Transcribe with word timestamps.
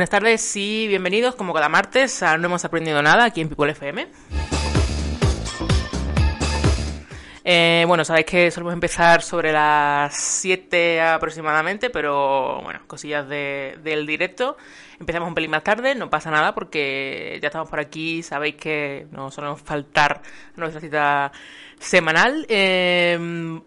Buenas 0.00 0.08
tardes 0.08 0.56
y 0.56 0.88
bienvenidos, 0.88 1.34
como 1.34 1.52
cada 1.52 1.68
martes, 1.68 2.22
No 2.22 2.46
hemos 2.46 2.64
aprendido 2.64 3.02
nada 3.02 3.24
aquí 3.26 3.42
en 3.42 3.50
People 3.50 3.70
FM. 3.70 4.08
Eh, 7.44 7.84
bueno, 7.86 8.02
sabéis 8.06 8.24
que 8.24 8.50
solemos 8.50 8.72
empezar 8.72 9.20
sobre 9.20 9.52
las 9.52 10.14
7 10.16 11.02
aproximadamente, 11.02 11.90
pero 11.90 12.62
bueno, 12.62 12.80
cosillas 12.86 13.28
de- 13.28 13.78
del 13.84 14.06
directo. 14.06 14.56
Empezamos 14.98 15.28
un 15.28 15.34
pelín 15.34 15.50
más 15.50 15.64
tarde, 15.64 15.94
no 15.94 16.08
pasa 16.08 16.30
nada 16.30 16.54
porque 16.54 17.38
ya 17.42 17.48
estamos 17.48 17.68
por 17.68 17.78
aquí, 17.80 18.22
sabéis 18.22 18.54
que 18.54 19.06
no 19.10 19.30
solemos 19.30 19.60
faltar 19.60 20.22
nuestra 20.56 20.80
cita 20.80 21.30
semanal. 21.80 22.44
Eh, 22.48 23.18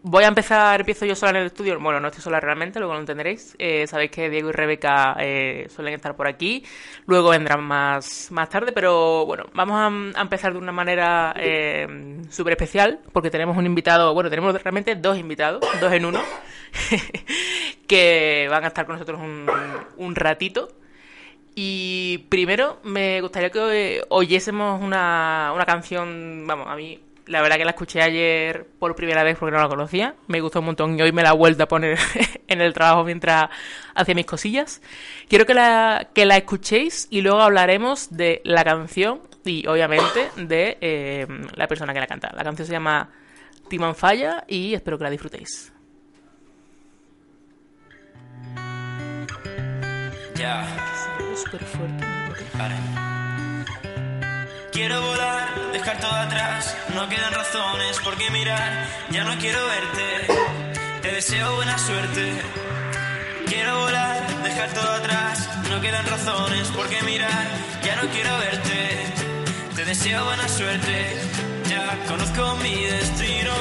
voy 0.04 0.24
a 0.24 0.28
empezar, 0.28 0.80
empiezo 0.80 1.06
yo 1.06 1.16
sola 1.16 1.32
en 1.32 1.38
el 1.38 1.46
estudio, 1.48 1.80
bueno, 1.80 2.00
no 2.00 2.08
estoy 2.08 2.22
sola 2.22 2.40
realmente, 2.40 2.80
luego 2.80 2.94
lo 2.94 3.00
entenderéis. 3.00 3.56
Eh, 3.58 3.88
sabéis 3.88 4.12
que 4.12 4.30
Diego 4.30 4.50
y 4.50 4.52
Rebeca 4.52 5.16
eh, 5.20 5.68
suelen 5.74 5.96
estar 5.96 6.16
por 6.16 6.28
aquí, 6.28 6.64
luego 7.08 7.30
vendrán 7.30 7.64
más, 7.64 8.32
más 8.32 8.50
tarde, 8.50 8.72
pero 8.72 9.26
bueno, 9.26 9.46
vamos 9.54 10.16
a, 10.16 10.22
empezar 10.22 10.54
de 10.54 10.60
una 10.60 10.72
manera 10.72 11.34
eh, 11.38 12.22
súper 12.30 12.54
especial, 12.54 13.00
porque 13.12 13.32
tenemos 13.32 13.58
un 13.58 13.66
invitado, 13.66 14.14
bueno, 14.14 14.30
tenemos 14.30 14.54
realmente 14.62 14.96
dos 14.96 15.18
invitados, 15.18 15.66
dos 15.82 15.92
en 15.92 16.06
uno, 16.06 16.22
que 17.88 18.48
van 18.50 18.64
a 18.64 18.68
estar 18.68 18.86
con 18.86 18.96
nosotros 18.96 19.20
un, 19.20 19.48
un 19.98 20.16
ratito. 20.16 20.70
Y 21.56 22.26
primero 22.30 22.80
me 22.84 23.22
gustaría 23.22 23.52
que 23.52 23.98
eh, 23.98 24.02
oyésemos 24.10 24.82
una, 24.82 25.52
una 25.54 25.66
canción, 25.66 26.46
vamos, 26.48 26.68
a 26.68 26.76
mí 26.76 27.00
la 27.26 27.42
verdad 27.42 27.58
que 27.58 27.66
la 27.66 27.72
escuché 27.72 28.02
ayer 28.02 28.68
por 28.80 28.96
primera 28.96 29.24
vez 29.24 29.38
porque 29.38 29.56
no 29.56 29.62
la 29.62 29.70
conocía, 29.70 30.16
me 30.28 30.42
gustó 30.42 30.60
un 30.60 30.66
montón 30.66 30.98
y 30.98 31.02
hoy 31.02 31.12
me 31.12 31.24
la 31.24 31.30
he 31.30 31.36
vuelto 31.36 31.64
a 31.64 31.68
poner 31.68 31.98
en 32.48 32.62
el 32.62 32.74
trabajo 32.74 33.04
mientras 33.04 33.50
hacía 33.96 34.16
mis 34.16 34.26
cosillas. 34.26 34.82
Quiero 35.30 35.46
que 35.46 35.54
la, 35.54 36.10
que 36.14 36.26
la 36.26 36.38
escuchéis 36.38 37.08
y 37.10 37.22
luego 37.22 37.42
hablaremos 37.42 38.16
de 38.16 38.42
la 38.44 38.64
canción 38.64 39.22
y 39.46 39.66
obviamente 39.68 40.30
de 40.38 40.78
eh, 40.82 41.28
la 41.56 41.68
persona 41.68 41.94
que 41.94 42.00
la 42.00 42.08
canta. 42.08 42.32
La 42.36 42.44
canción 42.44 42.66
se 42.66 42.74
llama 42.74 43.10
Timon 43.70 43.96
Falla 43.96 44.44
y 44.48 44.74
espero 44.74 44.98
que 44.98 45.04
la 45.04 45.10
disfrutéis. 45.10 45.72
Ya, 50.36 50.66
Súper 51.36 51.64
fuerte. 51.64 52.93
Quiero 54.74 55.00
volar, 55.02 55.72
dejar 55.72 56.00
todo 56.00 56.16
atrás. 56.16 56.76
No 56.96 57.08
quedan 57.08 57.32
razones 57.32 58.00
por 58.04 58.18
qué 58.18 58.32
mirar. 58.32 58.88
Ya 59.12 59.24
no 59.24 59.38
quiero 59.38 59.60
verte. 59.68 60.28
Te 61.04 61.12
deseo 61.12 61.56
buena 61.56 61.78
suerte. 61.78 62.42
Quiero 63.46 63.80
volar, 63.82 64.44
dejar 64.44 64.70
todo 64.74 64.92
atrás. 64.94 65.48
No 65.70 65.80
quedan 65.80 66.06
razones 66.08 66.68
por 66.70 66.90
qué 66.90 67.04
mirar. 67.04 67.48
Ya 67.84 67.96
no 67.98 68.10
quiero 68.10 68.36
verte. 68.40 69.14
Te 69.76 69.86
deseo 69.86 70.26
buena 70.26 70.48
suerte. 70.48 71.18
Ya 71.70 71.96
conozco 72.08 72.56
mi 72.64 72.86
destino. 72.86 73.54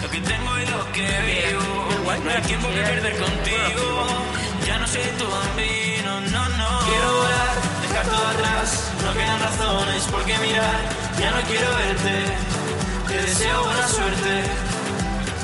Lo 0.00 0.10
que 0.10 0.20
tengo 0.20 0.58
y 0.60 0.66
lo 0.66 0.92
que 0.92 1.08
vivo. 1.26 1.88
No 2.24 2.30
hay 2.30 2.42
tiempo 2.42 2.68
que 2.68 2.82
perder 2.82 3.16
contigo. 3.16 4.06
Ya 4.64 4.78
no 4.78 4.86
soy 4.86 5.02
tu 5.18 5.26
bambino, 5.28 6.20
no, 6.20 6.48
no. 6.50 6.78
Quiero 6.86 7.16
volar, 7.16 7.56
dejar 7.92 8.06
todo 8.06 8.26
atrás. 8.26 8.90
No 9.04 9.12
quedan 9.12 9.40
razones 9.40 10.02
por 10.04 10.24
qué 10.24 10.38
mirar. 10.38 10.80
Ya 11.20 11.30
no 11.30 11.40
quiero 11.42 11.68
verte. 11.76 12.24
Te 13.08 13.22
deseo 13.22 13.64
buena 13.64 13.88
suerte. 13.88 14.32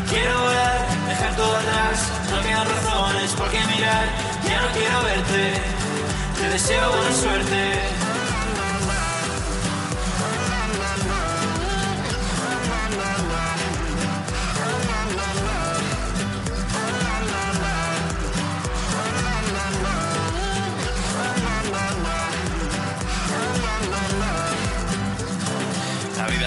Quiero 0.08 0.40
volar, 0.40 0.78
dejar 1.08 1.36
todo 1.36 1.56
atrás. 1.56 2.08
No 2.30 2.40
quedan 2.42 2.66
razones 2.66 3.32
por 3.32 3.50
qué 3.50 3.60
mirar. 3.74 4.06
Ya 4.48 4.62
no 4.62 4.68
quiero 4.78 5.02
verte. 5.02 5.60
Te 6.38 6.48
deseo 6.48 6.90
buena 6.90 7.12
suerte. 7.14 8.07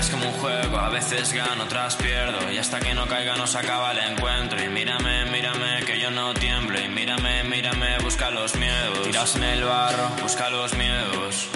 Es 0.01 0.09
como 0.09 0.25
un 0.25 0.33
juego, 0.33 0.77
a 0.77 0.89
veces 0.89 1.31
gano, 1.31 1.63
otras 1.63 1.95
pierdo. 1.95 2.51
Y 2.51 2.57
hasta 2.57 2.79
que 2.79 2.93
no 2.93 3.07
caiga 3.07 3.35
no 3.37 3.45
se 3.45 3.57
acaba 3.59 3.91
el 3.91 3.99
encuentro. 3.99 4.61
Y 4.61 4.67
mírame, 4.67 5.25
mírame, 5.25 5.85
que 5.85 5.99
yo 5.99 6.09
no 6.09 6.33
tiemblo. 6.33 6.79
Y 6.79 6.87
mírame, 6.89 7.43
mírame, 7.43 7.99
busca 7.99 8.31
los 8.31 8.55
miedos. 8.55 9.03
Tiraos 9.03 9.35
en 9.35 9.43
el 9.43 9.63
barro, 9.63 10.09
busca 10.21 10.49
los 10.49 10.73
miedos. 10.73 11.47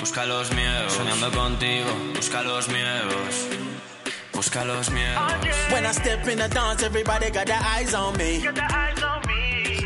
Busca 0.00 0.26
los 0.26 0.50
miedos. 0.52 0.92
Soñando 0.92 1.30
contigo, 1.30 1.90
busca 2.16 2.42
los 2.42 2.68
miedos. 2.68 3.46
Busca 4.32 4.64
los 4.64 4.90
miedos. 4.90 5.22
When 5.70 5.86
I 5.86 5.92
step 5.92 6.26
in 6.28 6.38
the 6.38 6.48
dance, 6.48 6.82
everybody 6.82 7.30
got 7.30 7.46
their 7.46 7.62
eyes 7.62 7.94
on 7.94 8.16
me. 8.16 8.42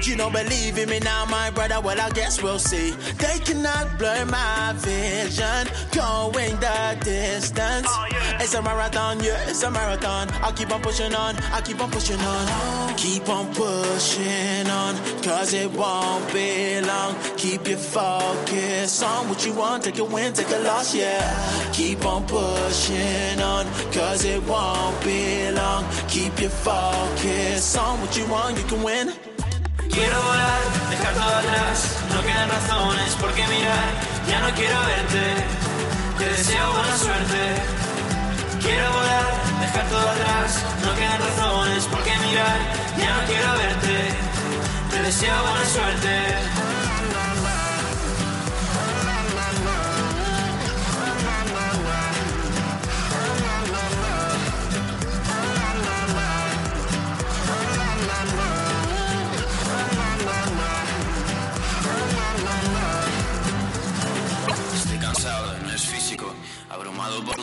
You 0.03 0.15
don't 0.15 0.33
believe 0.33 0.79
in 0.79 0.89
me 0.89 1.01
now, 1.01 1.25
my 1.25 1.51
brother. 1.51 1.81
Well, 1.81 2.01
I 2.01 2.11
guess 2.11 2.43
we'll 2.43 2.59
see. 2.59 2.91
They 2.91 3.39
cannot 3.41 3.99
blur 3.99 4.25
my 4.27 4.73
vision, 4.77 5.67
going 5.91 6.55
the 6.61 6.99
distance. 7.03 7.89
Oh, 7.89 8.07
it's 8.39 8.55
a 8.55 8.63
marathon, 8.63 9.23
yeah, 9.23 9.49
it's 9.49 9.63
a 9.63 9.71
marathon. 9.71 10.29
I'll 10.43 10.53
keep 10.53 10.73
on 10.73 10.81
pushing 10.83 11.15
on, 11.15 11.35
I'll 11.53 11.63
keep 11.63 11.81
on 11.81 11.91
pushing 11.91 12.21
on. 12.21 12.97
Keep 12.97 13.29
on 13.29 13.53
pushing 13.55 14.69
on, 14.69 14.97
cause 15.23 15.55
it 15.55 15.71
won't 15.73 16.33
be 16.33 16.81
long. 16.83 17.17
Keep 17.37 17.69
your 17.69 17.79
focus 17.79 19.03
on 19.03 19.29
what 19.29 19.45
you 19.45 19.55
want, 19.55 19.85
take 19.85 19.99
a 19.99 20.05
win, 20.05 20.33
take 20.33 20.51
a 20.51 20.59
loss, 20.59 20.95
yeah. 20.95 21.71
Keep 21.73 22.05
on 22.05 22.27
pushing 22.27 23.41
on, 23.41 23.67
cause 23.93 24.25
it 24.25 24.43
won't 24.47 25.03
be 25.05 25.51
long. 25.51 25.85
Keep 26.09 26.41
your 26.41 26.51
focus 26.51 27.77
on 27.77 28.01
what 28.01 28.17
you 28.17 28.27
want, 28.27 28.57
you 28.57 28.65
can 28.65 28.83
win. 28.83 29.13
Quiero 29.97 30.23
volar, 30.23 30.61
dejar 30.91 31.15
todo 31.15 31.37
atrás. 31.37 31.97
No 32.13 32.21
quedan 32.21 32.51
razones 32.51 33.15
por 33.15 33.33
qué 33.33 33.47
mirar. 33.49 33.89
Ya 34.29 34.41
no 34.41 34.55
quiero 34.55 34.79
verte. 34.93 35.25
Te 36.19 36.25
deseo 36.37 36.71
buena 36.71 36.99
suerte. 36.99 37.43
Quiero 38.61 38.93
volar, 38.93 39.27
dejar 39.59 39.89
todo 39.89 40.07
atrás. 40.11 40.63
No 40.85 40.95
quedan 40.97 41.19
razones 41.19 41.85
por 41.87 42.03
qué 42.03 42.15
mirar. 42.29 42.59
Ya 42.99 43.11
no 43.17 43.23
quiero 43.27 43.51
verte. 43.57 43.97
Te 44.91 45.03
deseo 45.03 45.35
buena 45.41 45.65
suerte. 45.65 46.76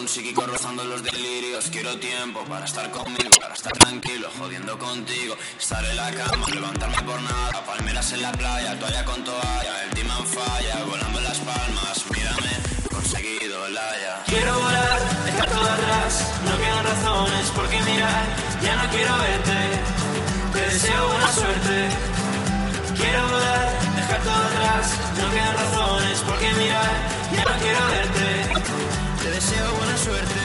Un 0.04 0.10
psíquico 0.10 0.46
rozando 0.46 0.84
los 0.84 1.02
delirios. 1.02 1.70
Quiero 1.72 1.98
tiempo 1.98 2.44
para 2.44 2.66
estar 2.66 2.92
conmigo, 2.92 3.30
para 3.40 3.54
estar 3.54 3.72
tranquilo, 3.72 4.30
jodiendo 4.38 4.78
contigo. 4.78 5.34
Estar 5.58 5.84
en 5.86 5.96
la 5.96 6.12
cama, 6.12 6.46
levantarme 6.54 7.02
por 7.04 7.22
nada. 7.22 7.66
Palmeras 7.66 8.12
en 8.12 8.22
la 8.22 8.34
playa, 8.34 8.78
toalla 8.78 9.06
con 9.06 9.24
toalla. 9.24 9.84
El 9.86 9.92
timán 9.92 10.26
falla, 10.26 10.84
volando 10.84 11.22
las 11.22 11.38
palmas. 11.40 12.04
Mírame, 12.12 12.52
conseguido 12.92 13.70
la 13.70 13.90
ya. 14.04 14.24
Quiero 14.26 14.60
volar, 14.60 15.00
dejar 15.24 15.50
todo 15.50 15.72
atrás. 15.72 16.28
No 16.44 16.58
quedan 16.58 16.84
razones 16.84 17.48
por 17.56 17.70
qué 17.70 17.80
mirar. 17.84 18.26
Ya 18.62 18.76
no 18.76 18.90
quiero 18.90 19.18
verte. 19.20 19.58
Te 20.52 20.60
deseo 20.60 21.08
buena 21.08 21.32
suerte. 21.32 22.13
Quiero 23.04 23.22
volar, 23.28 23.70
dejar 23.98 24.22
todo 24.24 24.44
atrás. 24.46 24.98
No 25.20 25.30
quedan 25.30 25.56
razones 25.58 26.20
por 26.22 26.38
qué 26.40 26.54
mirar. 26.54 26.94
Ya 27.36 27.44
no 27.44 27.60
quiero 27.60 27.88
verte. 27.92 29.24
Te 29.24 29.30
deseo 29.30 29.76
buena 29.76 29.98
suerte. 29.98 30.43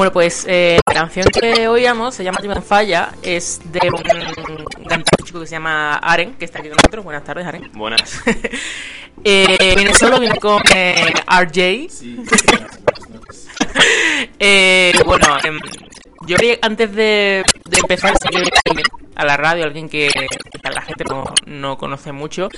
Bueno, 0.00 0.14
pues 0.14 0.46
eh, 0.48 0.80
la 0.86 0.94
canción 0.94 1.26
que 1.26 1.68
oíamos 1.68 2.14
se 2.14 2.24
llama 2.24 2.38
Timon 2.38 2.62
Falla, 2.62 3.12
es 3.22 3.60
de 3.70 3.80
un 3.90 4.02
cantante 4.88 5.10
chico 5.24 5.40
que 5.40 5.46
se 5.46 5.56
llama 5.56 5.96
Aren, 5.96 6.36
que 6.36 6.46
está 6.46 6.60
aquí 6.60 6.68
con 6.68 6.76
nosotros. 6.78 7.04
Buenas 7.04 7.22
tardes, 7.22 7.46
Aren. 7.46 7.70
Buenas. 7.74 8.22
Eh, 9.22 9.74
viene 9.76 9.92
solo, 9.92 10.18
viene 10.18 10.38
con 10.40 10.62
eh, 10.74 11.12
RJ. 11.26 11.88
Eh, 14.38 14.94
bueno, 15.04 15.36
em, 15.44 15.60
yo 16.26 16.36
antes 16.62 16.94
de, 16.94 17.44
de 17.68 17.78
empezar, 17.78 18.14
sí 18.22 18.28
que 18.30 18.82
a 19.16 19.24
la 19.26 19.36
radio, 19.36 19.64
alguien 19.64 19.90
que, 19.90 20.08
que 20.08 20.70
la 20.70 20.80
gente 20.80 21.04
no, 21.04 21.24
no 21.44 21.76
conoce 21.76 22.12
mucho, 22.12 22.48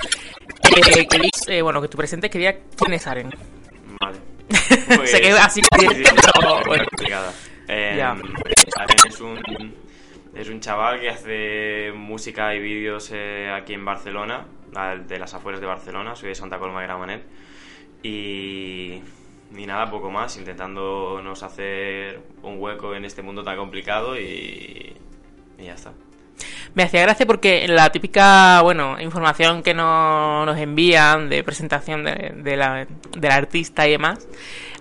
eh, 0.76 1.08
que, 1.08 1.30
eh, 1.48 1.62
bueno, 1.62 1.82
que 1.82 1.88
tú 1.88 1.96
presentes, 1.96 2.30
quería 2.30 2.60
quién 2.76 2.92
es 2.92 3.04
Aren. 3.08 3.30
Vale. 4.00 4.31
Se 5.06 5.20
quedó 5.20 5.38
así, 5.38 5.60
sí, 5.62 5.86
bueno. 6.66 6.84
Eh, 7.68 8.04
es 9.06 9.20
un, 9.20 9.40
es 10.34 10.48
un 10.48 10.60
chaval 10.60 11.00
que 11.00 11.10
hace 11.10 11.92
música 11.94 12.54
y 12.54 12.60
vídeos 12.60 13.10
eh, 13.12 13.50
aquí 13.50 13.74
en 13.74 13.84
Barcelona, 13.84 14.46
de 15.06 15.18
las 15.18 15.34
afueras 15.34 15.60
de 15.60 15.66
Barcelona, 15.66 16.16
soy 16.16 16.30
de 16.30 16.34
Santa 16.34 16.58
Coloma 16.58 16.80
de 16.80 16.86
Gramenet. 16.86 17.22
Y, 18.02 19.00
y 19.56 19.66
nada, 19.66 19.90
poco 19.90 20.10
más, 20.10 20.36
intentándonos 20.36 21.42
hacer 21.42 22.20
un 22.42 22.60
hueco 22.60 22.94
en 22.94 23.04
este 23.04 23.22
mundo 23.22 23.42
tan 23.44 23.56
complicado 23.56 24.18
y, 24.18 24.94
y 25.58 25.64
ya 25.64 25.74
está. 25.74 25.92
Me 26.74 26.82
hacía 26.84 27.02
gracia 27.02 27.26
porque 27.26 27.64
en 27.64 27.76
la 27.76 27.90
típica, 27.92 28.60
bueno, 28.62 28.98
información 29.00 29.62
que 29.62 29.74
no- 29.74 30.44
nos 30.46 30.58
envían 30.58 31.28
de 31.28 31.44
presentación 31.44 32.04
de, 32.04 32.32
de 32.36 32.56
la, 32.56 32.86
del 33.16 33.30
artista 33.30 33.86
y 33.86 33.92
demás, 33.92 34.26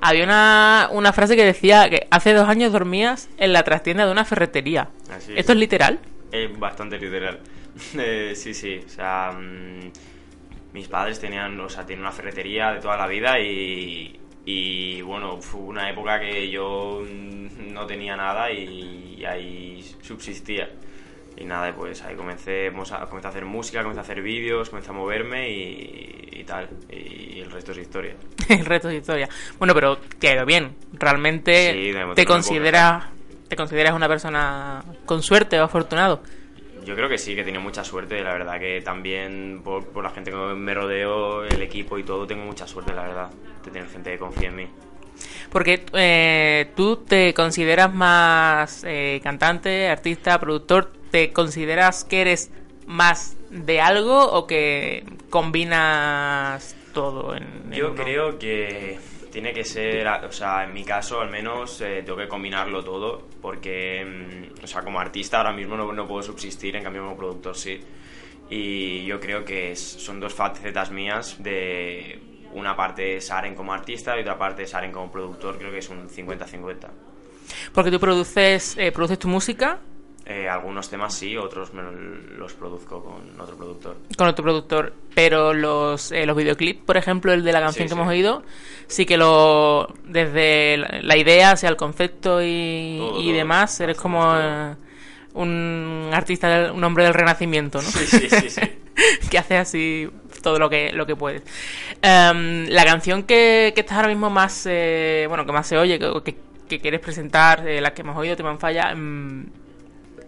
había 0.02 0.24
una, 0.24 0.88
una 0.92 1.14
frase 1.14 1.36
que 1.36 1.44
decía 1.44 1.90
que 1.90 2.08
hace 2.10 2.34
dos 2.34 2.48
años 2.48 2.72
dormías 2.72 3.30
en 3.38 3.54
la 3.54 3.64
trastienda 3.64 4.06
de 4.06 4.12
una 4.12 4.26
ferretería. 4.26 4.90
Así 5.12 5.34
¿Esto 5.36 5.52
es 5.52 5.58
literal? 5.58 6.00
Es 6.32 6.58
bastante 6.58 6.98
literal. 6.98 7.40
Eh, 7.98 8.34
sí, 8.36 8.54
sí. 8.54 8.82
O 8.86 8.90
sea, 8.90 9.32
mm, 9.32 9.92
mis 10.74 10.88
padres 10.90 11.20
tenían, 11.20 11.58
o 11.60 11.70
sea, 11.70 11.86
tienen 11.86 12.04
una 12.04 12.12
ferretería 12.12 12.72
de 12.74 12.80
toda 12.82 12.98
la 12.98 13.08
vida 13.08 13.40
y, 13.40 14.20
y 14.46 15.02
bueno, 15.02 15.42
fue 15.42 15.62
una 15.62 15.90
época 15.90 16.20
que 16.20 16.50
yo 16.50 17.02
mm, 17.02 17.72
no 17.74 17.86
tenía 17.86 18.16
nada 18.18 18.52
y 18.52 19.24
ahí 19.26 19.84
subsistía. 20.02 20.70
Y 21.38 21.46
nada, 21.46 21.74
pues 21.74 22.02
ahí 22.04 22.16
comencé, 22.16 22.68
a, 22.68 23.06
comencé 23.08 23.28
a 23.28 23.30
hacer 23.30 23.46
música, 23.46 23.82
comencé 23.82 24.00
a 24.00 24.04
hacer 24.04 24.22
vídeos, 24.22 24.70
comencé 24.70 24.90
a 24.90 24.94
moverme 24.94 25.50
y, 25.50 26.30
y 26.32 26.44
tal. 26.44 26.70
Y 26.90 27.40
el 27.40 27.50
resto 27.52 27.72
es 27.72 27.80
historia. 27.80 28.16
El 28.50 28.66
resto 28.66 28.90
de 28.90 28.98
historia. 28.98 29.30
Bueno, 29.58 29.74
pero 29.74 29.98
te 29.98 30.30
ha 30.30 30.36
ido 30.36 30.46
bien. 30.46 30.76
Realmente 30.94 31.74
Sí, 31.74 31.94
te 32.16 32.26
consideras 32.26 33.06
te 33.52 33.58
consideras 33.58 33.94
una 33.94 34.08
persona 34.08 34.82
con 35.06 35.22
suerte 35.22 35.60
o 35.60 35.66
afortunado. 35.66 36.22
Yo 36.86 36.96
creo 36.96 37.10
que 37.10 37.18
sí, 37.18 37.36
que 37.36 37.42
he 37.42 37.44
tenido 37.44 37.62
mucha 37.62 37.84
suerte, 37.84 38.24
la 38.24 38.32
verdad 38.32 38.58
que 38.60 38.82
también 38.82 39.60
por, 39.62 39.88
por 39.88 40.06
la 40.06 40.10
gente 40.12 40.32
que 40.32 40.38
me 40.38 40.74
rodeo, 40.74 41.44
el 41.44 41.62
equipo 41.62 41.98
y 41.98 42.04
todo, 42.04 42.26
tengo 42.26 42.46
mucha 42.46 42.66
suerte, 42.66 42.94
la 42.94 43.04
verdad, 43.04 43.30
de 43.66 43.72
tener 43.72 43.90
gente 43.90 44.12
que 44.12 44.18
confía 44.18 44.48
en 44.48 44.56
mí. 44.56 44.68
Porque 45.52 45.84
eh, 45.92 46.72
tú 46.78 46.96
te 46.96 47.34
consideras 47.34 47.94
más 47.94 48.86
eh, 48.88 49.20
cantante, 49.22 49.90
artista, 49.90 50.40
productor, 50.40 50.94
¿te 51.12 51.32
consideras 51.32 52.04
que 52.04 52.22
eres 52.22 52.52
más 52.88 53.38
de 53.50 53.82
algo 53.82 54.32
o 54.32 54.48
que 54.48 55.04
combinas 55.30 56.76
todo 56.94 57.36
en, 57.36 57.44
en 57.44 57.74
Yo 57.74 57.92
uno? 57.92 58.04
creo 58.04 58.40
que 58.40 58.98
tiene 59.32 59.54
que 59.54 59.64
ser, 59.64 60.08
o 60.08 60.32
sea, 60.32 60.64
en 60.66 60.74
mi 60.74 60.84
caso 60.84 61.22
al 61.22 61.30
menos 61.30 61.80
eh, 61.82 62.02
tengo 62.06 62.18
que 62.18 62.28
combinarlo 62.28 62.84
todo, 62.84 63.28
porque, 63.42 64.04
mm, 64.60 64.64
o 64.64 64.68
sea, 64.68 64.82
como 64.82 65.00
artista 65.00 65.38
ahora 65.38 65.54
mismo 65.54 65.78
no, 65.78 65.92
no 65.94 66.08
puedo 66.08 66.22
subsistir, 66.24 66.76
en 66.76 66.84
cambio 66.84 67.04
como 67.04 67.16
productor 67.18 67.56
sí. 67.56 67.80
Y 68.50 69.06
yo 69.06 69.20
creo 69.22 69.46
que 69.46 69.72
es- 69.72 69.80
son 69.82 70.20
dos 70.20 70.34
facetas 70.34 70.92
mías 70.92 71.42
de 71.42 72.20
una 72.54 72.76
parte 72.76 73.16
es 73.16 73.32
Aren 73.32 73.56
como 73.56 73.72
artista 73.74 74.18
y 74.18 74.22
otra 74.22 74.38
parte 74.38 74.64
es 74.64 74.74
Aren 74.74 74.92
como 74.92 75.10
productor, 75.10 75.58
creo 75.58 75.72
que 75.72 75.78
es 75.78 75.88
un 75.90 76.10
50-50. 76.10 76.90
Porque 77.74 77.90
tú 77.92 78.00
produces, 78.00 78.76
eh, 78.78 78.92
produces 78.92 79.20
tu 79.20 79.30
música 79.30 79.80
Eh, 80.26 80.48
algunos 80.48 80.88
temas 80.90 81.16
sí, 81.16 81.36
otros 81.36 81.74
me 81.74 81.82
los 82.38 82.54
produzco 82.54 83.04
con 83.04 83.40
otro 83.42 83.58
productor. 83.58 83.98
con 84.18 84.28
otro 84.28 84.44
productor, 84.44 84.94
pero 85.16 85.52
los, 85.54 86.12
eh, 86.12 86.26
los 86.28 86.38
videoclips, 86.38 86.84
por 86.86 86.96
ejemplo, 86.96 87.34
el 87.34 87.44
de 87.44 87.52
la 87.52 87.60
canción 87.60 87.88
Sí, 87.88 87.90
que 87.90 87.96
sí. 87.96 88.00
hemos 88.00 88.08
oído, 88.08 88.44
sí 88.88 89.06
que 89.06 89.18
lo 89.18 89.88
desde 90.06 90.78
la, 90.78 91.18
idea, 91.18 91.56
sea 91.56 91.70
el 91.72 91.76
concepto 91.76 92.40
y, 92.42 92.98
Todo, 93.00 93.20
y 93.20 93.26
todo. 93.26 93.34
demás, 93.36 93.80
eres 93.82 93.98
como 93.98 94.22
todo. 94.22 94.78
un 95.34 96.10
artista, 96.14 96.72
un 96.72 96.84
hombre 96.84 97.04
del 97.06 97.14
renacimiento, 97.16 97.82
¿no? 97.82 97.88
Sí, 97.90 98.06
sí, 98.06 98.30
sí, 98.30 98.50
sí. 98.52 98.62
que 99.32 99.38
hace 99.40 99.58
así 99.58 100.08
todo 100.44 100.60
lo 100.60 100.70
que 100.70 100.92
lo 100.94 101.06
que 101.08 101.16
puede. 101.16 101.42
Em, 102.02 102.68
la 102.68 102.86
canción 102.86 103.24
que, 103.24 103.72
que 103.74 103.82
estás 103.82 103.98
ahora 103.98 104.10
mismo 104.10 104.30
más, 104.30 104.66
eh, 104.70 105.26
bueno, 105.28 105.46
que 105.46 105.52
más 105.52 105.66
se 105.68 105.78
oye, 105.78 105.98
que, 105.98 106.12
que- 106.24 106.38
que 106.70 106.80
quieres 106.80 107.02
presentar, 107.02 107.68
eh, 107.68 107.82
la 107.82 107.94
que 107.94 108.02
hemos 108.02 108.16
oído, 108.16 108.36
Te 108.38 108.44
me 108.44 108.56
falla, 108.58 108.92
em, 108.92 109.46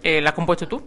eh, 0.03 0.21
¿la 0.21 0.29
has 0.29 0.35
compuesto 0.35 0.67
tú? 0.67 0.83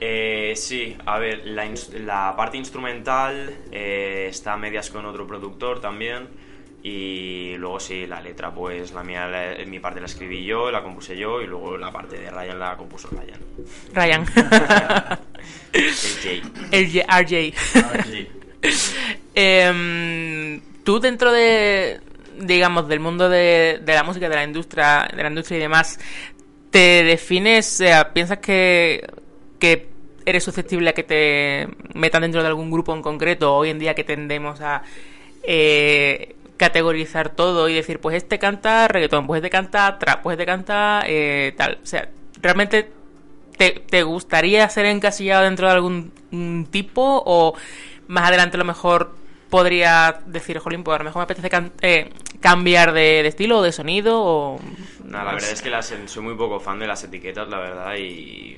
Eh, 0.00 0.52
sí, 0.56 0.96
a 1.06 1.18
ver, 1.18 1.42
la, 1.46 2.34
parte 2.36 2.56
instrumental 2.56 3.52
eh, 3.72 4.26
está 4.30 4.52
a 4.52 4.56
medias 4.56 4.90
con 4.90 5.04
otro 5.06 5.26
productor 5.26 5.80
también. 5.80 6.28
Y 6.80 7.56
luego 7.56 7.80
sí, 7.80 8.06
la 8.06 8.20
letra, 8.20 8.52
pues 8.54 8.92
la 8.92 9.02
mía, 9.02 9.26
la- 9.26 9.56
mi 9.66 9.80
parte 9.80 9.98
la 10.00 10.06
escribí 10.06 10.44
yo, 10.44 10.70
la 10.70 10.82
compuse 10.82 11.16
yo, 11.18 11.42
y 11.42 11.46
luego 11.46 11.76
la 11.76 11.90
parte 11.90 12.16
de 12.18 12.30
Ryan 12.30 12.58
la 12.60 12.76
compuso 12.76 13.08
Ryan. 13.10 13.40
Ryan. 13.92 14.24
El 15.72 15.94
Jay. 16.22 16.42
El 16.70 16.92
J- 16.92 17.20
RJ. 17.20 17.54
Em, 19.34 20.60
tú 20.84 20.98
dentro 21.00 21.32
de, 21.32 22.00
digamos, 22.40 22.88
del 22.88 23.00
mundo 23.00 23.28
de, 23.28 23.80
de 23.82 23.94
la 23.94 24.02
música, 24.02 24.28
de 24.28 24.34
la 24.36 24.44
industria, 24.44 25.08
de 25.14 25.22
la 25.22 25.28
industria 25.28 25.58
y 25.58 25.60
demás, 25.60 25.98
¿te 26.70 27.04
defines, 27.04 27.80
eh, 27.80 27.94
piensas 28.12 28.38
que, 28.38 29.06
que 29.58 29.88
eres 30.26 30.44
susceptible 30.44 30.90
a 30.90 30.92
que 30.92 31.02
te 31.02 31.68
metan 31.94 32.22
dentro 32.22 32.42
de 32.42 32.48
algún 32.48 32.70
grupo 32.70 32.94
en 32.94 33.02
concreto? 33.02 33.54
Hoy 33.56 33.70
en 33.70 33.78
día 33.78 33.94
que 33.94 34.04
tendemos 34.04 34.60
a 34.60 34.82
eh, 35.42 36.36
categorizar 36.56 37.30
todo 37.30 37.68
y 37.68 37.74
decir, 37.74 38.00
pues 38.00 38.16
este 38.16 38.38
canta 38.38 38.88
reggaetón, 38.88 39.26
pues 39.26 39.38
este 39.38 39.50
canta 39.50 39.98
trap, 39.98 40.22
pues 40.22 40.34
este 40.34 40.46
canta 40.46 41.02
eh, 41.06 41.54
tal. 41.56 41.78
O 41.82 41.86
sea, 41.86 42.08
¿realmente 42.42 42.90
te, 43.56 43.70
te 43.88 44.02
gustaría 44.02 44.68
ser 44.68 44.86
encasillado 44.86 45.44
dentro 45.44 45.66
de 45.66 45.72
algún 45.72 46.12
tipo 46.70 47.22
o 47.24 47.54
más 48.08 48.28
adelante 48.28 48.56
a 48.56 48.58
lo 48.58 48.64
mejor 48.64 49.14
podrías 49.48 50.16
decir, 50.26 50.58
jolín, 50.58 50.84
pues 50.84 50.96
a 50.96 50.98
lo 50.98 51.04
mejor 51.04 51.20
me 51.20 51.24
apetece 51.24 51.72
eh, 51.80 52.10
cambiar 52.40 52.92
de, 52.92 53.22
de 53.22 53.28
estilo 53.28 53.58
o 53.58 53.62
de 53.62 53.72
sonido 53.72 54.22
o... 54.22 54.60
Nah, 55.08 55.24
la 55.24 55.32
verdad 55.32 55.50
es 55.50 55.62
que 55.62 55.70
las, 55.70 55.94
soy 56.06 56.22
muy 56.22 56.34
poco 56.34 56.60
fan 56.60 56.78
de 56.78 56.86
las 56.86 57.02
etiquetas, 57.02 57.48
la 57.48 57.58
verdad, 57.58 57.96
y, 57.96 58.56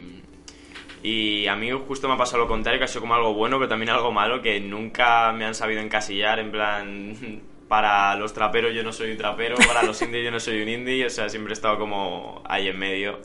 y 1.03 1.47
a 1.47 1.55
mí 1.55 1.71
justo 1.71 2.09
me 2.09 2.15
ha 2.15 2.17
pasado 2.17 2.39
lo 2.43 2.49
contrario, 2.49 2.79
que 2.79 2.85
ha 2.85 2.89
sido 2.89 3.03
como 3.03 3.15
algo 3.15 3.35
bueno, 3.35 3.57
pero 3.59 3.69
también 3.69 3.91
algo 3.91 4.11
malo, 4.11 4.43
que 4.43 4.61
nunca 4.61 5.33
me 5.33 5.45
han 5.45 5.55
sabido 5.55 5.81
encasillar, 5.81 6.41
en 6.41 6.51
plan, 6.51 7.41
para 7.69 8.17
los 8.17 8.33
traperos 8.35 8.75
yo 8.75 8.83
no 8.83 8.93
soy 8.93 9.13
un 9.13 9.17
trapero, 9.17 9.57
para 9.57 9.85
los 9.85 10.03
indies 10.03 10.25
yo 10.25 10.31
no 10.33 10.41
soy 10.41 10.61
un 10.61 10.69
indie, 10.69 11.07
o 11.07 11.11
sea, 11.11 11.29
siempre 11.29 11.53
he 11.53 11.55
estado 11.55 11.79
como 11.79 12.43
ahí 12.45 12.69
en 12.69 12.79
medio. 12.79 13.21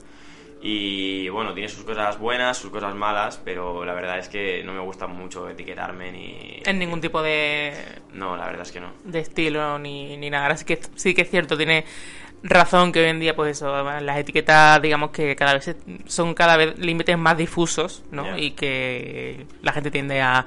Y 0.62 1.30
bueno, 1.30 1.54
tiene 1.54 1.70
sus 1.70 1.84
cosas 1.84 2.18
buenas, 2.18 2.58
sus 2.58 2.72
cosas 2.72 2.96
malas, 2.96 3.40
pero 3.44 3.86
la 3.86 3.94
verdad 3.94 4.18
es 4.18 4.30
que 4.30 4.64
no 4.64 4.74
me 4.74 4.80
gusta 4.80 5.06
mucho 5.06 5.48
etiquetarme 5.48 6.12
ni... 6.12 6.62
En 6.66 6.80
ningún 6.80 7.02
tipo 7.02 7.22
de, 7.22 7.72
No, 8.14 8.36
la 8.36 8.46
verdad 8.46 8.64
es 8.64 8.72
que 8.72 8.80
no. 8.80 8.92
de 9.04 9.20
estilo 9.20 9.78
ni, 9.78 10.18
ni 10.18 10.32
nada. 10.32 10.48
Así 10.48 10.66
que 10.66 10.80
sí 10.96 11.14
que 11.14 11.22
es 11.22 11.30
cierto, 11.30 11.56
tiene 11.56 11.86
razón 12.48 12.92
que 12.92 13.00
hoy 13.02 13.10
en 13.10 13.20
día, 13.20 13.36
pues 13.36 13.58
eso, 13.58 13.84
las 14.02 14.18
etiquetas, 14.18 14.82
digamos 14.82 15.10
que 15.10 15.36
cada 15.36 15.54
vez 15.56 15.76
son 16.06 16.34
cada 16.34 16.56
vez 16.58 16.78
límites 16.78 17.18
más 17.18 17.38
difusos, 17.38 18.04
¿no? 18.12 18.38
Y 18.38 18.52
que 18.52 19.46
la 19.64 19.74
gente 19.74 19.90
tiende 19.92 20.22
a, 20.22 20.46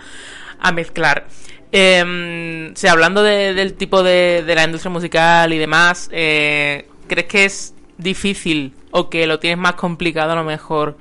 a 0.61 0.73
mezclar. 0.73 1.26
Eh, 1.73 2.71
o 2.73 2.76
sea, 2.76 2.93
hablando 2.93 3.23
de- 3.23 3.52
del 3.52 3.75
tipo 3.75 4.02
de, 4.02 4.43
de 4.47 4.55
la 4.55 4.64
industria 4.64 4.90
musical 4.90 5.52
y 5.52 5.59
demás, 5.59 6.09
eh, 6.12 6.87
¿crees 7.09 7.26
que 7.26 7.45
es 7.45 7.75
difícil 7.99 8.73
o 8.90 9.11
que 9.11 9.26
lo 9.26 9.38
tienes 9.38 9.59
más 9.59 9.75
complicado 9.75 10.33
a 10.33 10.37
lo 10.37 10.45
mejor 10.45 10.97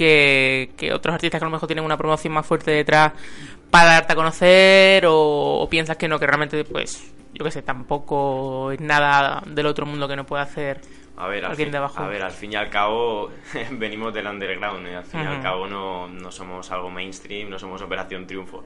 que, 0.00 0.70
que 0.78 0.94
otros 0.94 1.12
artistas 1.14 1.38
que 1.38 1.44
a 1.44 1.48
lo 1.48 1.52
mejor 1.52 1.66
tienen 1.66 1.84
una 1.84 1.98
promoción 1.98 2.32
más 2.32 2.46
fuerte 2.46 2.70
detrás 2.70 3.12
para 3.70 3.90
darte 3.92 4.14
a 4.14 4.16
conocer 4.16 5.04
o, 5.04 5.58
o 5.60 5.68
piensas 5.68 5.98
que 5.98 6.08
no, 6.08 6.18
que 6.18 6.26
realmente 6.26 6.64
pues 6.64 7.12
yo 7.34 7.44
qué 7.44 7.50
sé, 7.50 7.60
tampoco 7.60 8.72
es 8.72 8.80
nada 8.80 9.42
del 9.46 9.66
otro 9.66 9.84
mundo 9.84 10.08
que 10.08 10.16
no 10.16 10.24
pueda 10.24 10.42
hacer 10.44 10.80
A 11.18 11.28
ver, 11.28 11.44
al 11.44 11.50
alguien 11.50 11.66
fin, 11.66 11.72
de 11.72 11.78
abajo. 11.78 12.02
a 12.02 12.08
ver, 12.08 12.22
al 12.22 12.30
fin 12.30 12.52
y 12.54 12.56
al 12.56 12.70
cabo 12.70 13.30
venimos 13.72 14.14
del 14.14 14.26
underground 14.26 14.88
y 14.88 14.94
al 14.94 15.04
fin 15.04 15.20
y 15.20 15.26
al 15.26 15.42
cabo 15.42 15.66
no, 15.68 16.08
no 16.08 16.32
somos 16.32 16.70
algo 16.70 16.90
mainstream, 16.90 17.50
no 17.50 17.58
somos 17.58 17.82
Operación 17.82 18.26
Triunfo. 18.26 18.64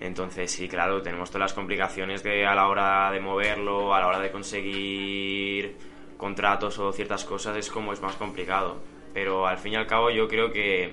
Entonces 0.00 0.50
sí, 0.50 0.68
claro, 0.68 1.00
tenemos 1.00 1.30
todas 1.30 1.42
las 1.42 1.54
complicaciones 1.54 2.24
de 2.24 2.44
a 2.44 2.54
la 2.56 2.66
hora 2.66 3.10
de 3.12 3.20
moverlo, 3.20 3.94
a 3.94 4.00
la 4.00 4.08
hora 4.08 4.18
de 4.18 4.30
conseguir 4.32 5.76
contratos 6.16 6.78
o 6.80 6.92
ciertas 6.92 7.24
cosas 7.24 7.56
es 7.56 7.70
como 7.70 7.92
es 7.92 8.02
más 8.02 8.16
complicado. 8.16 8.95
Pero 9.16 9.46
al 9.46 9.56
fin 9.56 9.72
y 9.72 9.76
al 9.76 9.86
cabo 9.86 10.10
yo 10.10 10.28
creo 10.28 10.52
que 10.52 10.92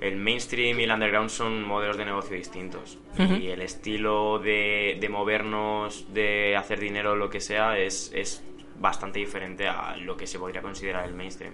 el 0.00 0.16
mainstream 0.16 0.80
y 0.80 0.84
el 0.84 0.90
underground 0.90 1.28
son 1.28 1.62
modelos 1.62 1.98
de 1.98 2.06
negocio 2.06 2.34
distintos. 2.34 2.96
Y 3.18 3.48
el 3.48 3.60
estilo 3.60 4.38
de, 4.38 4.96
de 4.98 5.08
movernos, 5.10 6.06
de 6.14 6.56
hacer 6.56 6.80
dinero, 6.80 7.14
lo 7.14 7.28
que 7.28 7.42
sea, 7.42 7.76
es, 7.76 8.10
es 8.14 8.42
bastante 8.78 9.18
diferente 9.18 9.68
a 9.68 9.98
lo 9.98 10.16
que 10.16 10.26
se 10.26 10.38
podría 10.38 10.62
considerar 10.62 11.04
el 11.04 11.12
mainstream. 11.12 11.52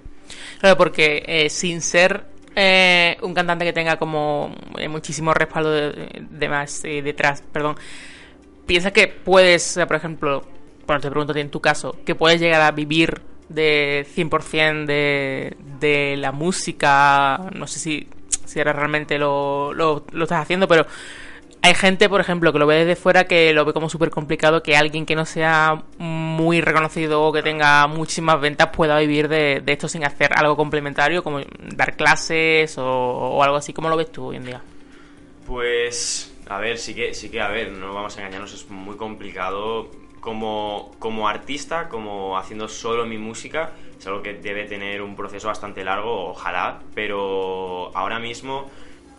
Claro, 0.61 0.77
porque 0.77 1.25
eh, 1.27 1.51
sin 1.51 1.81
ser 1.81 2.27
eh, 2.55 3.17
un 3.23 3.35
cantante 3.35 3.65
que 3.65 3.73
tenga 3.73 3.97
como 3.97 4.55
eh, 4.79 4.87
muchísimo 4.87 5.35
respaldo 5.35 5.73
de, 5.73 6.25
de 6.31 6.49
más 6.49 6.85
eh, 6.85 7.03
detrás, 7.03 7.43
perdón, 7.53 7.75
piensa 8.67 8.93
que 8.93 9.09
puedes, 9.09 9.81
por 9.89 9.97
ejemplo, 9.97 10.45
bueno, 10.87 11.01
te 11.01 11.11
pregunto 11.11 11.35
en 11.35 11.51
tu 11.51 11.61
caso, 11.61 11.97
que 12.07 12.15
puedes 12.15 12.41
llegar 12.41 12.61
a 12.61 12.71
vivir 12.71 13.21
de 13.49 14.07
100% 14.15 14.87
de, 14.87 15.57
de 15.81 16.17
la 16.19 16.33
música, 16.33 17.51
no 17.55 17.67
sé 17.67 17.79
si, 17.79 18.09
si 18.45 18.59
ahora 18.59 18.73
realmente 18.73 19.19
lo, 19.19 19.73
lo, 19.73 20.05
lo 20.13 20.25
estás 20.25 20.43
haciendo, 20.43 20.69
pero 20.69 20.87
hay 21.61 21.75
gente, 21.75 22.09
por 22.09 22.21
ejemplo, 22.21 22.53
que 22.53 22.59
lo 22.59 22.67
ve 22.67 22.85
desde 22.85 22.95
fuera 22.95 23.25
que 23.25 23.53
lo 23.53 23.65
ve 23.65 23.73
como 23.73 23.89
súper 23.89 24.11
complicado 24.11 24.63
que 24.63 24.77
alguien 24.77 25.05
que 25.05 25.17
no 25.17 25.27
sea 25.27 25.83
muy 25.99 26.61
reconocido 26.61 27.23
o 27.23 27.33
que 27.33 27.43
tenga 27.43 27.87
muchísimas 27.89 28.41
ventas 28.41 28.69
pueda 28.69 28.99
vivir 28.99 29.29
de, 29.29 29.61
de 29.65 29.73
esto 29.73 29.89
sin 29.89 30.05
hacer 30.05 30.31
algo 30.37 30.57
complementario 30.57 31.23
como 31.23 31.41
dar 31.75 31.97
clases 31.97 32.79
o, 32.79 32.85
o 32.87 33.43
algo 33.43 33.57
así. 33.57 33.73
¿Cómo 33.73 33.89
lo 33.89 33.97
ves 33.97 34.13
tú 34.13 34.27
hoy 34.27 34.37
en 34.37 34.45
día? 34.45 34.63
Pues, 35.47 36.33
a 36.49 36.59
ver, 36.59 36.79
sí 36.79 36.95
que, 36.95 37.15
sí 37.15 37.29
que, 37.29 37.41
a 37.41 37.49
ver, 37.49 37.73
no 37.73 37.93
vamos 37.93 38.17
a 38.17 38.21
engañarnos, 38.21 38.55
es 38.55 38.71
muy 38.71 38.97
complicado. 38.97 39.91
Como, 40.21 40.93
como 40.99 41.29
artista, 41.29 41.89
como 41.89 42.37
haciendo 42.37 42.69
solo 42.69 43.07
mi 43.07 43.19
música, 43.19 43.73
es 43.99 44.07
algo 44.07 44.23
que 44.23 44.35
debe 44.35 44.65
tener 44.65 45.03
un 45.03 45.17
proceso 45.17 45.49
bastante 45.49 45.85
largo, 45.85 46.31
ojalá, 46.31 46.81
pero 46.95 47.91
ahora 47.97 48.19
mismo 48.19 48.69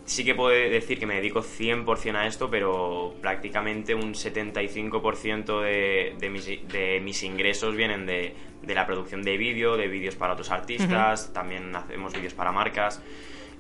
sí 0.06 0.26
que 0.26 0.34
puedo 0.34 0.50
decir 0.50 1.00
que 1.00 1.06
me 1.06 1.16
dedico 1.16 1.42
100% 1.42 2.16
a 2.16 2.26
esto, 2.26 2.50
pero 2.50 3.14
prácticamente 3.22 3.94
un 3.94 4.14
75% 4.14 5.62
de, 5.62 6.16
de, 6.20 6.30
mis, 6.30 6.46
de 6.46 7.00
mis 7.02 7.24
ingresos 7.24 7.76
vienen 7.76 8.06
de, 8.06 8.36
de 8.64 8.76
la 8.76 8.88
producción 8.88 9.22
de 9.22 9.38
vídeo, 9.38 9.78
de 9.78 9.88
vídeos 9.88 10.16
para 10.16 10.34
otros 10.34 10.50
artistas, 10.50 11.32
también 11.32 11.76
hacemos 11.76 12.14
vídeos 12.14 12.34
para 12.34 12.52
marcas 12.52 13.02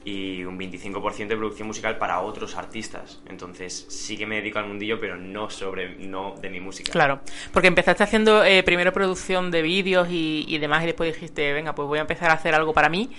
y 0.05 0.43
un 0.45 0.57
25% 0.57 1.27
de 1.27 1.37
producción 1.37 1.67
musical 1.67 1.97
para 1.97 2.21
otros 2.21 2.55
artistas. 2.55 3.21
Entonces 3.27 3.85
sí 3.89 4.17
que 4.17 4.25
me 4.25 4.37
dedico 4.37 4.59
al 4.59 4.67
mundillo, 4.67 4.99
pero 4.99 5.17
no 5.17 5.49
sobre 5.49 5.95
no 5.95 6.35
de 6.41 6.49
mi 6.49 6.59
música. 6.59 6.91
Claro, 6.91 7.19
porque 7.53 7.67
empezaste 7.67 8.03
haciendo 8.03 8.43
eh, 8.43 8.63
primero 8.63 8.93
producción 8.93 9.51
de 9.51 9.61
vídeos 9.61 10.07
y, 10.09 10.45
y 10.47 10.57
demás 10.57 10.83
y 10.83 10.87
después 10.87 11.13
dijiste, 11.13 11.51
venga, 11.53 11.75
pues 11.75 11.87
voy 11.87 11.97
a 11.99 12.01
empezar 12.01 12.29
a 12.31 12.33
hacer 12.33 12.55
algo 12.55 12.73
para 12.73 12.89
mí 12.89 13.09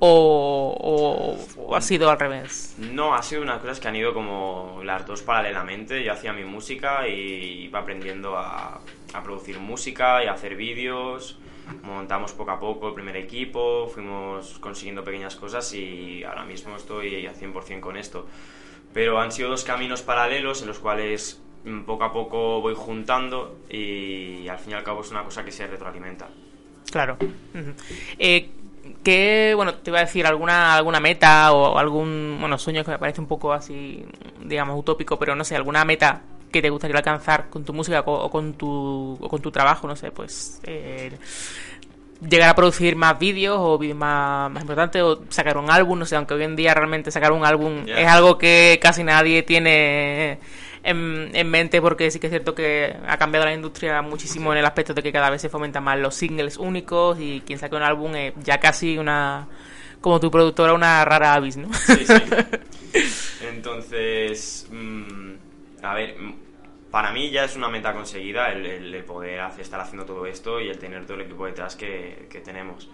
o, 0.00 0.76
o- 1.56 1.62
o 1.66 1.74
ha 1.76 1.80
sido 1.80 2.10
al 2.10 2.18
revés. 2.18 2.74
No, 2.78 3.14
ha 3.14 3.22
sido 3.22 3.42
unas 3.42 3.58
cosas 3.60 3.80
que 3.80 3.88
han 3.88 3.96
ido 3.96 4.14
como 4.14 4.80
las 4.84 5.06
dos 5.06 5.22
paralelamente. 5.22 6.04
Yo 6.04 6.12
hacía 6.12 6.32
mi 6.32 6.44
música 6.44 7.08
y 7.08 7.64
iba 7.64 7.80
aprendiendo 7.80 8.36
a, 8.36 8.80
a 9.12 9.22
producir 9.22 9.58
música 9.58 10.22
y 10.22 10.26
a 10.28 10.32
hacer 10.32 10.54
vídeos. 10.56 11.38
Montamos 11.82 12.32
poco 12.32 12.50
a 12.50 12.60
poco 12.60 12.88
el 12.88 12.94
primer 12.94 13.16
equipo, 13.16 13.88
fuimos 13.88 14.58
consiguiendo 14.58 15.04
pequeñas 15.04 15.36
cosas 15.36 15.72
y 15.74 16.24
ahora 16.24 16.44
mismo 16.44 16.76
estoy 16.76 17.26
a 17.26 17.34
100% 17.34 17.80
con 17.80 17.96
esto. 17.96 18.26
Pero 18.92 19.20
han 19.20 19.32
sido 19.32 19.50
dos 19.50 19.64
caminos 19.64 20.02
paralelos 20.02 20.62
en 20.62 20.68
los 20.68 20.78
cuales 20.78 21.40
mm, 21.64 21.80
poco 21.82 22.04
a 22.04 22.12
poco 22.12 22.60
voy 22.60 22.74
juntando 22.74 23.58
y 23.70 24.48
al 24.48 24.58
fin 24.58 24.72
y 24.72 24.74
al 24.74 24.84
cabo 24.84 25.02
es 25.02 25.10
una 25.10 25.24
cosa 25.24 25.44
que 25.44 25.52
se 25.52 25.66
retroalimenta. 25.66 26.28
Claro. 26.90 27.16
Ujú. 27.20 27.74
Eh, 28.18 28.50
¿Qué, 29.04 29.52
bueno, 29.54 29.74
te 29.74 29.90
iba 29.90 29.98
a 29.98 30.04
decir 30.04 30.26
alguna 30.26 30.74
alguna 30.74 30.98
meta 30.98 31.52
o 31.52 31.78
algún, 31.78 32.38
bueno, 32.40 32.56
sueño 32.56 32.84
que 32.84 32.92
me 32.92 32.98
parece 32.98 33.20
un 33.20 33.26
poco 33.26 33.52
así, 33.52 34.04
digamos, 34.42 34.78
utópico, 34.78 35.18
pero 35.18 35.36
no 35.36 35.44
sé, 35.44 35.56
alguna 35.56 35.84
meta 35.84 36.22
que 36.50 36.62
te 36.62 36.70
gustaría 36.70 36.96
alcanzar 36.96 37.48
con 37.50 37.64
tu 37.64 37.72
música 37.72 38.00
o 38.06 38.30
con 38.30 38.54
tu, 38.54 39.18
o 39.20 39.28
con 39.28 39.40
tu 39.40 39.50
trabajo, 39.50 39.86
no 39.86 39.96
sé, 39.96 40.10
pues 40.10 40.60
eh, 40.64 41.12
llegar 42.26 42.48
a 42.48 42.54
producir 42.54 42.96
más 42.96 43.18
vídeos 43.18 43.56
o 43.58 43.78
vídeos 43.78 43.96
más, 43.96 44.50
más 44.50 44.62
importantes 44.62 45.02
o 45.02 45.22
sacar 45.28 45.56
un 45.56 45.70
álbum, 45.70 45.98
no 45.98 46.06
sé, 46.06 46.16
aunque 46.16 46.34
hoy 46.34 46.44
en 46.44 46.56
día 46.56 46.74
realmente 46.74 47.10
sacar 47.10 47.32
un 47.32 47.44
álbum 47.44 47.84
es 47.86 48.06
algo 48.06 48.38
que 48.38 48.78
casi 48.82 49.04
nadie 49.04 49.42
tiene 49.42 50.38
en, 50.82 51.30
en 51.34 51.50
mente 51.50 51.80
porque 51.80 52.10
sí 52.10 52.18
que 52.18 52.26
es 52.26 52.30
cierto 52.30 52.54
que 52.54 52.96
ha 53.06 53.16
cambiado 53.18 53.46
la 53.46 53.54
industria 53.54 54.02
muchísimo 54.02 54.52
en 54.52 54.58
el 54.58 54.64
aspecto 54.64 54.94
de 54.94 55.02
que 55.02 55.12
cada 55.12 55.30
vez 55.30 55.42
se 55.42 55.48
fomentan 55.48 55.84
más 55.84 55.98
los 55.98 56.14
singles 56.14 56.56
únicos 56.56 57.18
y 57.20 57.42
quien 57.46 57.58
saque 57.58 57.76
un 57.76 57.82
álbum 57.82 58.14
es 58.14 58.34
ya 58.42 58.58
casi 58.58 58.98
una 58.98 59.46
como 60.00 60.20
tu 60.20 60.30
productora 60.30 60.72
una 60.72 61.04
rara 61.04 61.34
avis, 61.34 61.56
¿no? 61.56 61.72
Sí, 61.74 62.06
sí. 62.06 63.04
Entonces, 63.48 64.68
mm, 64.70 65.32
a 65.82 65.94
ver, 65.94 66.16
para 66.90 67.12
mí 67.12 67.30
ya 67.30 67.44
es 67.44 67.56
una 67.56 67.68
meta 67.68 67.92
conseguida 67.92 68.50
el, 68.52 68.64
el- 68.66 68.94
el 68.94 69.04
poder 69.04 69.40
hacer- 69.40 69.60
estar 69.62 69.80
haciendo 69.80 70.04
todo 70.06 70.26
esto 70.26 70.60
y 70.60 70.68
el 70.68 70.78
tener 70.78 71.04
todo 71.04 71.14
el 71.16 71.22
equipo 71.26 71.46
detrás 71.46 71.76
que, 71.76 72.26
que 72.30 72.40
tenemos. 72.40 72.88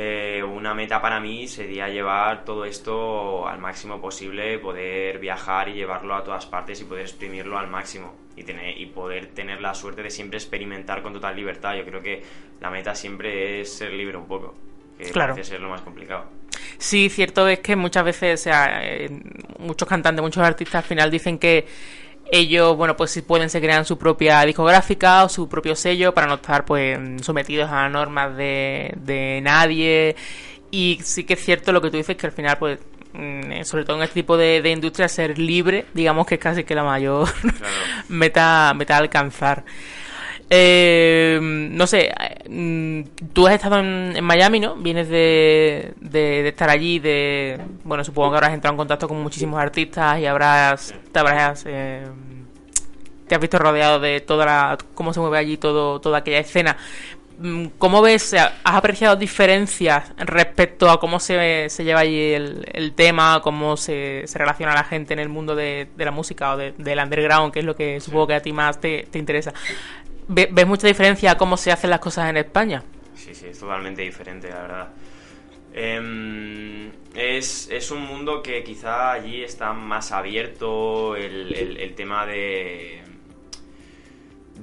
Eh, 0.00 0.42
una 0.44 0.74
meta 0.74 1.00
para 1.02 1.18
mí 1.18 1.48
sería 1.48 1.88
llevar 1.88 2.44
todo 2.44 2.64
esto 2.64 3.48
al 3.48 3.58
máximo 3.58 4.00
posible, 4.00 4.58
poder 4.58 5.18
viajar 5.18 5.68
y 5.68 5.72
llevarlo 5.74 6.14
a 6.14 6.22
todas 6.22 6.46
partes 6.46 6.80
y 6.80 6.84
poder 6.84 7.02
exprimirlo 7.02 7.58
al 7.58 7.66
máximo 7.68 8.14
y, 8.36 8.44
tener, 8.44 8.78
y 8.78 8.86
poder 8.86 9.26
tener 9.28 9.60
la 9.60 9.74
suerte 9.74 10.02
de 10.02 10.10
siempre 10.10 10.38
experimentar 10.38 11.02
con 11.02 11.12
total 11.14 11.34
libertad. 11.34 11.74
Yo 11.74 11.84
creo 11.84 12.00
que 12.00 12.22
la 12.60 12.70
meta 12.70 12.94
siempre 12.94 13.60
es 13.62 13.72
ser 13.72 13.92
libre 13.92 14.16
un 14.16 14.26
poco, 14.28 14.54
que 14.96 15.10
Claro. 15.10 15.34
parece 15.34 15.50
ser 15.50 15.60
lo 15.60 15.68
más 15.68 15.80
complicado. 15.80 16.26
Sí, 16.76 17.08
cierto 17.08 17.48
es 17.48 17.58
que 17.58 17.74
muchas 17.74 18.04
veces, 18.04 18.40
o 18.40 18.42
sea, 18.44 18.80
eh, 18.84 19.10
muchos 19.58 19.88
cantantes, 19.88 20.22
muchos 20.22 20.44
artistas 20.44 20.76
al 20.76 20.88
final 20.88 21.10
dicen 21.10 21.38
que 21.38 21.66
ellos, 22.30 22.76
bueno, 22.76 22.96
pues 22.96 23.10
si 23.10 23.22
pueden 23.22 23.50
se 23.50 23.60
crean 23.60 23.84
su 23.84 23.98
propia 23.98 24.42
discográfica 24.42 25.24
o 25.24 25.28
su 25.28 25.48
propio 25.48 25.74
sello 25.76 26.12
para 26.14 26.26
no 26.26 26.34
estar 26.34 26.64
pues 26.64 26.98
sometidos 27.22 27.70
a 27.70 27.88
normas 27.88 28.36
de, 28.36 28.94
de 28.96 29.40
nadie. 29.42 30.16
Y 30.70 30.98
sí 31.02 31.24
que 31.24 31.34
es 31.34 31.44
cierto 31.44 31.72
lo 31.72 31.80
que 31.80 31.90
tú 31.90 31.96
dices 31.96 32.16
que 32.16 32.26
al 32.26 32.32
final 32.32 32.58
pues 32.58 32.80
mm, 33.14 33.52
eh, 33.52 33.64
sobre 33.64 33.84
todo 33.84 33.96
en 33.96 34.02
este 34.02 34.14
tipo 34.14 34.36
de, 34.36 34.60
de 34.62 34.70
industria 34.70 35.08
ser 35.08 35.38
libre, 35.38 35.86
digamos 35.94 36.26
que 36.26 36.34
es 36.34 36.40
casi 36.40 36.64
que 36.64 36.74
la 36.74 36.84
mayor 36.84 37.28
meta, 38.08 38.72
meta 38.76 38.96
a 38.96 38.98
alcanzar. 38.98 39.64
Eh, 40.50 41.38
no 41.42 41.86
sé, 41.86 42.10
mm, 42.48 43.02
tú 43.34 43.46
has 43.46 43.54
estado 43.54 43.78
en, 43.80 44.22
Miami, 44.24 44.60
¿no? 44.60 44.76
Vienes 44.76 45.08
de, 45.08 45.92
de, 46.00 46.48
estar 46.48 46.70
allí, 46.70 46.98
de... 46.98 47.60
Bueno, 47.84 48.02
supongo 48.02 48.30
que 48.30 48.36
habrás 48.36 48.54
entrado 48.54 48.72
en 48.72 48.78
contacto 48.78 49.08
con 49.08 49.22
muchísimos 49.22 49.60
artistas 49.60 50.18
y 50.20 50.26
habrás... 50.26 50.94
Te 51.12 51.18
habrás... 51.18 51.64
eh, 51.66 52.06
te 53.26 53.34
has 53.34 53.40
visto 53.42 53.58
rodeado 53.58 54.00
de 54.00 54.20
toda 54.22 54.46
la, 54.46 54.78
cómo 54.94 55.12
se 55.12 55.20
mueve 55.20 55.36
allí 55.36 55.58
todo, 55.58 56.00
toda 56.00 56.18
aquella 56.18 56.38
escena. 56.38 56.78
Mm, 57.38 57.66
¿Cómo 57.76 58.00
ves, 58.00 58.32
has 58.34 58.50
apreciado 58.64 59.16
diferencias 59.16 60.12
respecto 60.16 60.90
a 60.90 60.98
cómo 60.98 61.20
se, 61.20 61.68
se 61.68 61.84
lleva 61.84 62.00
allí 62.00 62.32
el, 62.32 62.66
el 62.72 62.94
tema, 62.94 63.40
cómo 63.42 63.76
se, 63.76 64.22
se 64.26 64.38
relaciona 64.38 64.72
la 64.74 64.82
gente 64.84 65.12
en 65.12 65.20
el 65.20 65.28
mundo 65.28 65.54
de, 65.54 65.88
de 65.94 66.04
la 66.06 66.10
música 66.10 66.54
o 66.54 66.56
de- 66.56 66.72
del 66.78 66.98
underground, 66.98 67.52
que 67.52 67.58
es 67.60 67.66
lo 67.66 67.76
que 67.76 68.00
supongo 68.00 68.28
que 68.28 68.34
a 68.34 68.40
ti 68.40 68.52
más 68.54 68.80
te, 68.80 69.06
te 69.10 69.18
interesa? 69.18 69.52
Ve- 70.28 70.48
¿Ves 70.52 70.66
mucha 70.66 70.86
diferencia 70.86 71.32
a 71.32 71.38
cómo 71.38 71.56
se 71.56 71.72
hacen 71.72 71.90
las 71.90 72.00
cosas 72.00 72.28
en 72.30 72.36
España? 72.36 72.82
Sí, 73.14 73.34
sí, 73.34 73.46
es 73.48 73.58
totalmente 73.58 74.02
diferente, 74.02 74.48
la 74.48 74.62
verdad. 74.62 74.88
Em, 75.74 76.90
es, 77.14 77.68
es 77.70 77.90
un 77.90 78.02
mundo 78.02 78.42
que 78.42 78.62
quizá 78.64 79.12
allí 79.12 79.42
está 79.42 79.72
más 79.72 80.12
abierto 80.12 81.14
el- 81.16 81.76
el 81.78 81.94
tema 81.94 82.26
de, 82.26 83.02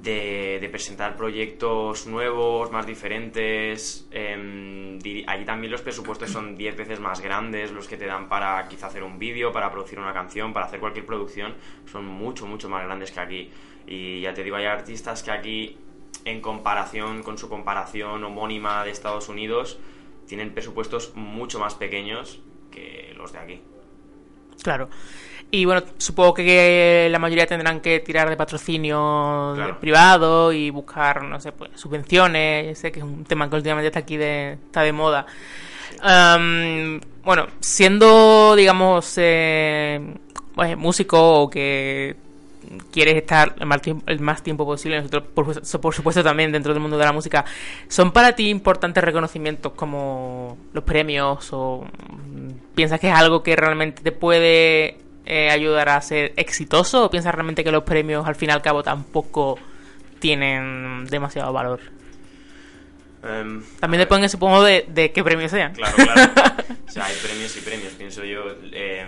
de, 0.02 0.68
presentar 0.72 1.16
proyectos 1.16 2.06
nuevos, 2.08 2.72
más 2.72 2.86
diferentes. 2.86 4.08
diri- 4.12 5.24
allí 5.28 5.46
también 5.46 5.72
los 5.72 5.82
presupuestos 5.82 6.30
son 6.30 6.56
10 6.56 6.76
veces 6.76 7.00
más 7.00 7.22
grandes, 7.22 7.72
los 7.72 7.88
que 7.88 7.98
te 7.98 8.06
dan 8.06 8.28
para 8.28 8.68
quizá 8.68 8.88
hacer 8.88 9.04
un 9.04 9.18
vídeo, 9.20 9.52
para 9.52 9.72
producir 9.72 10.00
una 10.00 10.14
canción, 10.14 10.54
para 10.54 10.66
hacer 10.66 10.80
cualquier 10.80 11.06
producción, 11.06 11.54
son 11.92 12.06
mucho, 12.06 12.46
mucho 12.46 12.70
más 12.70 12.84
grandes 12.84 13.12
que 13.12 13.20
aquí. 13.20 13.50
Y 13.88 14.22
ya 14.22 14.34
te 14.34 14.44
digo, 14.44 14.56
hay 14.58 14.66
artistas 14.66 15.24
que 15.24 15.32
aquí, 15.32 15.78
en 16.26 16.42
comparación 16.42 17.24
con 17.24 17.38
su 17.38 17.48
comparación 17.50 18.24
homónima 18.24 18.84
de 18.84 18.92
Estados 18.92 19.30
Unidos, 19.30 19.80
tienen 20.28 20.52
presupuestos 20.54 21.14
mucho 21.16 21.60
más 21.60 21.76
pequeños 21.76 22.42
que 22.72 23.14
los 23.16 23.32
de 23.32 23.40
aquí. 23.40 23.62
Claro. 24.64 24.90
Y 25.52 25.64
bueno, 25.66 25.84
supongo 25.98 26.34
que 26.34 27.08
la 27.10 27.20
mayoría 27.20 27.46
tendrán 27.46 27.80
que 27.80 28.00
tirar 28.02 28.30
de 28.30 28.36
patrocinio 28.36 29.54
Claro. 29.56 29.80
privado 29.80 30.52
y 30.52 30.70
buscar, 30.70 31.24
no 31.24 31.40
sé, 31.40 31.52
pues 31.54 31.72
subvenciones. 31.76 32.78
Sé 32.78 32.92
que 32.92 33.00
es 33.00 33.06
un 33.06 33.24
tema 33.24 33.50
que 33.50 33.56
últimamente 33.56 33.88
está 33.88 34.00
aquí 34.00 34.18
de, 34.18 34.54
está 34.54 34.82
de 34.82 34.92
moda. 34.92 35.26
Bueno, 37.26 37.48
siendo, 37.60 38.56
digamos, 38.56 39.14
eh, 39.18 40.00
pues, 40.54 40.78
músico 40.78 41.42
o 41.42 41.50
que 41.50 42.16
quieres 42.92 43.16
estar 43.16 43.56
el 43.60 43.66
más 43.66 43.82
tiempo, 43.82 44.04
el 44.08 44.20
más 44.20 44.44
tiempo 44.44 44.66
posible, 44.66 44.98
nosotros 44.98 45.24
por, 45.34 45.80
por 45.82 45.94
supuesto 45.94 46.24
también 46.24 46.52
dentro 46.52 46.74
del 46.74 46.82
mundo 46.82 46.98
de 46.98 47.06
la 47.06 47.12
música, 47.12 47.46
¿son 47.88 48.12
para 48.12 48.34
ti 48.34 48.50
importantes 48.50 49.04
reconocimientos 49.04 49.74
como 49.74 50.58
los 50.74 50.84
premios 50.84 51.48
o 51.52 51.86
mm, 52.10 52.74
piensas 52.76 53.00
que 53.00 53.10
es 53.10 53.16
algo 53.16 53.42
que 53.42 53.56
realmente 53.56 54.02
te 54.04 54.12
puede 54.12 54.98
eh, 55.26 55.50
ayudar 55.50 55.90
a 55.90 56.02
ser 56.02 56.34
exitoso 56.36 57.06
o 57.06 57.10
piensas 57.10 57.34
realmente 57.34 57.64
que 57.64 57.72
los 57.72 57.84
premios 57.84 58.28
al 58.28 58.36
fin 58.36 58.50
y 58.50 58.54
al 58.54 58.62
cabo 58.62 58.84
tampoco 58.84 59.58
tienen 60.20 61.06
demasiado 61.06 61.52
valor? 61.52 61.80
Em, 63.24 63.64
También 63.80 64.00
depende, 64.00 64.30
supongo, 64.30 64.64
de, 64.64 64.86
de 64.88 65.12
qué 65.12 65.24
premios 65.24 65.52
sean. 65.52 65.74
Claro, 65.74 65.96
claro. 65.96 66.32
O 66.88 66.92
sea, 66.96 67.06
hay 67.06 67.16
premios 67.16 67.58
y 67.58 67.62
premios, 67.62 67.94
pienso 67.94 68.24
yo. 68.24 68.44
Eh, 68.72 69.06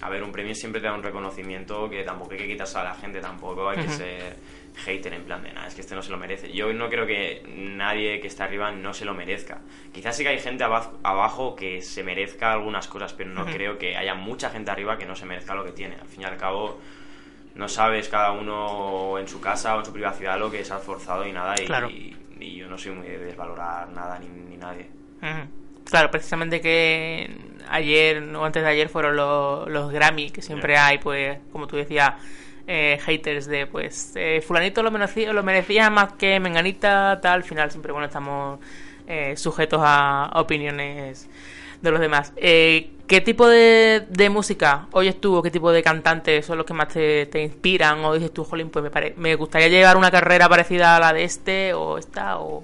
a 0.00 0.08
ver, 0.08 0.22
un 0.22 0.32
premio 0.32 0.54
siempre 0.54 0.80
te 0.80 0.86
da 0.86 0.94
un 0.94 1.02
reconocimiento 1.02 1.90
que 1.90 2.02
tampoco 2.02 2.32
hay 2.32 2.38
que 2.38 2.46
quitarse 2.48 2.78
a 2.78 2.84
la 2.84 2.94
gente, 2.94 3.20
tampoco 3.20 3.68
hay 3.68 3.78
que 3.78 3.88
ser 3.88 4.36
hater 4.80 5.12
en 5.14 5.22
plan 5.24 5.42
de 5.42 5.52
nada, 5.52 5.66
es 5.68 5.74
que 5.74 5.80
este 5.80 5.94
no 5.94 6.02
se 6.02 6.10
lo 6.10 6.16
merece. 6.18 6.52
Yo 6.52 6.72
no 6.72 6.88
creo 6.88 7.06
que 7.06 7.42
nadie 7.54 8.20
que 8.20 8.26
está 8.26 8.44
arriba 8.44 8.70
no 8.72 8.92
se 8.94 9.04
lo 9.04 9.14
merezca. 9.14 9.58
Quizás 9.92 10.16
sí 10.16 10.22
que 10.22 10.30
hay 10.30 10.38
gente 10.38 10.64
aba- 10.64 10.92
abajo 11.02 11.54
que 11.56 11.80
se 11.82 12.02
merezca 12.02 12.52
algunas 12.52 12.88
cosas, 12.88 13.12
pero 13.12 13.30
no 13.30 13.44
creo 13.46 13.78
que 13.78 13.96
haya 13.96 14.14
mucha 14.14 14.50
gente 14.50 14.70
arriba 14.70 14.98
que 14.98 15.06
no 15.06 15.14
se 15.16 15.26
merezca 15.26 15.54
lo 15.54 15.64
que 15.64 15.72
tiene. 15.72 15.96
Al 16.00 16.08
fin 16.08 16.22
y 16.22 16.24
al 16.24 16.36
cabo, 16.36 16.80
no 17.54 17.68
sabes 17.68 18.08
cada 18.08 18.32
uno 18.32 19.18
en 19.18 19.28
su 19.28 19.40
casa 19.40 19.76
o 19.76 19.80
en 19.80 19.84
su 19.84 19.92
privacidad 19.92 20.38
lo 20.38 20.50
que 20.50 20.64
se 20.64 20.72
ha 20.72 20.76
esforzado 20.78 21.26
y 21.26 21.32
nada, 21.32 21.54
y, 21.60 21.66
Claro. 21.66 21.90
y, 21.90 22.16
y 22.40 22.56
yo 22.56 22.68
no 22.68 22.78
soy 22.78 22.92
muy 22.92 23.06
de 23.06 23.18
desvalorar 23.18 23.88
nada 23.90 24.18
ni, 24.18 24.28
ni 24.28 24.56
nadie. 24.56 24.86
Claro, 25.84 26.10
precisamente 26.10 26.60
que 26.60 27.28
ayer 27.68 28.22
o 28.34 28.44
antes 28.44 28.62
de 28.62 28.68
ayer 28.68 28.88
fueron 28.88 29.16
los, 29.16 29.68
los 29.68 29.90
Grammy, 29.92 30.30
que 30.30 30.40
siempre 30.42 30.76
hay, 30.76 30.98
pues, 30.98 31.38
como 31.52 31.66
tú 31.66 31.76
decías, 31.76 32.14
eh, 32.72 32.98
haters 33.04 33.46
de, 33.46 33.66
pues, 33.66 34.12
eh, 34.14 34.40
fulanito 34.46 34.80
lo 34.84 34.92
merecía, 34.92 35.32
lo 35.32 35.42
merecía 35.42 35.90
más 35.90 36.12
que 36.12 36.38
menganita, 36.38 37.18
tal, 37.20 37.32
al 37.32 37.42
final 37.44 37.68
siempre, 37.72 37.90
bueno, 37.90 38.06
estamos 38.06 38.60
eh, 39.08 39.36
sujetos 39.36 39.80
a, 39.82 40.30
opiniones 40.34 41.28
de 41.82 41.90
los 41.90 41.98
demás. 42.00 42.32
Eh, 42.36 42.90
¿Qué 43.08 43.20
tipo 43.20 43.48
de, 43.48 44.06
de 44.08 44.30
música 44.30 44.86
oyes 44.92 45.20
tú 45.20 45.34
o 45.34 45.42
qué 45.42 45.50
tipo 45.50 45.72
de 45.72 45.82
cantantes 45.82 46.46
son 46.46 46.58
los 46.58 46.64
que 46.66 46.74
más 46.74 46.88
te, 46.88 47.26
te 47.26 47.42
inspiran? 47.42 48.04
¿O 48.04 48.14
dices 48.14 48.32
tú, 48.32 48.44
jolín, 48.44 48.70
pues 48.70 48.84
me, 48.84 48.90
pare- 48.90 49.14
me 49.16 49.34
gustaría 49.34 49.66
llevar 49.66 49.96
una 49.96 50.12
carrera 50.12 50.48
parecida 50.48 50.94
a 50.94 51.00
la 51.00 51.12
de 51.12 51.24
este 51.24 51.74
o 51.74 51.98
esta 51.98 52.38
o... 52.38 52.62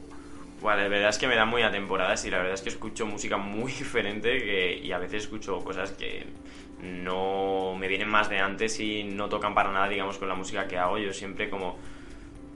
Bueno, 0.60 0.82
la 0.82 0.88
verdad 0.88 1.10
es 1.10 1.18
que 1.18 1.28
me 1.28 1.36
da 1.36 1.44
muy 1.44 1.62
a 1.62 1.70
temporadas 1.70 2.24
y 2.24 2.30
la 2.30 2.38
verdad 2.38 2.54
es 2.54 2.62
que 2.62 2.70
escucho 2.70 3.06
música 3.06 3.36
muy 3.36 3.72
diferente 3.78 4.38
que, 4.38 4.78
y 4.78 4.92
a 4.92 4.98
veces 4.98 5.24
escucho 5.24 5.58
cosas 5.60 5.92
que 5.92 6.26
no 6.82 7.74
me 7.78 7.88
vienen 7.88 8.08
más 8.08 8.28
de 8.28 8.38
antes 8.38 8.80
y 8.80 9.04
no 9.04 9.28
tocan 9.28 9.54
para 9.54 9.72
nada, 9.72 9.88
digamos, 9.88 10.18
con 10.18 10.28
la 10.28 10.34
música 10.34 10.66
que 10.66 10.76
hago. 10.76 10.98
Yo 10.98 11.12
siempre 11.12 11.48
como 11.50 11.76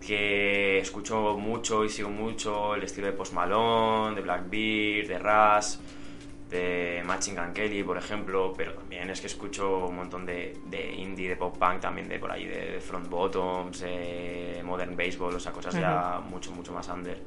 que 0.04 0.78
escucho 0.78 1.36
mucho 1.38 1.84
y 1.84 1.88
sigo 1.88 2.10
mucho 2.10 2.74
el 2.74 2.82
estilo 2.82 3.06
de 3.06 3.12
Post 3.12 3.34
Malone, 3.34 4.16
de 4.16 4.22
Blackbeard, 4.22 5.06
de 5.06 5.18
Rush, 5.18 5.76
de 6.48 7.02
Matching 7.04 7.36
Gun 7.36 7.52
Kelly, 7.52 7.82
por 7.82 7.96
ejemplo, 7.96 8.52
pero 8.56 8.72
también 8.72 9.10
es 9.10 9.20
que 9.20 9.26
escucho 9.26 9.86
un 9.86 9.96
montón 9.96 10.26
de, 10.26 10.58
de 10.66 10.92
indie, 10.94 11.28
de 11.28 11.36
pop 11.36 11.56
punk 11.56 11.80
también 11.80 12.08
de 12.08 12.18
por 12.18 12.32
ahí, 12.32 12.46
de, 12.46 12.72
de 12.72 12.80
Front 12.80 13.08
Bottoms, 13.08 13.80
de 13.80 14.60
Modern 14.64 14.96
Baseball, 14.96 15.34
o 15.34 15.40
sea, 15.40 15.52
cosas 15.52 15.74
ya 15.74 16.20
mucho, 16.28 16.50
mucho 16.52 16.72
más 16.72 16.88
under. 16.88 17.18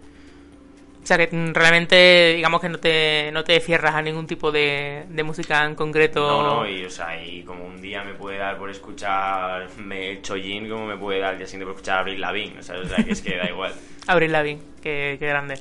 O 1.04 1.06
sea 1.06 1.18
que 1.18 1.28
realmente, 1.54 2.34
digamos 2.38 2.62
que 2.62 2.70
no 2.70 2.80
te, 2.80 3.30
no 3.34 3.44
te 3.44 3.60
cierras 3.60 3.94
a 3.94 4.02
ningún 4.02 4.26
tipo 4.26 4.54
de, 4.54 5.04
de 5.10 5.24
música 5.24 5.66
en 5.66 5.76
concreto. 5.76 6.26
No, 6.26 6.62
no, 6.62 6.70
y, 6.70 6.86
o 6.86 6.90
sea, 6.90 7.22
y 7.22 7.44
como 7.44 7.66
un 7.66 7.82
día 7.82 8.06
me 8.06 8.14
puede 8.14 8.38
dar 8.38 8.58
por 8.58 8.70
escuchar 8.70 9.68
me 9.78 10.22
Chojin, 10.22 10.70
como 10.70 10.86
me 10.88 10.96
puede 10.96 11.20
dar 11.20 11.34
el 11.34 11.40
día 11.40 11.48
siguiente 11.48 11.66
por 11.66 11.76
escuchar 11.76 12.00
Avril 12.00 12.22
Lavigne, 12.22 12.60
o 12.60 12.64
sea, 12.64 12.80
o 12.80 12.86
sea, 12.86 13.04
que 13.04 13.12
es 13.12 13.22
que 13.22 13.36
da 13.36 13.50
igual. 13.50 13.74
Abril 14.08 14.32
Lavigne, 14.32 14.62
qué, 14.82 15.18
qué 15.20 15.28
grande. 15.28 15.56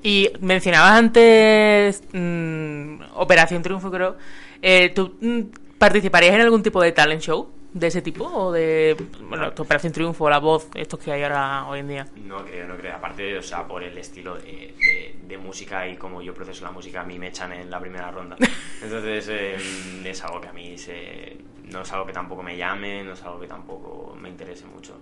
Y 0.00 0.30
mencionabas 0.40 0.92
antes 0.92 2.04
mm, 2.12 3.00
Operación 3.14 3.64
Triunfo, 3.64 3.90
creo. 3.90 4.16
Eh, 4.62 4.92
¿Tú 4.94 5.16
mm, 5.20 5.40
participarías 5.76 6.36
en 6.36 6.42
algún 6.42 6.62
tipo 6.62 6.80
de 6.80 6.92
talent 6.92 7.20
show 7.20 7.57
de 7.78 7.86
ese 7.86 8.02
tipo? 8.02 8.24
¿O 8.24 8.52
de 8.52 8.96
bueno, 9.28 9.52
Operación 9.56 9.92
Triunfo, 9.92 10.28
La 10.28 10.38
Voz, 10.38 10.68
estos 10.74 10.98
que 11.00 11.12
hay 11.12 11.22
ahora 11.22 11.66
hoy 11.68 11.80
en 11.80 11.88
día? 11.88 12.06
No 12.24 12.44
creo, 12.44 12.66
no 12.68 12.76
creo. 12.76 12.94
Aparte, 12.96 13.38
o 13.38 13.42
sea, 13.42 13.66
por 13.66 13.82
el 13.82 13.96
estilo 13.98 14.36
de, 14.36 14.74
de- 14.76 15.14
de 15.28 15.38
música 15.38 15.86
y 15.86 15.96
como 15.96 16.22
yo 16.22 16.32
proceso 16.34 16.64
la 16.64 16.70
música, 16.70 17.02
a 17.02 17.04
mí 17.04 17.18
me 17.18 17.28
echan 17.28 17.52
en 17.52 17.70
la 17.70 17.78
primera 17.80 18.10
ronda. 18.10 18.36
Entonces, 18.82 19.26
eh, 19.30 19.56
es 20.04 20.24
algo 20.24 20.40
que 20.40 20.48
a 20.48 20.52
mí 20.52 20.76
se, 20.78 21.36
no 21.70 21.82
es 21.82 21.92
algo 21.92 22.06
que 22.06 22.12
tampoco 22.12 22.42
me 22.42 22.56
llame, 22.56 23.04
no 23.04 23.12
es 23.12 23.22
algo 23.22 23.38
que 23.40 23.46
tampoco 23.46 24.16
me 24.20 24.28
interese 24.30 24.64
mucho. 24.66 24.96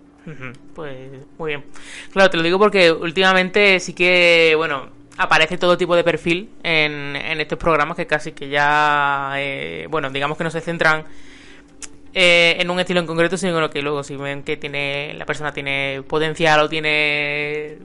Pues 0.75 1.11
muy 1.39 1.51
bien. 1.51 1.65
Claro, 2.13 2.31
te 2.31 2.37
lo 2.37 2.43
digo 2.43 2.59
porque 2.59 2.91
últimamente 2.91 3.79
sí 3.79 3.93
que, 3.95 4.55
bueno, 4.57 4.89
aparece 5.19 5.57
todo 5.57 5.79
tipo 5.79 5.95
de 5.95 6.03
perfil 6.03 6.51
en, 6.65 7.15
en 7.15 7.41
estos 7.41 7.59
programas 7.59 7.97
que 7.97 8.07
casi 8.09 8.33
que 8.33 8.49
ya, 8.49 9.35
eh, 9.37 9.87
bueno, 9.89 10.11
digamos 10.11 10.37
que 10.37 10.43
no 10.45 10.51
se 10.51 10.61
centran 10.61 11.05
eh, 12.17 12.57
en 12.61 12.71
un 12.71 12.81
estilo 12.81 13.01
en 13.01 13.07
concreto, 13.07 13.37
sino 13.37 13.71
que 13.71 13.83
luego 13.83 14.03
si 14.03 14.17
ven 14.17 14.43
que 14.43 14.57
tiene 14.57 15.15
la 15.19 15.27
persona 15.27 15.53
tiene 15.53 16.03
potencial 16.09 16.61
o 16.61 16.69
tiene 16.71 17.79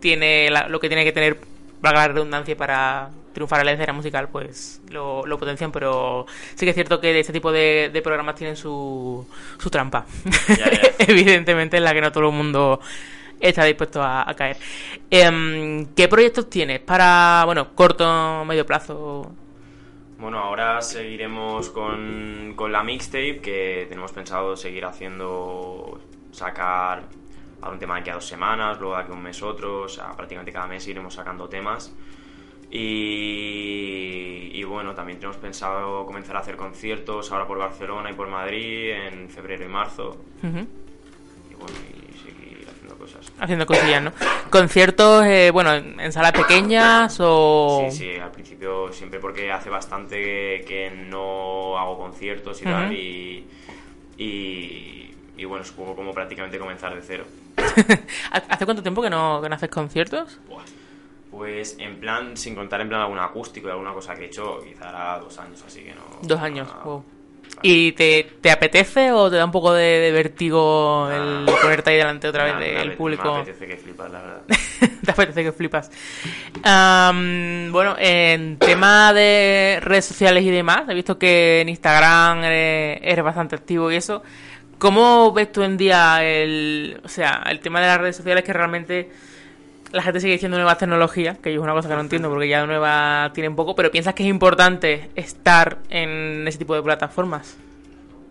tiene 0.00 0.50
la- 0.50 0.68
lo 0.68 0.80
que 0.80 0.88
tiene 0.88 1.04
que 1.04 1.12
tener, 1.12 1.38
valga 1.80 2.00
la 2.02 2.08
redundancia, 2.08 2.56
para 2.56 3.10
triunfar 3.32 3.60
en 3.60 3.66
la 3.66 3.72
escena 3.72 3.92
musical, 3.92 4.28
pues 4.30 4.80
lo, 4.90 5.26
lo 5.26 5.38
potencian, 5.38 5.72
pero 5.72 6.26
sí 6.54 6.64
que 6.66 6.70
es 6.70 6.74
cierto 6.74 7.00
que 7.00 7.18
este 7.20 7.32
tipo 7.32 7.52
de, 7.52 7.90
de 7.92 8.02
programas 8.02 8.34
tienen 8.36 8.56
su, 8.56 9.26
su 9.58 9.70
trampa. 9.70 10.06
Ya, 10.48 10.70
ya. 10.70 10.80
Evidentemente 11.06 11.76
en 11.76 11.84
la 11.84 11.92
que 11.94 12.00
no 12.00 12.12
todo 12.12 12.28
el 12.28 12.34
mundo 12.34 12.80
está 13.40 13.64
dispuesto 13.64 14.02
a, 14.02 14.28
a 14.28 14.34
caer. 14.34 14.56
Em, 15.10 15.86
¿Qué 15.94 16.08
proyectos 16.08 16.48
tienes 16.50 16.80
para, 16.80 17.42
bueno, 17.46 17.74
corto, 17.74 18.44
medio 18.46 18.64
plazo? 18.66 19.32
Bueno, 20.18 20.38
ahora 20.38 20.80
seguiremos 20.80 21.68
con, 21.70 22.54
con 22.56 22.72
la 22.72 22.82
mixtape 22.82 23.40
que 23.40 23.86
tenemos 23.88 24.12
pensado 24.12 24.56
seguir 24.56 24.86
haciendo, 24.86 26.00
sacar 26.32 27.02
algún 27.60 27.78
tema 27.78 27.94
de 27.96 28.00
aquí 28.00 28.10
a 28.10 28.14
dos 28.14 28.26
semanas, 28.26 28.80
luego 28.80 28.96
de 28.96 29.02
aquí 29.02 29.12
a 29.12 29.14
un 29.14 29.22
mes 29.22 29.42
otro, 29.42 29.82
o 29.82 29.88
sea, 29.88 30.12
prácticamente 30.16 30.52
cada 30.52 30.66
mes 30.66 30.86
iremos 30.88 31.14
sacando 31.14 31.48
temas. 31.48 31.92
Y, 32.70 34.50
y 34.52 34.64
bueno, 34.64 34.94
también 34.94 35.18
tenemos 35.18 35.36
pensado 35.36 36.04
comenzar 36.06 36.36
a 36.36 36.40
hacer 36.40 36.56
conciertos 36.56 37.30
ahora 37.30 37.46
por 37.46 37.58
Barcelona 37.58 38.10
y 38.10 38.14
por 38.14 38.28
Madrid 38.28 38.90
en 38.90 39.28
febrero 39.28 39.64
y 39.64 39.68
marzo. 39.68 40.16
Y 40.42 41.54
bueno, 41.54 41.76
y 41.90 42.18
seguir 42.18 42.66
haciendo 42.68 42.96
cosas. 42.98 43.32
Haciendo 43.38 43.66
cosillas, 43.66 44.02
¿no? 44.02 44.12
Conciertos, 44.50 45.24
eh, 45.26 45.50
bueno, 45.50 45.74
en, 45.74 46.12
salas 46.12 46.32
pequeñas 46.32 47.16
o... 47.20 47.86
Sí, 47.90 47.98
sí, 47.98 48.16
al 48.16 48.30
principio 48.30 48.92
siempre 48.92 49.20
porque 49.20 49.50
hace 49.52 49.70
bastante 49.70 50.16
que, 50.16 50.64
que 50.66 50.90
no 50.90 51.78
hago 51.78 51.98
conciertos 51.98 52.60
y 52.62 52.64
tal 52.64 52.92
y, 52.92 53.46
y 54.16 54.96
y 55.36 55.44
bueno, 55.44 55.64
es 55.64 55.72
como, 55.72 56.12
prácticamente 56.14 56.58
comenzar 56.58 56.94
de 56.94 57.02
cero. 57.02 57.24
¿Hace 58.30 58.64
cuánto 58.64 58.82
tiempo 58.82 59.02
que 59.02 59.10
no, 59.10 59.40
que 59.42 59.48
no 59.48 59.54
haces 59.54 59.68
conciertos? 59.68 60.40
Buah. 60.48 60.64
Pues 61.30 61.76
en 61.78 62.00
plan, 62.00 62.36
sin 62.36 62.54
contar 62.54 62.80
en 62.80 62.88
plan 62.88 63.02
algún 63.02 63.18
acústico 63.18 63.68
y 63.68 63.70
alguna 63.70 63.92
cosa 63.92 64.14
que 64.14 64.22
he 64.22 64.26
hecho, 64.26 64.60
quizá 64.60 64.88
hará 64.88 65.18
dos 65.18 65.38
años, 65.38 65.62
así 65.66 65.82
que 65.82 65.94
no... 65.94 66.02
Dos 66.22 66.40
años, 66.40 66.68
wow. 66.82 67.04
¿Y 67.62 67.92
te, 67.92 68.28
te 68.40 68.50
apetece 68.50 69.12
o 69.12 69.30
te 69.30 69.36
da 69.36 69.44
un 69.44 69.50
poco 69.50 69.72
de, 69.72 69.82
de 69.82 70.12
vértigo 70.12 71.08
el 71.10 71.46
ponerte 71.60 71.90
ahí 71.90 71.96
delante 71.96 72.28
otra 72.28 72.44
vez 72.44 72.58
del 72.58 72.92
público? 72.92 73.34
Me 73.34 73.40
apetece 73.40 73.66
que 73.66 73.76
flipas, 73.76 74.10
la 74.12 74.20
verdad. 74.20 74.42
te 75.04 75.10
apetece 75.10 75.42
que 75.42 75.52
flipas. 75.52 75.90
Am, 76.62 77.72
bueno, 77.72 77.96
en 77.98 78.58
tema 78.58 79.12
de 79.14 79.78
redes 79.80 80.04
sociales 80.04 80.44
y 80.44 80.50
demás, 80.50 80.82
he 80.88 80.94
visto 80.94 81.18
que 81.18 81.62
en 81.62 81.70
Instagram 81.70 82.44
eres, 82.44 83.00
eres 83.02 83.24
bastante 83.24 83.56
activo 83.56 83.90
y 83.90 83.96
eso. 83.96 84.22
¿Cómo 84.78 85.32
ves 85.32 85.50
tú 85.50 85.62
en 85.62 85.78
día 85.78 86.22
el, 86.22 87.00
o 87.02 87.08
sea, 87.08 87.42
el 87.48 87.60
tema 87.60 87.80
de 87.80 87.86
las 87.86 87.98
redes 87.98 88.16
sociales 88.16 88.44
que 88.44 88.52
realmente 88.52 89.10
la 89.96 90.02
gente 90.02 90.20
sigue 90.20 90.34
diciendo 90.34 90.56
nuevas 90.56 90.78
tecnologías, 90.78 91.38
que 91.38 91.52
yo 91.52 91.60
es 91.60 91.64
una 91.64 91.72
cosa 91.72 91.88
que 91.88 91.94
no 91.94 92.00
entiendo 92.02 92.28
porque 92.28 92.48
ya 92.48 92.60
de 92.60 92.66
nueva 92.68 93.30
tienen 93.34 93.56
poco, 93.56 93.74
pero 93.74 93.90
piensas 93.90 94.14
que 94.14 94.22
es 94.22 94.28
importante 94.28 95.10
estar 95.16 95.78
en 95.90 96.46
ese 96.46 96.58
tipo 96.58 96.74
de 96.74 96.82
plataformas? 96.82 97.56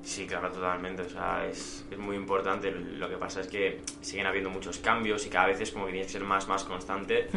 Sí, 0.04 0.28
claro, 0.28 0.52
totalmente. 0.52 1.02
O 1.02 1.10
sea, 1.10 1.46
es, 1.50 1.84
es 1.90 1.98
muy 1.98 2.16
importante. 2.16 2.70
Lo 2.72 3.10
que 3.10 3.18
pasa 3.18 3.42
es 3.42 3.48
que 3.48 3.82
siguen 4.02 4.28
habiendo 4.28 4.50
muchos 4.52 4.78
cambios 4.78 5.26
y 5.26 5.30
cada 5.30 5.48
vez 5.48 5.60
es 5.62 5.72
como 5.72 5.86
que 5.88 5.92
tienes 5.94 6.08
que 6.08 6.14
ser 6.14 6.24
más, 6.24 6.48
más 6.48 6.64
constante. 6.64 7.28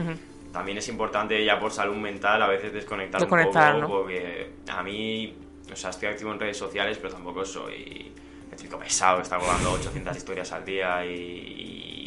También 0.53 0.77
es 0.79 0.88
importante 0.88 1.43
ya 1.45 1.59
por 1.59 1.73
salud 1.73 1.97
mental 1.97 2.43
a 2.43 2.47
veces 2.47 2.73
desconectar, 2.73 3.21
Desconectar, 3.21 3.75
un 3.75 3.81
¿no? 3.81 3.87
poco 3.87 4.03
porque 4.03 4.51
a 4.71 4.83
mí, 4.83 5.35
o 5.73 5.77
sea, 5.77 5.91
estoy 5.91 6.09
activo 6.09 6.33
en 6.33 6.41
redes 6.41 6.57
sociales, 6.59 6.99
pero 6.99 7.14
tampoco 7.14 7.45
soy 7.45 8.12
chico 8.57 8.77
pesado 8.79 9.17
que 9.19 9.23
está 9.23 9.38
colgando 9.38 9.71
800 9.73 10.17
historias 10.17 10.51
al 10.53 10.64
día 10.64 11.05
y- 11.07 11.11
y 11.12 11.97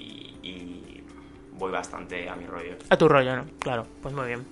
voy 1.62 1.72
bastante 1.72 2.28
a 2.28 2.36
mi 2.36 2.46
rollo. 2.46 2.76
A 2.90 2.98
tu 2.98 3.08
rollo, 3.08 3.36
¿no? 3.36 3.46
Claro, 3.60 3.86
pues 4.02 4.14
muy 4.14 4.28
bien. 4.28 4.46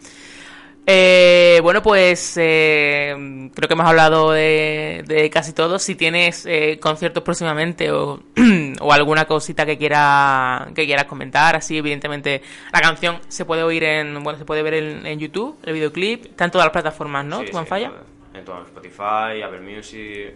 Eh, 0.85 1.59
bueno, 1.61 1.83
pues 1.83 2.35
eh, 2.37 3.13
creo 3.53 3.67
que 3.67 3.73
hemos 3.73 3.85
hablado 3.85 4.31
de, 4.31 5.03
de 5.05 5.29
casi 5.29 5.53
todo. 5.53 5.77
Si 5.77 5.95
tienes 5.95 6.45
eh, 6.45 6.79
conciertos 6.81 7.23
próximamente 7.23 7.91
o, 7.91 8.19
o 8.81 8.93
alguna 8.93 9.25
cosita 9.25 9.65
que 9.65 9.77
quiera 9.77 10.67
que 10.73 10.85
quieras 10.85 11.05
comentar, 11.05 11.55
así 11.55 11.77
evidentemente 11.77 12.41
la 12.71 12.81
canción 12.81 13.19
se 13.27 13.45
puede 13.45 13.61
oír 13.61 13.83
en 13.83 14.23
bueno 14.23 14.39
se 14.39 14.45
puede 14.45 14.63
ver 14.63 14.75
en, 14.75 15.05
en 15.05 15.19
YouTube, 15.19 15.57
el 15.63 15.73
videoclip, 15.73 16.25
está 16.25 16.45
en 16.45 16.51
todas 16.51 16.65
las 16.65 16.73
plataformas, 16.73 17.25
¿no? 17.25 17.39
Sí, 17.41 17.51
¿Tu 17.51 17.57
sí, 17.57 17.65
falla? 17.65 17.91
En 18.33 18.45
todo, 18.45 18.63
Spotify, 18.63 19.43
Apple 19.43 19.61
Music, 19.61 20.33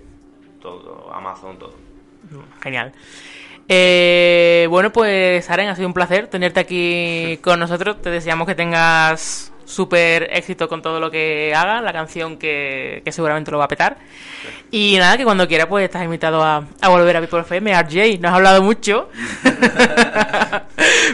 todo, 0.61 1.11
Amazon, 1.13 1.57
todo. 1.57 1.73
Genial. 2.61 2.93
Eh, 3.67 4.67
bueno, 4.69 4.91
pues 4.91 5.49
Aren, 5.49 5.69
ha 5.69 5.75
sido 5.75 5.87
un 5.87 5.93
placer 5.93 6.27
tenerte 6.27 6.59
aquí 6.59 7.37
con 7.41 7.59
nosotros. 7.59 8.01
Te 8.01 8.09
deseamos 8.09 8.47
que 8.47 8.55
tengas 8.55 9.51
súper 9.65 10.27
éxito 10.33 10.67
con 10.67 10.81
todo 10.81 10.99
lo 10.99 11.09
que 11.09 11.53
hagas, 11.55 11.81
la 11.81 11.93
canción 11.93 12.37
que, 12.37 13.01
que 13.05 13.11
seguramente 13.13 13.49
lo 13.49 13.57
va 13.59 13.65
a 13.65 13.69
petar. 13.69 13.97
Y 14.69 14.97
nada, 14.97 15.17
que 15.17 15.23
cuando 15.23 15.47
quieras, 15.47 15.67
pues 15.67 15.85
estás 15.85 16.03
invitado 16.03 16.43
a, 16.43 16.65
a 16.81 16.89
volver 16.89 17.15
a 17.17 17.21
People 17.21 17.39
FM. 17.39 17.73
RJ, 17.81 18.19
no 18.19 18.27
has 18.27 18.33
hablado 18.35 18.61
mucho. 18.61 19.09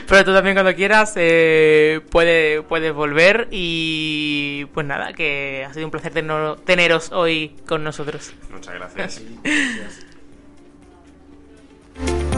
Pero 0.07 0.25
tú 0.25 0.33
también 0.33 0.55
cuando 0.55 0.73
quieras 0.75 1.13
eh, 1.15 2.01
puedes, 2.09 2.63
puedes 2.63 2.91
volver. 2.93 3.47
Y 3.51 4.65
pues 4.73 4.85
nada, 4.87 5.13
que 5.13 5.65
ha 5.69 5.73
sido 5.73 5.85
un 5.85 5.91
placer 5.91 6.11
tener- 6.13 6.55
teneros 6.65 7.11
hoy 7.11 7.55
con 7.67 7.83
nosotros. 7.83 8.33
Muchas 8.51 8.73
gracias. 8.73 9.21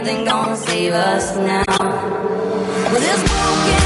nothing, 0.00 0.24
gonna 0.26 0.56
save 0.56 0.92
us 0.92 1.36
now. 1.36 1.64
Well, 1.78 3.00
this 3.00 3.20
broken 3.22 3.85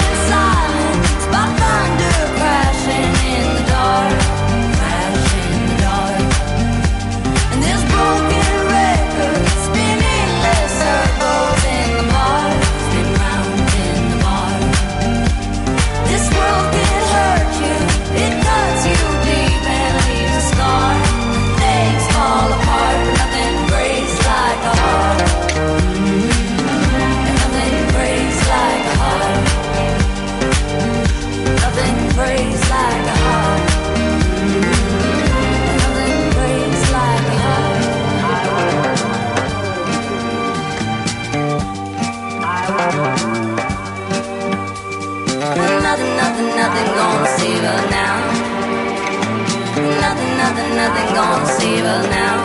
don't 51.29 51.45
see 51.45 51.81
us 51.81 52.09
now. 52.09 52.40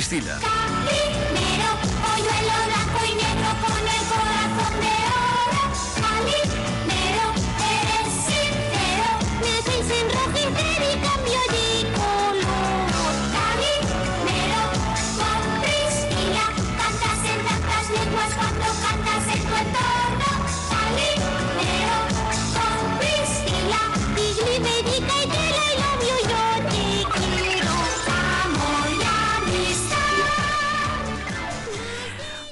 Calimero 0.00 0.57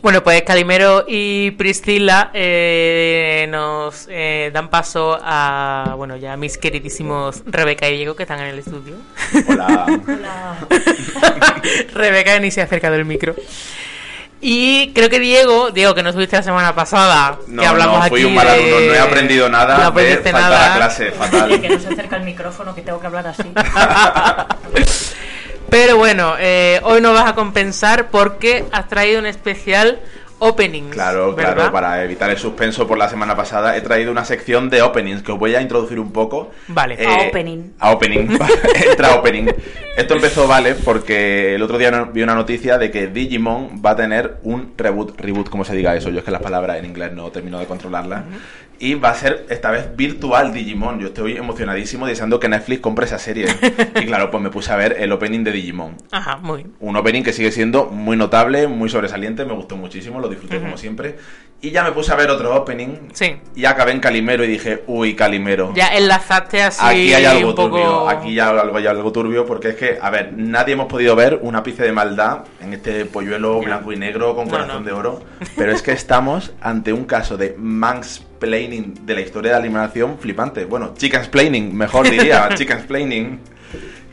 Bueno, 0.06 0.22
pues 0.22 0.44
Calimero 0.44 1.04
y 1.08 1.50
Priscila 1.50 2.30
eh, 2.32 3.48
nos 3.50 4.06
eh, 4.08 4.52
dan 4.54 4.70
paso 4.70 5.18
a, 5.20 5.94
bueno, 5.96 6.16
ya 6.16 6.36
mis 6.36 6.58
queridísimos 6.58 7.42
Rebeca 7.44 7.88
y 7.88 7.96
Diego 7.96 8.14
que 8.14 8.22
están 8.22 8.38
en 8.38 8.46
el 8.46 8.60
estudio. 8.60 8.94
Hola. 9.48 9.84
Rebeca 11.92 12.38
ni 12.38 12.52
se 12.52 12.60
ha 12.60 12.64
acercado 12.66 12.94
el 12.94 13.04
micro. 13.04 13.34
Y 14.40 14.92
creo 14.94 15.10
que 15.10 15.18
Diego, 15.18 15.72
Diego, 15.72 15.92
que 15.96 16.04
no 16.04 16.10
estuviste 16.10 16.36
la 16.36 16.44
semana 16.44 16.72
pasada, 16.72 17.40
No, 17.48 17.62
que 17.62 17.66
hablamos 17.66 17.98
no, 17.98 18.06
fui 18.08 18.20
aquí 18.20 18.28
un 18.28 18.34
mal 18.36 18.46
alumno, 18.46 18.76
de- 18.76 18.86
no 18.86 18.94
he 18.94 18.98
aprendido 19.00 19.48
nada 19.48 19.74
No 19.74 19.80
de 19.80 19.86
aprendiste 19.86 20.30
faltar 20.30 20.50
nada. 20.52 20.72
a 20.72 20.76
clase, 20.76 21.08
Oye, 21.08 21.12
fatal. 21.16 21.60
que 21.60 21.68
no 21.68 21.80
se 21.80 21.88
acerca 21.88 22.14
el 22.16 22.22
micrófono, 22.22 22.72
que 22.76 22.82
tengo 22.82 23.00
que 23.00 23.06
hablar 23.08 23.26
así. 23.26 23.42
Pero 25.70 25.96
bueno, 25.96 26.34
eh, 26.38 26.80
hoy 26.84 27.00
nos 27.00 27.14
vas 27.14 27.30
a 27.30 27.34
compensar 27.34 28.08
porque 28.10 28.64
has 28.72 28.88
traído 28.88 29.18
un 29.18 29.26
especial 29.26 30.00
opening. 30.38 30.90
Claro, 30.90 31.34
claro, 31.34 31.72
para 31.72 32.02
evitar 32.04 32.30
el 32.30 32.36
suspenso 32.36 32.86
por 32.86 32.98
la 32.98 33.08
semana 33.08 33.34
pasada 33.34 33.76
he 33.76 33.80
traído 33.80 34.12
una 34.12 34.24
sección 34.24 34.68
de 34.68 34.82
openings 34.82 35.22
que 35.22 35.32
os 35.32 35.38
voy 35.38 35.54
a 35.54 35.62
introducir 35.62 35.98
un 35.98 36.12
poco. 36.12 36.50
Vale. 36.68 36.96
Eh, 36.98 37.06
A 37.06 37.28
opening. 37.28 37.72
A 37.78 37.92
opening. 37.92 38.38
Entra 38.90 39.14
opening. 39.14 39.46
Esto 39.96 40.14
empezó, 40.14 40.46
vale, 40.46 40.74
porque 40.74 41.54
el 41.54 41.62
otro 41.62 41.78
día 41.78 41.90
vi 42.12 42.22
una 42.22 42.34
noticia 42.34 42.76
de 42.76 42.90
que 42.90 43.06
Digimon 43.06 43.80
va 43.84 43.92
a 43.92 43.96
tener 43.96 44.36
un 44.42 44.74
reboot, 44.76 45.18
reboot, 45.18 45.48
como 45.48 45.64
se 45.64 45.74
diga 45.74 45.96
eso. 45.96 46.10
Yo 46.10 46.18
es 46.18 46.24
que 46.24 46.30
las 46.30 46.42
palabras 46.42 46.78
en 46.78 46.84
inglés 46.84 47.12
no 47.12 47.30
termino 47.30 47.58
de 47.58 47.64
controlarlas. 47.64 48.24
Y 48.78 48.94
va 48.94 49.10
a 49.10 49.14
ser 49.14 49.46
esta 49.48 49.70
vez 49.70 49.96
virtual 49.96 50.52
Digimon. 50.52 51.00
Yo 51.00 51.08
estoy 51.08 51.36
emocionadísimo 51.36 52.06
deseando 52.06 52.38
que 52.38 52.48
Netflix 52.48 52.80
compre 52.80 53.06
esa 53.06 53.18
serie. 53.18 53.46
y 54.00 54.06
claro, 54.06 54.30
pues 54.30 54.42
me 54.42 54.50
puse 54.50 54.72
a 54.72 54.76
ver 54.76 54.96
el 54.98 55.12
opening 55.12 55.44
de 55.44 55.52
Digimon. 55.52 55.96
Ajá, 56.10 56.36
muy 56.36 56.58
bien. 56.58 56.74
Un 56.80 56.96
opening 56.96 57.22
que 57.22 57.32
sigue 57.32 57.52
siendo 57.52 57.86
muy 57.86 58.16
notable, 58.16 58.68
muy 58.68 58.88
sobresaliente, 58.88 59.44
me 59.44 59.54
gustó 59.54 59.76
muchísimo, 59.76 60.20
lo 60.20 60.28
disfruté 60.28 60.60
como 60.60 60.76
siempre. 60.76 61.16
Y 61.62 61.70
ya 61.70 61.82
me 61.84 61.92
puse 61.92 62.12
a 62.12 62.16
ver 62.16 62.30
otro 62.30 62.54
opening. 62.54 63.08
Sí. 63.14 63.36
Y 63.54 63.64
acabé 63.64 63.92
en 63.92 64.00
Calimero 64.00 64.44
y 64.44 64.48
dije, 64.48 64.84
uy, 64.86 65.16
Calimero. 65.16 65.72
Ya 65.74 65.96
enlazaste 65.96 66.62
así 66.62 66.84
Aquí 66.84 67.14
hay 67.14 67.24
algo 67.24 67.48
un 67.48 67.54
poco... 67.54 67.68
turbio, 67.70 68.08
aquí 68.08 68.34
ya 68.34 68.50
algo, 68.50 68.76
hay 68.76 68.86
algo 68.86 69.10
turbio, 69.10 69.46
porque 69.46 69.70
es 69.70 69.76
que, 69.76 69.98
a 70.00 70.10
ver, 70.10 70.34
nadie 70.36 70.74
hemos 70.74 70.86
podido 70.86 71.16
ver 71.16 71.40
un 71.40 71.56
ápice 71.56 71.82
de 71.82 71.92
maldad 71.92 72.44
en 72.60 72.74
este 72.74 73.06
polluelo 73.06 73.60
blanco 73.60 73.92
y 73.92 73.96
negro 73.96 74.36
con 74.36 74.48
corazón 74.48 74.82
no. 74.82 74.86
de 74.86 74.92
oro, 74.92 75.22
pero 75.56 75.72
es 75.72 75.80
que 75.80 75.92
estamos 75.92 76.52
ante 76.60 76.92
un 76.92 77.04
caso 77.04 77.38
de 77.38 77.54
mansplaining 78.36 79.06
de 79.06 79.14
la 79.14 79.20
historia 79.20 79.52
de 79.52 79.58
la 79.58 79.64
animación 79.64 80.18
flipante. 80.18 80.64
Bueno, 80.64 80.94
chickensplaining, 80.96 81.74
mejor 81.74 82.08
diría, 82.10 82.48
chickensplaining. 82.54 83.40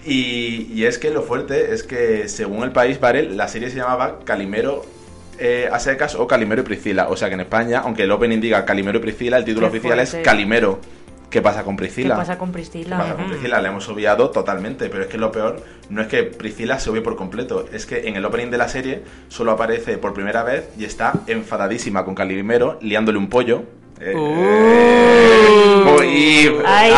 Y, 0.05 0.69
y 0.73 0.85
es 0.85 0.97
que 0.97 1.11
lo 1.11 1.23
fuerte 1.23 1.73
es 1.73 1.83
que, 1.83 2.27
según 2.27 2.63
el 2.63 2.71
país, 2.71 2.99
¿vale? 2.99 3.23
la 3.23 3.47
serie 3.47 3.69
se 3.69 3.77
llamaba 3.77 4.19
Calimero 4.25 4.85
eh, 5.39 5.69
a 5.71 5.79
secas 5.79 6.15
o 6.15 6.27
Calimero 6.27 6.61
y 6.61 6.65
Priscila. 6.65 7.07
O 7.09 7.15
sea 7.15 7.29
que 7.29 7.35
en 7.35 7.41
España, 7.41 7.79
aunque 7.83 8.03
el 8.03 8.11
opening 8.11 8.39
diga 8.39 8.65
Calimero 8.65 8.99
y 8.99 9.01
Priscila, 9.01 9.37
el 9.37 9.45
título 9.45 9.71
Qué 9.71 9.77
oficial 9.77 9.99
es. 9.99 10.17
Calimero. 10.23 10.79
¿Qué 11.29 11.41
pasa 11.41 11.63
con 11.63 11.75
¿Qué 11.75 11.85
Priscila? 11.85 12.15
pasa 12.15 12.37
con 12.37 12.49
¿Qué 12.49 12.53
Priscila? 12.53 12.95
pasa 12.97 13.15
con 13.15 13.27
Priscila? 13.27 13.59
La 13.59 13.69
hemos 13.69 13.89
obviado 13.89 14.29
totalmente, 14.29 14.87
pero 14.89 15.03
es 15.03 15.09
que 15.09 15.17
lo 15.17 15.31
peor 15.31 15.63
no 15.89 16.01
es 16.03 16.07
que 16.07 16.23
Priscila 16.23 16.77
se 16.79 16.91
obvie 16.91 17.01
por 17.01 17.15
completo, 17.15 17.65
es 17.73 17.87
que 17.87 18.07
en 18.07 18.15
el 18.15 18.23
opening 18.25 18.51
de 18.51 18.59
la 18.59 18.67
serie 18.67 19.01
solo 19.29 19.49
aparece 19.51 19.97
por 19.97 20.13
primera 20.13 20.43
vez 20.43 20.69
y 20.77 20.85
está 20.85 21.13
enfadadísima 21.25 22.05
con 22.05 22.13
Calimero, 22.13 22.77
liándole 22.81 23.17
un 23.17 23.29
pollo. 23.29 23.63
Eh, 24.05 24.13
Uh. 24.15 26.03
y- 26.03 26.47
Ay, 26.65 26.91
ahí, 26.91 26.93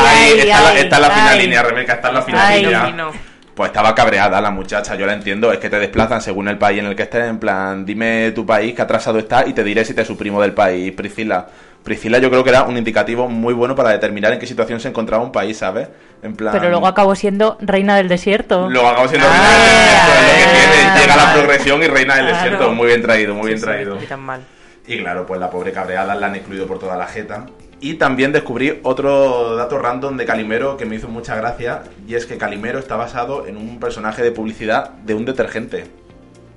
ay, 0.52 0.78
está, 0.80 1.00
la, 1.00 1.10
fina 1.10 1.30
ay. 1.32 1.40
línea, 1.42 1.64
Rebeca, 1.64 1.94
está 1.94 2.10
en 2.10 2.14
la 2.16 2.22
fina 2.22 2.48
Ay. 2.48 2.62
línea. 2.64 2.90
no. 2.92 3.12
Pues 3.54 3.70
estaba 3.70 3.96
cabreada 3.96 4.42
la 4.42 4.52
muchacha, 4.52 4.96
yo 4.96 5.06
la 5.06 5.14
entiendo, 5.14 5.52
es 5.54 5.60
que 5.60 5.70
te 5.70 5.80
desplazan 5.80 6.20
según 6.22 6.50
el 6.50 6.58
país 6.58 6.80
en 6.80 6.88
el 6.88 6.96
que 6.96 7.04
estés, 7.04 7.24
en 7.30 7.40
plan, 7.40 7.86
dime 7.86 8.32
tu 8.32 8.46
país, 8.46 8.74
qué 8.76 8.82
atrasado 8.82 9.18
está 9.18 9.48
y 9.48 9.54
te 9.54 9.64
diré 9.64 9.86
si 9.86 9.94
te 9.94 10.04
suprimo 10.04 10.42
del 10.42 10.52
país, 10.54 10.92
Priscila. 10.92 11.48
Priscila 11.82 12.18
yo 12.18 12.30
creo 12.30 12.44
que 12.44 12.50
era 12.50 12.64
un 12.64 12.76
indicativo 12.78 13.30
muy 13.30 13.54
bueno 13.54 13.74
para 13.76 13.92
determinar 13.92 14.34
en 14.34 14.40
qué 14.40 14.46
situación 14.48 14.80
se 14.82 14.90
encontraba 14.90 15.24
un 15.24 15.32
país, 15.32 15.58
¿sabes? 15.58 15.88
En 16.22 16.36
plan... 16.36 16.52
Pero 16.52 16.70
luego 16.70 16.86
acabó 16.88 17.16
siendo 17.16 17.58
reina 17.62 17.96
del 17.96 18.10
desierto. 18.10 18.70
Lo 18.70 18.88
acabo 18.90 19.08
siendo 19.08 19.26
reina 19.30 19.50
del 19.50 19.62
desierto, 19.62 20.12
es 20.12 20.22
lo 20.26 20.36
que 20.36 20.44
ah, 20.44 20.68
tiene, 20.92 21.00
llega 21.02 21.16
la 21.16 21.34
progresión 21.34 21.84
y 21.84 21.88
reina 21.88 22.16
del 22.16 22.26
Claro. 22.28 22.42
desierto, 22.44 22.72
muy 22.74 22.88
bien 22.88 23.02
traído, 23.04 23.36
muy 23.36 23.48
bien 23.50 23.62
traído. 23.62 23.96
ni 23.96 24.06
tan 24.06 24.20
mal. 24.20 24.42
Y 24.88 25.00
claro, 25.00 25.26
pues 25.26 25.40
la 25.40 25.50
pobre 25.50 25.72
cabreada 25.72 26.14
la 26.16 26.28
han 26.28 26.36
excluido 26.36 26.68
por 26.68 26.80
toda 26.80 26.96
la 26.98 27.08
jeta. 27.08 27.48
Y 27.82 27.96
también 27.96 28.32
descubrí 28.32 28.80
otro 28.84 29.56
dato 29.56 29.78
random 29.80 30.16
de 30.18 30.26
Calimero 30.26 30.78
que 30.78 30.86
me 30.86 30.96
hizo 30.96 31.08
mucha 31.10 31.36
gracia, 31.36 31.84
y 32.08 32.16
es 32.16 32.26
que 32.26 32.38
Calimero 32.38 32.80
está 32.80 32.96
basado 32.96 33.48
en 33.48 33.58
un 33.58 33.80
personaje 33.80 34.24
de 34.24 34.32
publicidad 34.32 34.92
de 34.92 35.14
un 35.14 35.26
detergente. 35.26 35.86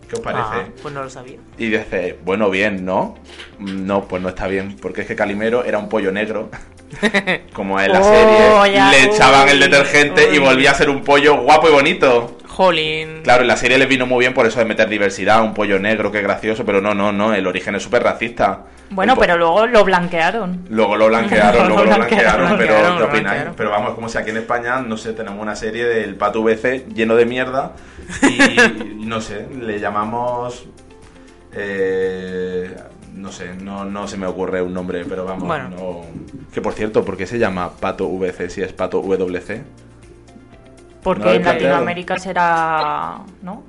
¿Qué 0.08 0.14
os 0.14 0.20
parece? 0.20 0.42
Ah, 0.46 0.64
pues 0.80 0.94
no 0.94 1.02
lo 1.02 1.10
sabía. 1.10 1.36
Y 1.58 1.68
dice, 1.68 2.18
bueno, 2.24 2.48
bien, 2.48 2.84
¿no? 2.84 3.16
Mm, 3.58 3.84
No, 3.86 4.04
pues 4.08 4.22
no 4.22 4.30
está 4.30 4.46
bien, 4.46 4.76
porque 4.80 5.02
es 5.02 5.06
que 5.06 5.16
Calimero 5.16 5.64
era 5.64 5.78
un 5.78 5.88
pollo 5.90 6.10
negro, 6.12 6.48
como 7.52 7.78
en 7.80 7.92
la 7.92 8.00
Oh, 8.00 8.04
serie. 8.64 8.74
ya, 8.74 8.90
Le 8.90 9.02
echaban 9.04 9.48
el 9.50 9.58
uy, 9.58 9.64
detergente 9.68 10.34
y 10.34 10.38
volvía 10.38 10.70
a 10.70 10.74
ser 10.74 10.88
un 10.88 11.02
pollo 11.02 11.42
guapo 11.42 11.68
y 11.68 11.72
bonito. 11.72 12.37
Claro, 13.22 13.42
en 13.42 13.48
la 13.48 13.56
serie 13.56 13.78
les 13.78 13.88
vino 13.88 14.06
muy 14.06 14.20
bien 14.20 14.34
por 14.34 14.46
eso 14.46 14.58
de 14.58 14.64
meter 14.64 14.88
diversidad, 14.88 15.42
un 15.42 15.54
pollo 15.54 15.78
negro, 15.78 16.10
qué 16.10 16.20
gracioso, 16.22 16.64
pero 16.64 16.80
no, 16.80 16.92
no, 16.94 17.12
no, 17.12 17.32
el 17.34 17.46
origen 17.46 17.74
es 17.76 17.82
súper 17.82 18.02
racista. 18.02 18.64
Bueno, 18.90 19.14
po- 19.14 19.20
pero 19.20 19.36
luego 19.36 19.66
lo 19.66 19.84
blanquearon. 19.84 20.64
Luego 20.70 20.96
lo 20.96 21.08
blanquearon, 21.08 21.68
luego 21.68 21.84
lo 21.84 21.94
blanquearon, 21.96 22.58
pero 22.58 22.74
¿qué 22.74 23.02
opináis? 23.04 23.22
blanquearon. 23.22 23.54
Pero 23.56 23.70
vamos, 23.70 23.94
como 23.94 24.08
si 24.08 24.18
aquí 24.18 24.30
en 24.30 24.38
España, 24.38 24.80
no 24.80 24.96
sé, 24.96 25.12
tenemos 25.12 25.40
una 25.40 25.54
serie 25.54 25.84
del 25.84 26.16
Pato 26.16 26.42
VC 26.42 26.86
lleno 26.94 27.14
de 27.16 27.26
mierda 27.26 27.72
y 28.22 28.94
no 29.06 29.20
sé, 29.20 29.46
le 29.60 29.78
llamamos... 29.78 30.66
eh, 31.52 32.74
no 33.14 33.32
sé, 33.32 33.54
no, 33.60 33.84
no 33.84 34.06
se 34.06 34.16
me 34.16 34.26
ocurre 34.26 34.62
un 34.62 34.72
nombre, 34.72 35.04
pero 35.08 35.24
vamos, 35.24 35.44
Bueno. 35.46 35.68
no... 35.70 36.00
Que 36.52 36.60
por 36.60 36.72
cierto, 36.74 37.04
¿por 37.04 37.16
qué 37.16 37.26
se 37.26 37.38
llama 37.38 37.70
Pato 37.80 38.08
VC 38.08 38.48
si 38.48 38.62
es 38.62 38.72
Pato 38.72 39.00
WC? 39.02 39.62
Porque 41.02 41.24
No, 41.24 41.30
en 41.32 41.42
planteado. 41.42 41.68
Latinoamérica 41.74 42.18
será. 42.18 43.18
¿No? 43.42 43.62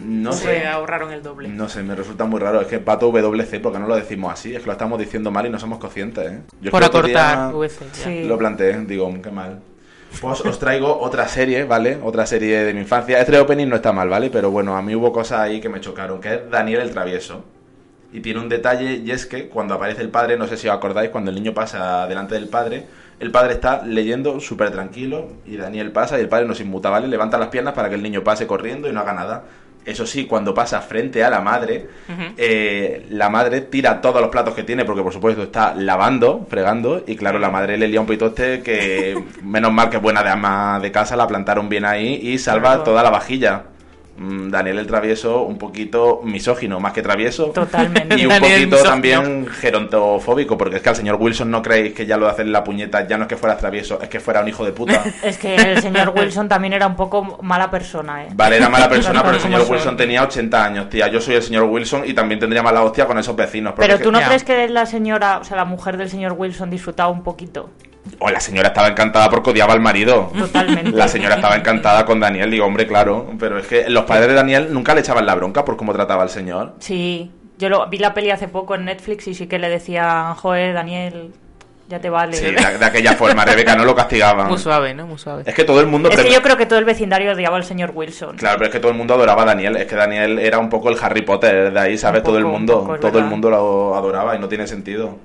No 0.00 0.32
Se 0.32 0.60
sé. 0.60 0.66
ahorraron 0.66 1.12
el 1.12 1.22
doble. 1.22 1.48
No 1.48 1.68
sé, 1.68 1.82
me 1.82 1.94
resulta 1.94 2.24
muy 2.24 2.40
raro. 2.40 2.60
Es 2.60 2.66
que 2.66 2.80
Pato 2.80 3.10
WC, 3.12 3.60
porque 3.60 3.78
no 3.78 3.86
lo 3.86 3.94
decimos 3.94 4.32
así? 4.32 4.52
Es 4.54 4.60
que 4.60 4.66
lo 4.66 4.72
estamos 4.72 4.98
diciendo 4.98 5.30
mal 5.30 5.46
y 5.46 5.50
no 5.50 5.58
somos 5.58 5.78
conscientes, 5.78 6.32
¿eh? 6.32 6.40
Yo 6.60 6.70
Por 6.72 6.82
acortar 6.82 7.52
VC. 7.54 7.84
Sí. 7.92 8.24
Lo 8.24 8.36
planteé, 8.36 8.76
digo, 8.86 9.12
qué 9.22 9.30
mal. 9.30 9.60
Pues 10.20 10.40
os 10.42 10.58
traigo 10.58 11.00
otra 11.00 11.26
serie, 11.28 11.64
¿vale? 11.64 11.98
Otra 12.02 12.26
serie 12.26 12.64
de 12.64 12.74
mi 12.74 12.80
infancia. 12.80 13.20
Este 13.20 13.38
opening 13.38 13.68
no 13.68 13.76
está 13.76 13.92
mal, 13.92 14.08
¿vale? 14.08 14.30
Pero 14.30 14.50
bueno, 14.50 14.76
a 14.76 14.82
mí 14.82 14.94
hubo 14.94 15.12
cosas 15.12 15.40
ahí 15.40 15.60
que 15.60 15.68
me 15.68 15.80
chocaron, 15.80 16.20
que 16.20 16.34
es 16.34 16.50
Daniel 16.50 16.80
el 16.82 16.90
Travieso. 16.90 17.44
Y 18.12 18.20
tiene 18.20 18.38
un 18.40 18.48
detalle, 18.48 18.94
y 19.04 19.10
es 19.10 19.26
que 19.26 19.48
cuando 19.48 19.74
aparece 19.74 20.02
el 20.02 20.08
padre, 20.10 20.36
no 20.36 20.46
sé 20.46 20.56
si 20.56 20.68
os 20.68 20.74
acordáis, 20.74 21.10
cuando 21.10 21.30
el 21.30 21.36
niño 21.36 21.52
pasa 21.52 22.06
delante 22.06 22.34
del 22.34 22.48
padre, 22.48 22.86
el 23.20 23.30
padre 23.30 23.54
está 23.54 23.82
leyendo 23.84 24.40
súper 24.40 24.70
tranquilo, 24.70 25.28
y 25.46 25.56
Daniel 25.56 25.92
pasa 25.92 26.18
y 26.18 26.22
el 26.22 26.28
padre 26.28 26.46
no 26.46 26.54
se 26.54 26.62
inmuta, 26.64 26.90
¿vale? 26.90 27.08
Levanta 27.08 27.38
las 27.38 27.48
piernas 27.48 27.74
para 27.74 27.88
que 27.88 27.94
el 27.94 28.02
niño 28.02 28.22
pase 28.24 28.46
corriendo 28.46 28.88
y 28.88 28.92
no 28.92 29.00
haga 29.00 29.12
nada. 29.12 29.44
Eso 29.84 30.06
sí, 30.06 30.24
cuando 30.24 30.54
pasa 30.54 30.80
frente 30.80 31.22
a 31.22 31.28
la 31.28 31.42
madre, 31.42 31.86
eh, 32.38 33.06
la 33.10 33.28
madre 33.28 33.60
tira 33.60 34.00
todos 34.00 34.20
los 34.20 34.30
platos 34.30 34.54
que 34.54 34.62
tiene, 34.62 34.84
porque 34.86 35.02
por 35.02 35.12
supuesto 35.12 35.42
está 35.42 35.74
lavando, 35.74 36.46
fregando, 36.48 37.04
y 37.06 37.16
claro, 37.16 37.38
la 37.38 37.50
madre 37.50 37.76
le 37.76 37.88
lía 37.88 38.00
un 38.00 38.06
pitoste 38.06 38.62
que 38.62 39.14
menos 39.42 39.72
mal 39.72 39.90
que 39.90 39.98
buena 39.98 40.22
de 40.22 40.30
ama 40.30 40.78
de 40.80 40.90
casa, 40.90 41.16
la 41.16 41.26
plantaron 41.28 41.68
bien 41.68 41.84
ahí 41.84 42.14
y 42.22 42.38
salva 42.38 42.70
Claro. 42.70 42.82
toda 42.84 43.02
la 43.02 43.10
vajilla. 43.10 43.64
Mm, 44.16 44.50
Daniel 44.50 44.78
el 44.78 44.86
travieso, 44.86 45.42
un 45.42 45.58
poquito 45.58 46.20
misógino, 46.22 46.78
más 46.78 46.92
que 46.92 47.02
travieso. 47.02 47.46
Totalmente. 47.46 48.14
Y 48.14 48.24
un 48.24 48.28
Daniel 48.28 48.52
poquito 48.52 48.76
misógino. 48.76 48.90
también 48.90 49.46
gerontofóbico, 49.46 50.56
porque 50.56 50.76
es 50.76 50.82
que 50.82 50.88
al 50.88 50.96
señor 50.96 51.16
Wilson 51.18 51.50
no 51.50 51.62
creéis 51.62 51.94
que 51.94 52.06
ya 52.06 52.16
lo 52.16 52.26
de 52.26 52.32
hacer 52.32 52.46
la 52.46 52.62
puñeta 52.62 53.06
ya 53.06 53.16
no 53.16 53.24
es 53.24 53.28
que 53.28 53.36
fuera 53.36 53.56
travieso, 53.56 54.00
es 54.00 54.08
que 54.08 54.20
fuera 54.20 54.40
un 54.40 54.48
hijo 54.48 54.64
de 54.64 54.72
puta. 54.72 55.02
Es 55.24 55.38
que 55.38 55.54
el 55.54 55.80
señor 55.80 56.12
Wilson 56.14 56.48
también 56.48 56.74
era 56.74 56.86
un 56.86 56.96
poco 56.96 57.38
mala 57.42 57.70
persona, 57.70 58.24
¿eh? 58.24 58.28
Vale, 58.34 58.56
era 58.56 58.68
mala 58.68 58.88
persona, 58.88 59.22
pero 59.24 59.36
el 59.36 59.42
señor 59.42 59.62
son. 59.62 59.72
Wilson 59.72 59.96
tenía 59.96 60.22
80 60.22 60.64
años, 60.64 60.88
tía. 60.88 61.08
Yo 61.08 61.20
soy 61.20 61.36
el 61.36 61.42
señor 61.42 61.64
Wilson 61.64 62.02
y 62.06 62.14
también 62.14 62.38
tendría 62.38 62.62
mala 62.62 62.82
hostia 62.82 63.06
con 63.06 63.18
esos 63.18 63.34
vecinos. 63.34 63.74
Pero 63.76 63.98
tú 63.98 64.12
no 64.12 64.20
crees 64.20 64.44
que 64.44 64.68
la 64.68 64.86
señora, 64.86 65.38
o 65.38 65.44
sea, 65.44 65.56
la 65.56 65.64
mujer 65.64 65.96
del 65.96 66.10
señor 66.10 66.34
Wilson 66.36 66.70
disfrutaba 66.70 67.10
un 67.10 67.22
poquito. 67.22 67.70
O 68.18 68.30
la 68.30 68.40
señora 68.40 68.68
estaba 68.68 68.88
encantada 68.88 69.30
porque 69.30 69.50
odiaba 69.50 69.72
al 69.72 69.80
marido. 69.80 70.30
Totalmente. 70.36 70.92
La 70.92 71.08
señora 71.08 71.36
estaba 71.36 71.56
encantada 71.56 72.04
con 72.04 72.20
Daniel. 72.20 72.50
Digo, 72.50 72.66
hombre, 72.66 72.86
claro. 72.86 73.30
Pero 73.38 73.58
es 73.58 73.66
que 73.66 73.88
los 73.88 74.04
padres 74.04 74.28
de 74.28 74.34
Daniel 74.34 74.68
nunca 74.72 74.94
le 74.94 75.00
echaban 75.00 75.26
la 75.26 75.34
bronca 75.34 75.64
por 75.64 75.76
cómo 75.76 75.92
trataba 75.92 76.22
al 76.22 76.30
señor. 76.30 76.74
Sí, 76.78 77.30
yo 77.58 77.68
lo, 77.68 77.86
vi 77.88 77.98
la 77.98 78.14
peli 78.14 78.30
hace 78.30 78.48
poco 78.48 78.74
en 78.74 78.84
Netflix 78.84 79.26
y 79.28 79.34
sí 79.34 79.46
que 79.46 79.58
le 79.58 79.68
decían, 79.68 80.34
joder, 80.34 80.74
Daniel, 80.74 81.32
ya 81.88 82.00
te 82.00 82.10
vale. 82.10 82.36
Sí, 82.36 82.46
de, 82.46 82.78
de 82.78 82.84
aquella 82.84 83.14
forma. 83.14 83.44
Rebeca 83.44 83.76
no 83.76 83.84
lo 83.84 83.94
castigaban. 83.94 84.48
Muy 84.48 84.58
suave, 84.58 84.94
¿no? 84.94 85.06
Muy 85.06 85.18
suave. 85.18 85.42
Es 85.46 85.54
que 85.54 85.64
todo 85.64 85.80
el 85.80 85.86
mundo... 85.86 86.08
Es 86.10 86.20
que 86.20 86.32
yo 86.32 86.42
creo 86.42 86.56
que 86.56 86.66
todo 86.66 86.78
el 86.78 86.84
vecindario 86.84 87.32
odiaba 87.32 87.56
al 87.56 87.64
señor 87.64 87.92
Wilson. 87.94 88.36
Claro, 88.36 88.58
pero 88.58 88.66
es 88.68 88.72
que 88.72 88.80
todo 88.80 88.90
el 88.90 88.96
mundo 88.96 89.14
adoraba 89.14 89.42
a 89.42 89.46
Daniel. 89.46 89.76
Es 89.76 89.86
que 89.86 89.94
Daniel 89.94 90.38
era 90.38 90.58
un 90.58 90.68
poco 90.68 90.88
el 90.88 90.96
Harry 91.00 91.22
Potter 91.22 91.72
de 91.72 91.80
ahí, 91.80 91.98
¿sabes? 91.98 92.22
Todo 92.22 92.38
el 92.38 92.44
mundo. 92.44 92.80
poco, 92.80 92.98
todo 92.98 93.18
el 93.18 93.26
mundo 93.26 93.50
lo 93.50 93.94
adoraba 93.94 94.34
y 94.34 94.38
no 94.38 94.48
tiene 94.48 94.66
sentido. 94.66 95.18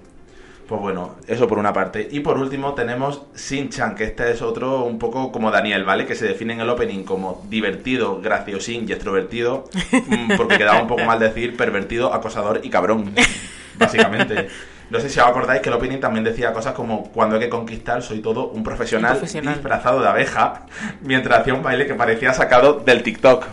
Pues 0.70 0.80
bueno, 0.82 1.16
eso 1.26 1.48
por 1.48 1.58
una 1.58 1.74
parte. 1.74 2.08
Y 2.12 2.20
por 2.20 2.38
último 2.38 2.76
tenemos 2.76 3.24
Shin-Chan, 3.36 3.96
que 3.96 4.04
este 4.04 4.30
es 4.30 4.44
otro 4.44 4.84
un 4.84 5.00
poco 5.00 5.32
como 5.32 5.50
Daniel, 5.50 5.84
¿vale? 5.84 6.06
Que 6.06 6.14
se 6.14 6.28
define 6.28 6.54
en 6.54 6.62
el 6.62 6.70
opening 6.70 7.04
como 7.04 7.44
divertido, 7.50 8.22
graciosín 8.22 8.86
y 8.88 8.92
extrovertido, 8.92 9.68
mm, 9.92 10.38
porque 10.38 10.60
quedaba 10.60 10.80
un 10.80 10.88
poco 10.88 11.04
mal 11.06 11.18
decir 11.18 11.58
pervertido, 11.58 12.14
acosador 12.14 12.62
y 12.62 12.70
cabrón, 12.70 13.16
básicamente. 13.80 14.48
No 14.92 15.00
sé 15.00 15.10
si 15.10 15.20
os 15.20 15.26
acordáis 15.26 15.62
que 15.62 15.70
el 15.70 15.76
opening 15.76 16.00
también 16.00 16.24
decía 16.24 16.54
cosas 16.54 16.74
como 16.74 17.04
cuando 17.12 17.36
hay 17.36 17.42
que 17.42 17.50
conquistar 17.50 18.04
soy 18.04 18.20
todo 18.22 18.50
un 18.50 18.64
profesional, 18.64 19.14
Un 19.14 19.18
profesional. 19.18 19.54
disfrazado 19.56 20.02
de 20.02 20.08
abeja, 20.08 20.66
mientras 21.02 21.40
hacía 21.42 21.56
un 21.56 21.64
baile 21.64 21.88
que 21.88 21.96
parecía 21.96 22.32
sacado 22.34 22.74
del 22.74 23.02
TikTok. 23.02 23.46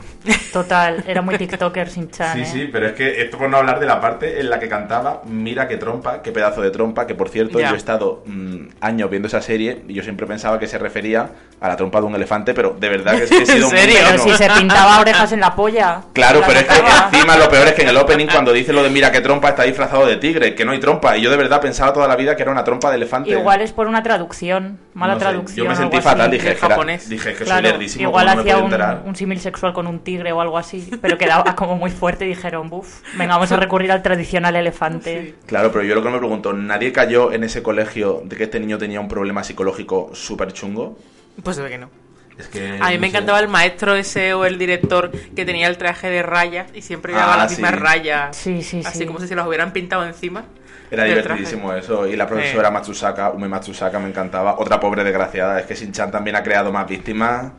Total, 0.52 1.04
era 1.06 1.22
muy 1.22 1.36
TikToker 1.38 1.88
sin 1.88 2.10
chan. 2.10 2.34
Sí, 2.34 2.42
¿eh? 2.42 2.46
sí, 2.46 2.68
pero 2.72 2.86
es 2.86 2.92
que 2.92 3.22
esto 3.22 3.38
por 3.38 3.48
no 3.48 3.56
hablar 3.56 3.80
de 3.80 3.86
la 3.86 4.00
parte 4.00 4.40
en 4.40 4.50
la 4.50 4.58
que 4.58 4.68
cantaba 4.68 5.22
Mira 5.24 5.68
qué 5.68 5.76
trompa, 5.76 6.22
qué 6.22 6.32
pedazo 6.32 6.62
de 6.62 6.70
trompa, 6.70 7.06
que 7.06 7.14
por 7.14 7.28
cierto 7.28 7.60
yo 7.60 7.68
he 7.74 7.76
estado 7.76 8.22
mm, 8.26 8.68
años 8.80 9.10
viendo 9.10 9.28
esa 9.28 9.42
serie 9.42 9.82
y 9.88 9.94
yo 9.94 10.02
siempre 10.02 10.26
pensaba 10.26 10.58
que 10.58 10.66
se 10.66 10.78
refería 10.78 11.30
a 11.60 11.68
la 11.68 11.76
trompa 11.76 12.00
de 12.00 12.06
un 12.06 12.14
elefante, 12.14 12.54
pero 12.54 12.76
de 12.78 12.88
verdad 12.88 13.16
que 13.16 13.24
es 13.24 13.30
que 13.30 13.42
he 13.42 13.46
sido 13.46 13.66
¿En 13.68 13.72
muy 13.72 13.78
serio? 13.78 13.96
Pero 14.02 14.16
ingenuo. 14.16 14.36
si 14.36 14.44
se 14.44 14.50
pintaba 14.50 15.00
orejas 15.00 15.32
en 15.32 15.40
la 15.40 15.54
polla. 15.54 16.02
Claro, 16.12 16.40
la 16.40 16.46
pero 16.46 16.60
es 16.60 16.66
que 16.66 16.74
encima 17.14 17.36
lo 17.36 17.48
peor 17.48 17.68
es 17.68 17.74
que 17.74 17.82
en 17.82 17.88
el 17.88 17.96
opening 17.96 18.26
cuando 18.26 18.52
dice 18.52 18.72
lo 18.72 18.82
de 18.82 18.90
mira 18.90 19.10
qué 19.12 19.20
trompa 19.20 19.50
está 19.50 19.62
disfrazado 19.64 20.06
de 20.06 20.16
tigre, 20.16 20.54
que 20.54 20.64
no 20.64 20.72
hay 20.72 20.80
trompa, 20.80 21.16
y 21.16 21.22
yo 21.22 21.30
de 21.30 21.36
verdad 21.36 21.60
pensaba 21.60 21.92
toda 21.92 22.08
la 22.08 22.16
vida 22.16 22.36
que 22.36 22.42
era 22.42 22.52
una 22.52 22.64
trompa 22.64 22.90
de 22.90 22.96
elefante. 22.96 23.30
Igual 23.30 23.60
es 23.60 23.72
por 23.72 23.86
una 23.86 24.02
traducción, 24.02 24.78
mala 24.94 25.14
No 25.14 25.20
sé, 25.20 25.24
traducción. 25.26 25.64
Yo 25.64 25.70
me 25.70 25.76
sentí 25.76 26.00
fatal, 26.00 26.28
así. 26.28 26.30
dije, 26.32 26.54
japonés. 26.54 27.08
dije 27.08 27.30
que 27.32 27.38
soy 27.38 27.46
Claro, 27.46 27.68
igual 27.82 28.26
¿cómo 28.26 28.36
no 28.36 28.44
me 28.44 28.50
hacía 28.50 28.58
un, 29.02 29.08
un 29.08 29.16
símil 29.16 29.40
sexual 29.40 29.72
con 29.72 29.86
un 29.86 30.00
tigre 30.00 30.15
o 30.32 30.40
algo 30.40 30.58
así, 30.58 30.90
pero 31.02 31.18
quedaba 31.18 31.54
como 31.56 31.76
muy 31.76 31.90
fuerte 31.90 32.24
y 32.24 32.28
dijeron, 32.28 32.68
buf, 32.70 33.00
venga, 33.16 33.34
vamos 33.34 33.50
a 33.52 33.56
recurrir 33.56 33.90
al 33.92 34.02
tradicional 34.02 34.56
elefante. 34.56 35.34
Claro, 35.46 35.70
pero 35.72 35.84
yo 35.84 35.94
lo 35.94 36.02
que 36.02 36.10
me 36.10 36.18
pregunto, 36.18 36.52
¿nadie 36.52 36.92
cayó 36.92 37.32
en 37.32 37.44
ese 37.44 37.62
colegio 37.62 38.22
de 38.24 38.36
que 38.36 38.44
este 38.44 38.60
niño 38.60 38.78
tenía 38.78 39.00
un 39.00 39.08
problema 39.08 39.44
psicológico 39.44 40.10
súper 40.14 40.52
chungo? 40.52 40.98
Pues 41.42 41.56
se 41.56 41.62
ve 41.62 41.68
que 41.70 41.78
no. 41.78 41.90
Es 42.38 42.48
que, 42.48 42.66
A 42.80 42.88
mí 42.90 42.94
no 42.96 43.00
me 43.00 43.00
sé. 43.00 43.06
encantaba 43.06 43.40
el 43.40 43.48
maestro 43.48 43.94
ese 43.94 44.34
o 44.34 44.44
el 44.44 44.58
director 44.58 45.10
que 45.10 45.44
tenía 45.46 45.68
el 45.68 45.78
traje 45.78 46.10
de 46.10 46.22
rayas 46.22 46.66
y 46.74 46.82
siempre 46.82 47.12
llevaba 47.14 47.34
Ah, 47.34 47.38
las 47.38 47.50
mismas 47.52 47.70
sí. 47.70 47.76
rayas. 47.78 48.36
Sí, 48.36 48.62
sí, 48.62 48.82
Así 48.84 48.98
sí. 48.98 49.06
como 49.06 49.20
si 49.20 49.26
se 49.28 49.34
las 49.34 49.46
hubieran 49.46 49.72
pintado 49.72 50.04
encima. 50.04 50.44
Era 50.90 51.04
divertidísimo 51.04 51.72
eso. 51.72 52.06
Y 52.06 52.16
la 52.16 52.26
profesora 52.26 52.70
Matsusaka, 52.70 53.30
Ume 53.30 53.48
Matsusaka, 53.48 53.98
me 53.98 54.08
encantaba. 54.08 54.56
Otra 54.58 54.78
pobre 54.80 55.04
desgraciada. 55.04 55.58
Es 55.60 55.66
que 55.66 55.74
Shin-Chan 55.74 56.10
también 56.10 56.36
ha 56.36 56.42
creado 56.42 56.72
más 56.72 56.86
víctimas. 56.86 57.52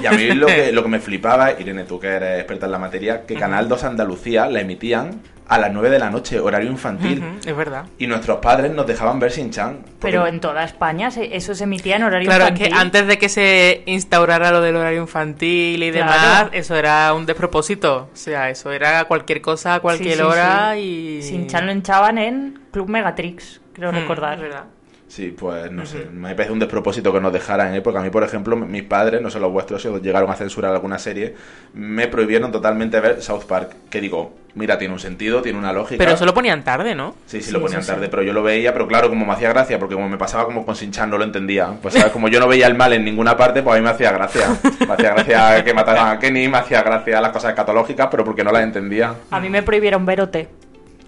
Y 0.00 0.06
a 0.06 0.12
mí 0.12 0.30
lo 0.32 0.46
que, 0.46 0.72
lo 0.72 0.82
que 0.82 0.88
me 0.88 1.00
flipaba, 1.00 1.52
Irene, 1.58 1.84
tú 1.84 1.98
que 2.00 2.08
eres 2.08 2.38
experta 2.38 2.66
en 2.66 2.72
la 2.72 2.78
materia, 2.78 3.26
que 3.26 3.34
Canal 3.34 3.68
2 3.68 3.84
Andalucía 3.84 4.46
la 4.46 4.60
emitían 4.60 5.20
a 5.50 5.58
las 5.58 5.72
9 5.72 5.90
de 5.90 5.98
la 5.98 6.10
noche, 6.10 6.38
horario 6.38 6.70
infantil. 6.70 7.22
Es 7.44 7.56
verdad. 7.56 7.84
Y 7.98 8.06
nuestros 8.06 8.38
padres 8.38 8.70
nos 8.72 8.86
dejaban 8.86 9.18
ver 9.18 9.32
Shin-Chan. 9.32 9.78
porque- 9.82 9.96
Pero 10.00 10.26
en 10.28 10.38
toda 10.40 10.62
España 10.64 11.10
se- 11.10 11.36
eso 11.36 11.54
se 11.56 11.64
emitía 11.64 11.96
en 11.96 12.04
horario 12.04 12.28
Claro, 12.28 12.44
es 12.44 12.50
infantil. 12.52 12.72
que 12.72 12.80
antes 12.80 13.06
de 13.08 13.18
que 13.18 13.28
se 13.28 13.82
instaurara 13.86 14.52
lo 14.52 14.60
del 14.60 14.76
horario 14.76 15.00
infantil 15.02 15.82
y 15.82 15.90
Claro. 15.90 16.06
demás, 16.12 16.46
eso 16.52 16.76
era 16.76 17.12
un 17.14 17.26
despropósito. 17.26 18.08
O 18.12 18.16
sea, 18.16 18.48
eso 18.48 18.70
era 18.70 19.04
cualquier 19.04 19.40
cosa 19.42 19.74
a 19.74 19.80
cualquier 19.80 20.14
Sí, 20.14 20.20
sí, 20.20 20.22
hora 20.24 20.70
sí. 20.74 20.78
y. 21.18 21.22
Sin 21.22 21.46
Chan 21.48 21.66
lo 21.66 21.72
hinchaban 21.72 22.16
en 22.18 22.60
Club 22.70 22.88
Megatrix, 22.88 23.60
creo 23.72 23.90
Mm, 23.90 23.96
recordar. 23.96 24.34
es 24.34 24.40
verdad. 24.40 24.64
Sí, 25.10 25.34
pues 25.36 25.72
no 25.72 25.84
sé, 25.86 26.06
me 26.12 26.36
parece 26.36 26.52
un 26.52 26.60
despropósito 26.60 27.12
que 27.12 27.20
nos 27.20 27.32
dejaran, 27.32 27.74
¿eh? 27.74 27.80
porque 27.80 27.98
a 27.98 28.02
mí, 28.02 28.10
por 28.10 28.22
ejemplo, 28.22 28.54
mis 28.54 28.84
padres, 28.84 29.20
no 29.20 29.28
sé 29.28 29.40
los 29.40 29.50
vuestros, 29.50 29.82
si 29.82 29.88
os 29.88 30.00
llegaron 30.00 30.30
a 30.30 30.36
censurar 30.36 30.72
alguna 30.72 31.00
serie, 31.00 31.34
me 31.74 32.06
prohibieron 32.06 32.52
totalmente 32.52 33.00
ver 33.00 33.20
South 33.20 33.42
Park, 33.48 33.74
que 33.90 34.00
digo, 34.00 34.32
mira, 34.54 34.78
tiene 34.78 34.94
un 34.94 35.00
sentido, 35.00 35.42
tiene 35.42 35.58
una 35.58 35.72
lógica. 35.72 35.98
Pero 35.98 36.12
eso 36.12 36.24
lo 36.24 36.32
ponían 36.32 36.62
tarde, 36.62 36.94
¿no? 36.94 37.16
Sí, 37.26 37.38
sí, 37.40 37.48
Sí, 37.48 37.52
lo 37.52 37.60
ponían 37.60 37.82
sí. 37.82 37.88
tarde, 37.88 38.08
pero 38.08 38.22
yo 38.22 38.32
lo 38.32 38.44
veía, 38.44 38.72
pero 38.72 38.86
claro, 38.86 39.08
como 39.08 39.26
me 39.26 39.32
hacía 39.32 39.48
gracia, 39.48 39.80
porque 39.80 39.96
como 39.96 40.08
me 40.08 40.16
pasaba 40.16 40.44
como 40.44 40.64
con 40.64 40.76
Sinchan 40.76 41.10
no 41.10 41.18
lo 41.18 41.24
entendía. 41.24 41.72
Pues 41.82 41.94
sabes, 41.94 42.12
como 42.12 42.28
yo 42.28 42.38
no 42.38 42.46
veía 42.46 42.68
el 42.68 42.76
mal 42.76 42.92
en 42.92 43.04
ninguna 43.04 43.36
parte, 43.36 43.64
pues 43.64 43.74
a 43.74 43.78
mí 43.80 43.84
me 43.84 43.90
hacía 43.90 44.12
gracia. 44.12 44.46
Me 44.86 44.94
hacía 44.94 45.10
gracia 45.12 45.64
que 45.64 45.74
mataran 45.74 46.06
a 46.06 46.18
Kenny, 46.20 46.46
me 46.46 46.58
hacía 46.58 46.84
gracia 46.84 47.20
las 47.20 47.32
cosas 47.32 47.54
catológicas, 47.54 48.06
pero 48.12 48.24
porque 48.24 48.44
no 48.44 48.52
las 48.52 48.62
entendía. 48.62 49.12
A 49.32 49.40
mí 49.40 49.50
me 49.50 49.64
prohibieron 49.64 50.06
ver 50.06 50.20
OT. 50.20 50.36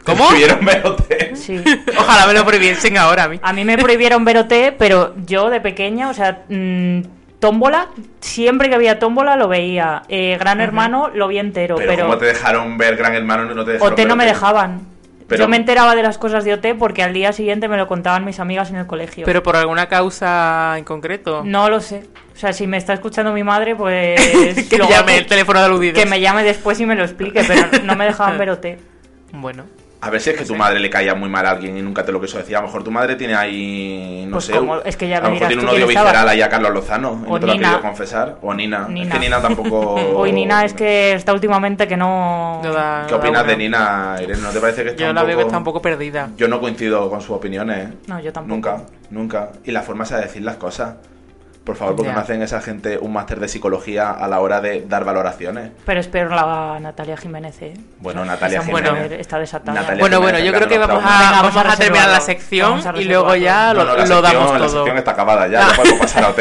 ¿Cómo? 0.05 0.29
Tuvieron 0.29 0.65
verote. 0.65 1.37
Sí. 1.37 1.63
Ojalá 1.99 2.27
me 2.27 2.35
lo 2.35 2.45
prohibiesen 2.45 2.97
ahora 2.99 3.25
a 3.25 3.29
mí. 3.29 3.39
A 3.43 3.53
mí 3.53 3.65
me 3.65 3.79
prohibieron 3.79 4.25
ver 4.25 4.39
OT, 4.39 4.53
pero 4.79 5.15
yo 5.25 5.51
de 5.51 5.61
pequeña, 5.61 6.09
o 6.11 6.15
sea, 6.15 6.43
mm, 6.49 7.03
tómbola, 7.39 7.89
siempre 8.21 8.69
que 8.69 8.75
había 8.75 8.99
tómbola 8.99 9.37
lo 9.37 9.49
veía. 9.49 10.03
Eh, 10.09 10.37
Gran 10.39 10.61
Hermano 10.61 11.11
lo 11.13 11.29
vi 11.29 11.39
entero, 11.39 11.77
Pero, 11.77 11.89
pero, 11.91 12.05
¿cómo 12.07 12.19
te 12.19 12.27
dejaron 12.27 12.79
ver 12.79 12.97
Gran 12.97 13.15
Hermano 13.15 13.45
no 13.55 13.65
te 13.65 13.73
dejaron 13.73 13.93
OT 13.93 14.01
no 14.03 14.09
ver 14.09 14.17
me 14.17 14.27
dejaban. 14.27 14.93
Pero- 15.29 15.45
Yo 15.45 15.49
me 15.49 15.57
enteraba 15.57 15.95
de 15.95 16.03
las 16.03 16.19
cosas 16.19 16.45
de 16.45 16.53
OT 16.53 16.75
porque 16.79 17.03
al 17.03 17.15
día 17.15 17.33
siguiente 17.33 17.67
me 17.67 17.77
lo 17.77 17.87
contaban 17.87 18.25
mis 18.25 18.39
amigas 18.39 18.71
en 18.71 18.77
el 18.77 18.87
colegio. 18.87 19.25
Pero 19.25 19.43
por 19.43 19.57
alguna 19.57 19.89
causa 19.89 20.75
en 20.77 20.85
concreto. 20.85 21.43
No 21.45 21.71
lo 21.71 21.81
sé. 21.81 22.05
O 22.35 22.39
sea, 22.39 22.53
si 22.53 22.67
me 22.67 22.77
está 22.77 22.93
escuchando 22.93 23.33
mi 23.33 23.43
madre, 23.43 23.75
pues... 23.75 24.21
que 24.69 24.79
llame 24.79 25.19
el 25.19 25.27
teléfono 25.27 25.61
de 25.61 25.65
aludidos. 25.67 25.99
Que 25.99 26.07
me 26.07 26.21
llame 26.21 26.43
después 26.45 26.79
y 26.81 26.87
me 26.87 26.97
lo 26.97 27.05
explique, 27.05 27.43
pero 27.47 27.67
no 27.85 27.97
me 27.97 28.05
dejaban 28.05 28.37
ver 28.37 28.51
OT. 28.51 28.67
Bueno. 29.33 29.65
A 30.05 30.11
ver 30.11 30.21
si 30.21 30.31
es 30.31 30.37
que 30.37 30.45
tu 30.45 30.57
madre 30.57 30.81
le 30.81 30.91
caía 30.91 31.15
muy 31.15 31.29
mal 31.29 31.47
a 31.47 31.51
alguien 31.53 31.79
y 31.79 31.81
nunca 31.81 32.05
te 32.05 32.11
lo 32.11 32.21
quiso 32.21 32.37
decir. 32.37 32.57
A 32.57 32.61
lo 32.61 32.67
mejor 32.67 32.83
tu 32.83 32.91
madre 32.91 33.15
tiene 33.15 33.37
ahí, 33.37 34.25
no 34.27 34.33
Pues 34.33 34.47
sé, 34.47 34.53
como- 34.53 34.79
es 34.81 34.97
que 34.97 35.07
ya 35.09 35.19
a 35.19 35.21
lo 35.21 35.29
me 35.29 35.35
mejor 35.35 35.47
tiene 35.47 35.63
un 35.63 35.69
odio 35.69 35.89
estaba. 35.89 36.07
visceral 36.11 36.29
ahí 36.29 36.43
a 36.43 36.49
Carlos 36.49 36.73
Lozano 36.75 37.23
y 37.25 37.31
O 37.31 37.35
no 37.35 37.39
te 37.41 37.47
lo 37.47 37.53
ha 37.53 37.55
Nina. 37.55 37.69
pedido 37.69 37.83
confesar. 37.83 38.37
O 38.43 38.53
Nina. 38.53 38.89
Nina. 38.89 39.07
Es 39.07 39.13
que 39.13 39.19
Nina 39.21 39.41
tampoco... 39.41 39.95
Hoy 40.17 40.33
Nina 40.33 40.65
es 40.65 40.75
que 40.75 41.13
está 41.13 41.33
últimamente 41.33 41.87
que 41.87 41.97
no... 41.97 42.61
¿Qué 43.07 43.15
opinas 43.15 43.47
de 43.47 43.57
Nina, 43.57 44.17
Irene? 44.21 44.43
¿No 44.43 44.51
te 44.51 44.59
parece 44.59 44.83
que 44.83 44.89
está 44.91 45.05
Yo 45.05 45.11
un 45.11 45.15
la 45.15 45.23
veo 45.23 45.35
poco... 45.37 45.39
que 45.39 45.47
está 45.47 45.59
un 45.59 45.65
poco 45.65 45.81
perdida. 45.83 46.31
Yo 46.37 46.49
no 46.49 46.61
coincido 46.61 47.09
con 47.09 47.21
sus 47.21 47.31
opiniones. 47.37 47.89
¿eh? 47.91 47.93
No, 48.09 48.19
yo 48.19 48.33
tampoco. 48.33 48.53
Nunca, 48.57 48.83
nunca. 49.11 49.51
Y 49.65 49.71
la 49.71 49.83
forma 49.83 50.03
es 50.03 50.11
de 50.11 50.17
decir 50.23 50.43
las 50.43 50.57
cosas. 50.57 50.95
Por 51.65 51.77
favor, 51.77 51.95
porque 51.95 52.09
Ya. 52.11 52.17
me 52.17 52.21
hacen 52.23 52.43
esa 52.43 52.61
gente 52.61 52.99
un 52.99 53.13
máster 53.13 53.39
de 53.39 53.47
psicología 53.47 54.11
a 54.11 54.27
la 54.27 54.41
hora 54.41 54.61
de 54.61 54.85
dar 54.89 55.05
valoraciones. 55.05 55.71
Pero 55.87 56.01
espero 56.01 56.31
la 56.31 56.79
Natalia 56.81 57.17
Jiménez, 57.17 57.63
¿eh? 57.63 57.75
Bueno, 58.01 58.25
Natalia 58.25 58.59
Esa 58.59 58.67
Jiménez. 58.67 58.91
mujer 58.93 59.13
está 59.13 59.39
desatada. 59.39 59.81
Natalia 59.81 60.01
Bueno, 60.01 60.21
bueno, 60.21 60.39
Jiménez, 60.39 60.53
yo 60.61 60.67
creo 60.67 60.69
que 60.69 60.79
vamos 60.87 61.03
no, 61.05 61.09
a, 61.09 61.19
venga, 61.21 61.43
vamos 61.43 61.57
a 61.73 61.77
terminar 61.77 62.09
la 62.09 62.21
sección 62.21 62.71
Vamos 62.71 62.87
a 62.87 62.97
y 63.01 63.05
luego 63.05 63.37
ya 63.37 63.69
No, 63.69 63.75
lo, 63.75 63.85
no, 63.85 63.85
la 63.85 63.93
lo 63.95 64.07
sección- 64.07 64.23
damos 64.23 64.53
La 64.53 64.59
todo. 64.67 64.69
sección 64.79 64.99
está 64.99 65.11
acabada 65.13 65.47
ya, 65.47 65.61
ya 65.69 65.77
podemos 65.77 66.01
pasar 66.01 66.25
a 66.25 66.29
OT. 66.31 66.41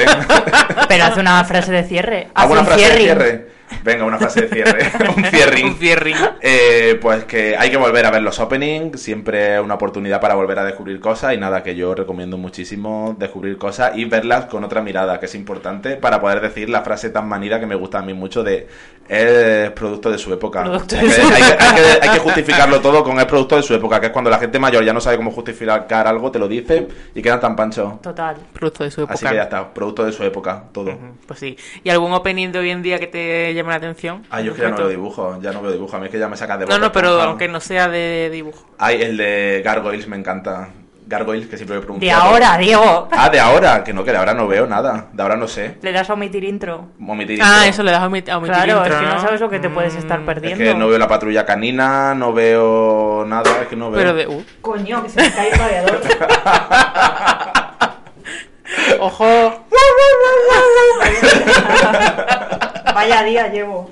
Pero 0.88 1.03
hace 1.05 1.19
una 1.19 1.43
frase 1.45 1.72
de 1.72 1.84
cierre. 1.84 2.17
Hace 2.34 2.41
¿Alguna 2.43 2.59
un 2.61 2.65
frase 2.65 2.82
de 2.82 2.88
cierring. 2.88 3.05
cierre? 3.05 3.51
Venga, 3.84 4.05
una 4.05 4.17
frase 4.17 4.41
de 4.41 4.49
cierre. 4.49 4.91
un 5.17 5.26
cierring. 5.26 5.65
Un 5.67 5.76
cierring. 5.76 6.15
Eh, 6.41 6.97
pues 7.01 7.26
que 7.26 7.55
hay 7.57 7.69
que 7.69 7.78
volver 7.78 8.05
a 8.05 8.11
ver 8.11 8.22
los 8.22 8.39
openings, 8.39 9.01
siempre 9.01 9.55
es 9.55 9.61
una 9.61 9.76
oportunidad 9.76 10.19
para 10.19 10.36
volver 10.36 10.59
a 10.59 10.65
descubrir 10.65 10.99
cosas 10.99 11.34
y 11.34 11.38
nada, 11.38 11.63
que 11.63 11.76
yo 11.76 11.95
recomiendo 11.95 12.38
muchísimo 12.38 13.15
descubrir 13.17 13.57
cosas 13.57 13.95
y 13.95 14.05
verlas 14.05 14.45
con 14.45 14.63
otra 14.63 14.82
mirada, 14.82 15.19
que 15.19 15.26
es 15.26 15.36
importante 15.36 15.95
para 15.95 16.19
poder 16.22 16.41
decir 16.41 16.69
la 16.69 16.82
frase 16.82 17.09
tan 17.09 17.28
manida 17.28 17.59
que 17.59 17.65
me 17.65 17.76
gusta 17.76 17.99
a 17.99 18.01
mí 18.01 18.13
mucho 18.13 18.43
de 18.43 18.67
es 19.08 19.72
producto 19.72 20.10
de 20.10 20.18
su 20.18 20.34
época. 20.34 20.64
Hay 20.64 20.72
de 20.80 20.88
que, 20.88 21.12
su- 21.12 21.22
hay 21.22 21.41
que- 21.41 21.64
hay 21.64 21.76
que- 21.76 21.99
hay 22.02 22.10
que 22.10 22.20
justificarlo 22.20 22.80
todo 22.80 23.04
con 23.04 23.20
es 23.20 23.26
producto 23.26 23.56
de 23.58 23.64
su 23.64 23.74
época, 23.74 23.99
que 23.99 24.06
es 24.08 24.12
cuando 24.12 24.30
la 24.30 24.39
gente 24.39 24.58
mayor 24.60 24.84
ya 24.86 24.93
no 24.93 25.02
sabe 25.02 25.18
cómo 25.18 25.32
justificar 25.32 26.08
algo, 26.08 26.32
te 26.32 26.39
lo 26.39 26.47
dice 26.47 26.88
y 27.14 27.22
quedan 27.22 27.39
tan 27.39 27.56
panchos. 27.56 28.02
Total. 28.02 28.38
Producto 28.54 28.84
de 28.84 28.91
su 28.91 29.02
época. 29.02 29.14
Así 29.16 29.26
que 29.26 29.36
ya 29.36 29.43
está, 29.43 29.74
producto 29.74 30.06
de 30.06 30.12
su 30.12 30.24
época, 30.24 30.64
todo. 30.72 30.97
Pues 31.28 31.39
sí. 31.39 31.58
¿Y 31.84 31.89
algún 31.89 32.14
opening 32.14 32.52
de 32.52 32.60
hoy 32.60 32.70
en 32.70 32.82
día 32.82 32.99
que 32.99 33.08
te 33.08 33.54
llame 33.54 33.70
la 33.72 33.76
atención? 33.76 34.24
Ah, 34.30 34.41
yo 34.41 34.52
es 34.52 34.56
que 34.58 34.64
ya 34.64 34.70
no 34.70 34.78
veo 34.78 34.88
dibujo, 34.88 35.38
ya 35.41 35.52
no 35.52 35.62
veo 35.62 35.72
dibujo. 35.72 35.95
A 35.97 35.99
mí 35.99 36.06
es 36.06 36.12
que 36.12 36.20
ya 36.20 36.28
me 36.30 36.38
sacas 36.38 36.60
de 36.60 36.66
No, 36.68 36.78
no, 36.80 36.91
pero 36.91 37.22
aunque 37.22 37.47
no 37.47 37.60
sea 37.60 37.88
de 37.89 38.30
dibujo. 38.32 38.66
Ay, 38.78 39.02
el 39.02 39.18
de 39.18 39.62
Gargoyles 39.66 40.08
me 40.08 40.16
encanta. 40.18 40.70
Gargoyles, 41.12 41.47
que 41.47 41.57
siempre 41.57 41.76
me 41.78 41.82
pregunto. 41.84 42.03
De 42.05 42.12
ahora, 42.12 42.57
Diego. 42.57 43.07
Ah, 43.12 43.30
de 43.30 43.39
ahora, 43.39 43.84
que 43.84 43.93
no, 43.93 44.03
que 44.03 44.12
de 44.12 44.18
ahora 44.18 44.34
no 44.34 44.47
veo 44.47 44.66
nada. 44.66 45.07
De 45.12 45.22
ahora 45.22 45.36
no 45.36 45.47
sé. 45.47 45.78
Le 45.82 45.91
das 45.91 46.09
a 46.09 46.14
omitir 46.14 46.43
intro. 46.43 46.88
Omitir 47.05 47.39
Ah, 47.43 47.57
intro. 47.57 47.70
eso 47.70 47.84
le 47.84 47.91
das 47.91 48.01
a 48.01 48.07
omitir, 48.07 48.32
a 48.34 48.38
omitir 48.38 48.55
Claro, 48.55 48.78
intro, 48.78 48.93
es 48.93 48.99
que 49.01 49.05
no, 49.07 49.14
¿no? 49.16 49.22
sabes 49.22 49.41
lo 49.41 49.49
que 49.49 49.59
te 49.59 49.70
puedes 49.70 49.95
estar 49.95 50.20
Es 50.20 50.26
perdiendo. 50.26 50.64
que 50.64 50.74
no 50.74 50.88
veo 50.88 50.97
la 50.97 51.07
patrulla 51.07 51.45
canina, 51.45 52.16
no 52.16 52.34
veo 52.34 53.26
nada, 53.28 53.62
es 53.62 53.68
que 53.68 53.76
no 53.76 53.91
veo. 53.91 53.99
Pero 54.01 54.14
de... 54.14 54.28
Uh. 54.28 54.43
Coño, 54.62 55.03
que 55.03 55.09
se 55.09 55.22
me 55.22 55.32
cae 55.32 55.49
el 55.51 55.59
radiador. 55.59 56.01
¡Ojo! 59.01 59.66
Vaya 62.95 63.24
día 63.24 63.47
llevo. 63.47 63.89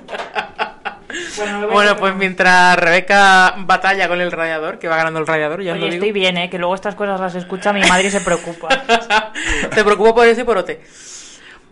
Bueno, 1.36 1.68
Bueno, 1.68 1.96
pues 1.96 2.14
mientras 2.14 2.76
Rebeca 2.78 3.54
batalla 3.58 4.08
con 4.08 4.20
el 4.20 4.30
radiador, 4.32 4.78
que 4.78 4.88
va 4.88 4.96
ganando 4.96 5.20
el 5.20 5.26
radiador, 5.26 5.62
ya 5.62 5.72
Oye, 5.72 5.80
lo 5.80 5.86
digo. 5.86 5.94
estoy 5.96 6.12
bien, 6.12 6.36
¿eh? 6.38 6.50
Que 6.50 6.58
luego 6.58 6.74
estas 6.74 6.94
cosas 6.94 7.20
las 7.20 7.34
escucha 7.34 7.72
mi 7.72 7.80
madre 7.82 8.08
y 8.08 8.10
se 8.10 8.20
preocupa. 8.20 8.68
Te 9.74 9.84
preocupo 9.84 10.14
por 10.14 10.26
eso 10.26 10.40
y 10.40 10.44
por 10.44 10.58
Ote. 10.58 10.80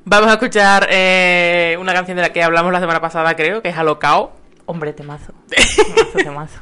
Vamos 0.05 0.31
a 0.31 0.35
escuchar 0.35 0.87
eh, 0.91 1.77
una 1.81 1.93
canción 1.93 2.17
de 2.17 2.23
la 2.23 2.33
que 2.33 2.43
hablamos 2.43 2.73
la 2.73 2.81
semana 2.81 3.01
pasada, 3.01 3.35
creo, 3.37 3.61
que 3.63 3.69
es 3.69 3.77
Alocao. 3.77 4.33
Hombre, 4.67 4.93
temazo. 4.93 5.33
Temazo, 5.49 6.19
temazo. 6.19 6.61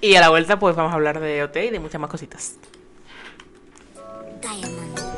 Y 0.00 0.14
a 0.16 0.20
la 0.20 0.28
vuelta, 0.30 0.58
pues 0.58 0.74
vamos 0.76 0.92
a 0.92 0.94
hablar 0.94 1.20
de 1.20 1.42
OT 1.42 1.56
y 1.56 1.70
de 1.70 1.78
muchas 1.80 2.00
más 2.00 2.10
cositas. 2.10 2.54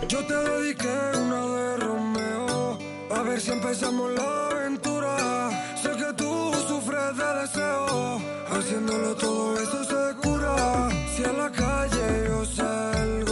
Yo 0.09 0.19
te 0.27 0.35
dediqué 0.35 0.89
una 1.19 1.47
de 1.47 1.77
Romeo, 1.79 2.79
a 3.15 3.23
ver 3.23 3.41
si 3.41 3.53
empezamos 3.53 4.11
la 4.13 4.47
aventura. 4.51 5.17
De 7.03 7.41
deseo, 7.41 8.23
haciéndolo 8.49 9.15
todo 9.17 9.61
eso 9.61 9.85
se 9.85 10.03
cura. 10.23 10.89
Si 11.15 11.23
a 11.25 11.33
la 11.33 11.51
calle 11.51 12.07
yo 12.29 12.45
salgo 12.47 13.32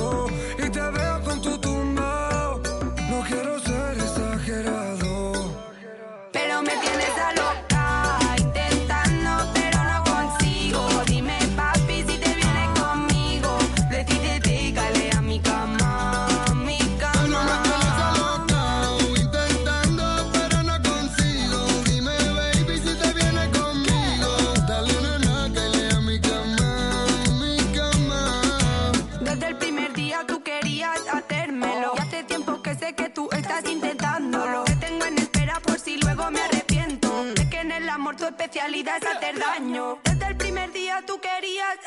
especialidad 38.60 38.96
es 39.02 39.16
hacer 39.16 39.38
daño. 39.38 39.98
Desde 40.04 40.26
el 40.26 40.36
primer 40.36 40.72
día 40.72 41.02
tú 41.06 41.18
querías 41.18 41.78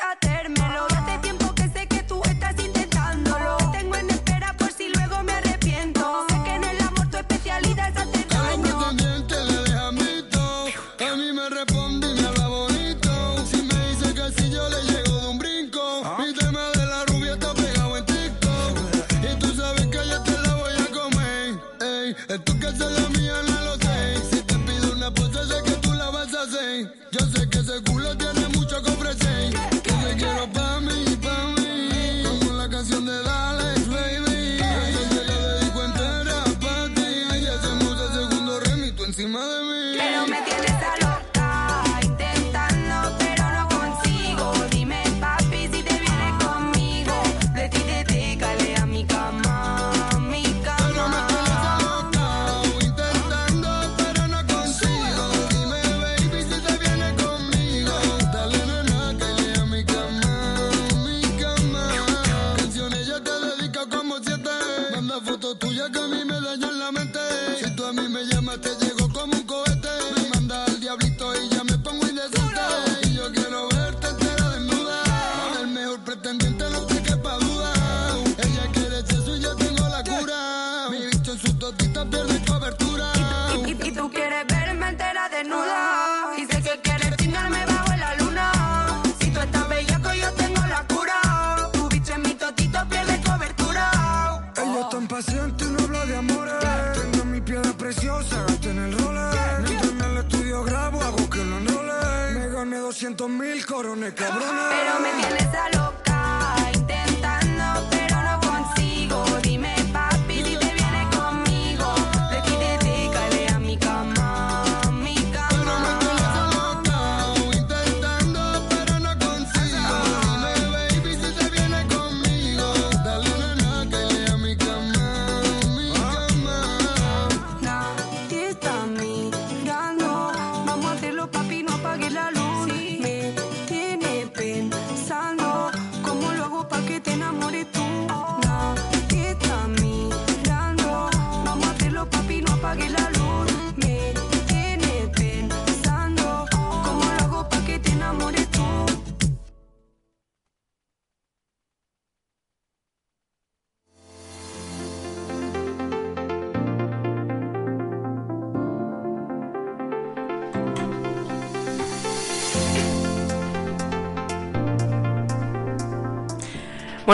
200 103.24 103.28
mil 103.30 103.64
corones, 103.64 104.12
cabrones. 104.12 104.50
Pero 104.70 105.00
me 105.00 105.10
tienes 105.22 105.54
a 105.54 105.70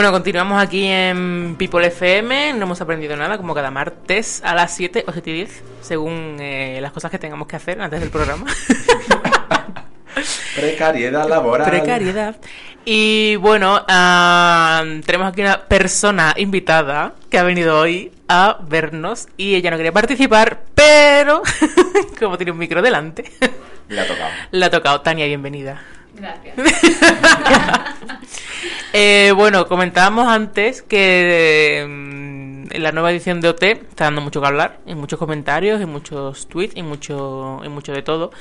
Bueno, 0.01 0.13
continuamos 0.13 0.59
aquí 0.59 0.87
en 0.87 1.55
People 1.59 1.85
FM. 1.85 2.53
No 2.53 2.63
hemos 2.63 2.81
aprendido 2.81 3.15
nada, 3.15 3.37
como 3.37 3.53
cada 3.53 3.69
martes 3.69 4.41
a 4.43 4.55
las 4.55 4.73
7 4.73 5.05
o 5.07 5.11
7 5.11 5.29
y 5.29 5.33
10, 5.33 5.63
según 5.81 6.37
eh, 6.39 6.79
las 6.81 6.91
cosas 6.91 7.11
que 7.11 7.19
tengamos 7.19 7.47
que 7.47 7.55
hacer 7.55 7.79
antes 7.79 7.99
del 7.99 8.09
programa. 8.09 8.47
Precariedad 10.55 11.29
laboral. 11.29 11.69
Precariedad. 11.69 12.35
Y 12.83 13.35
bueno, 13.35 13.85
ah, 13.87 14.83
tenemos 15.05 15.27
aquí 15.27 15.41
una 15.41 15.67
persona 15.67 16.33
invitada 16.35 17.13
que 17.29 17.37
ha 17.37 17.43
venido 17.43 17.79
hoy 17.79 18.11
a 18.27 18.57
vernos 18.67 19.27
y 19.37 19.53
ella 19.53 19.69
no 19.69 19.77
quería 19.77 19.93
participar, 19.93 20.63
pero 20.73 21.43
como 22.19 22.37
tiene 22.37 22.53
un 22.53 22.57
micro 22.57 22.81
delante, 22.81 23.31
Le 23.87 24.01
ha 24.01 24.07
tocado. 24.07 24.29
le 24.49 24.65
ha 24.65 24.69
tocado. 24.71 25.01
Tania, 25.01 25.27
bienvenida. 25.27 25.79
Gracias. 26.21 26.55
Eh, 28.93 29.31
bueno, 29.37 29.67
comentábamos 29.69 30.27
antes 30.27 30.81
que 30.81 31.85
mm, 31.87 32.73
en 32.75 32.83
la 32.83 32.91
nueva 32.91 33.11
edición 33.11 33.39
de 33.39 33.47
OT 33.47 33.63
está 33.63 34.03
dando 34.05 34.19
mucho 34.19 34.41
que 34.41 34.47
hablar, 34.47 34.79
en 34.85 34.97
muchos 34.97 35.17
comentarios, 35.17 35.79
en 35.79 35.89
muchos 35.89 36.47
tweets, 36.49 36.75
en 36.75 36.87
mucho, 36.87 37.61
en 37.63 37.71
mucho 37.71 37.93
de 37.93 38.01
todo. 38.01 38.31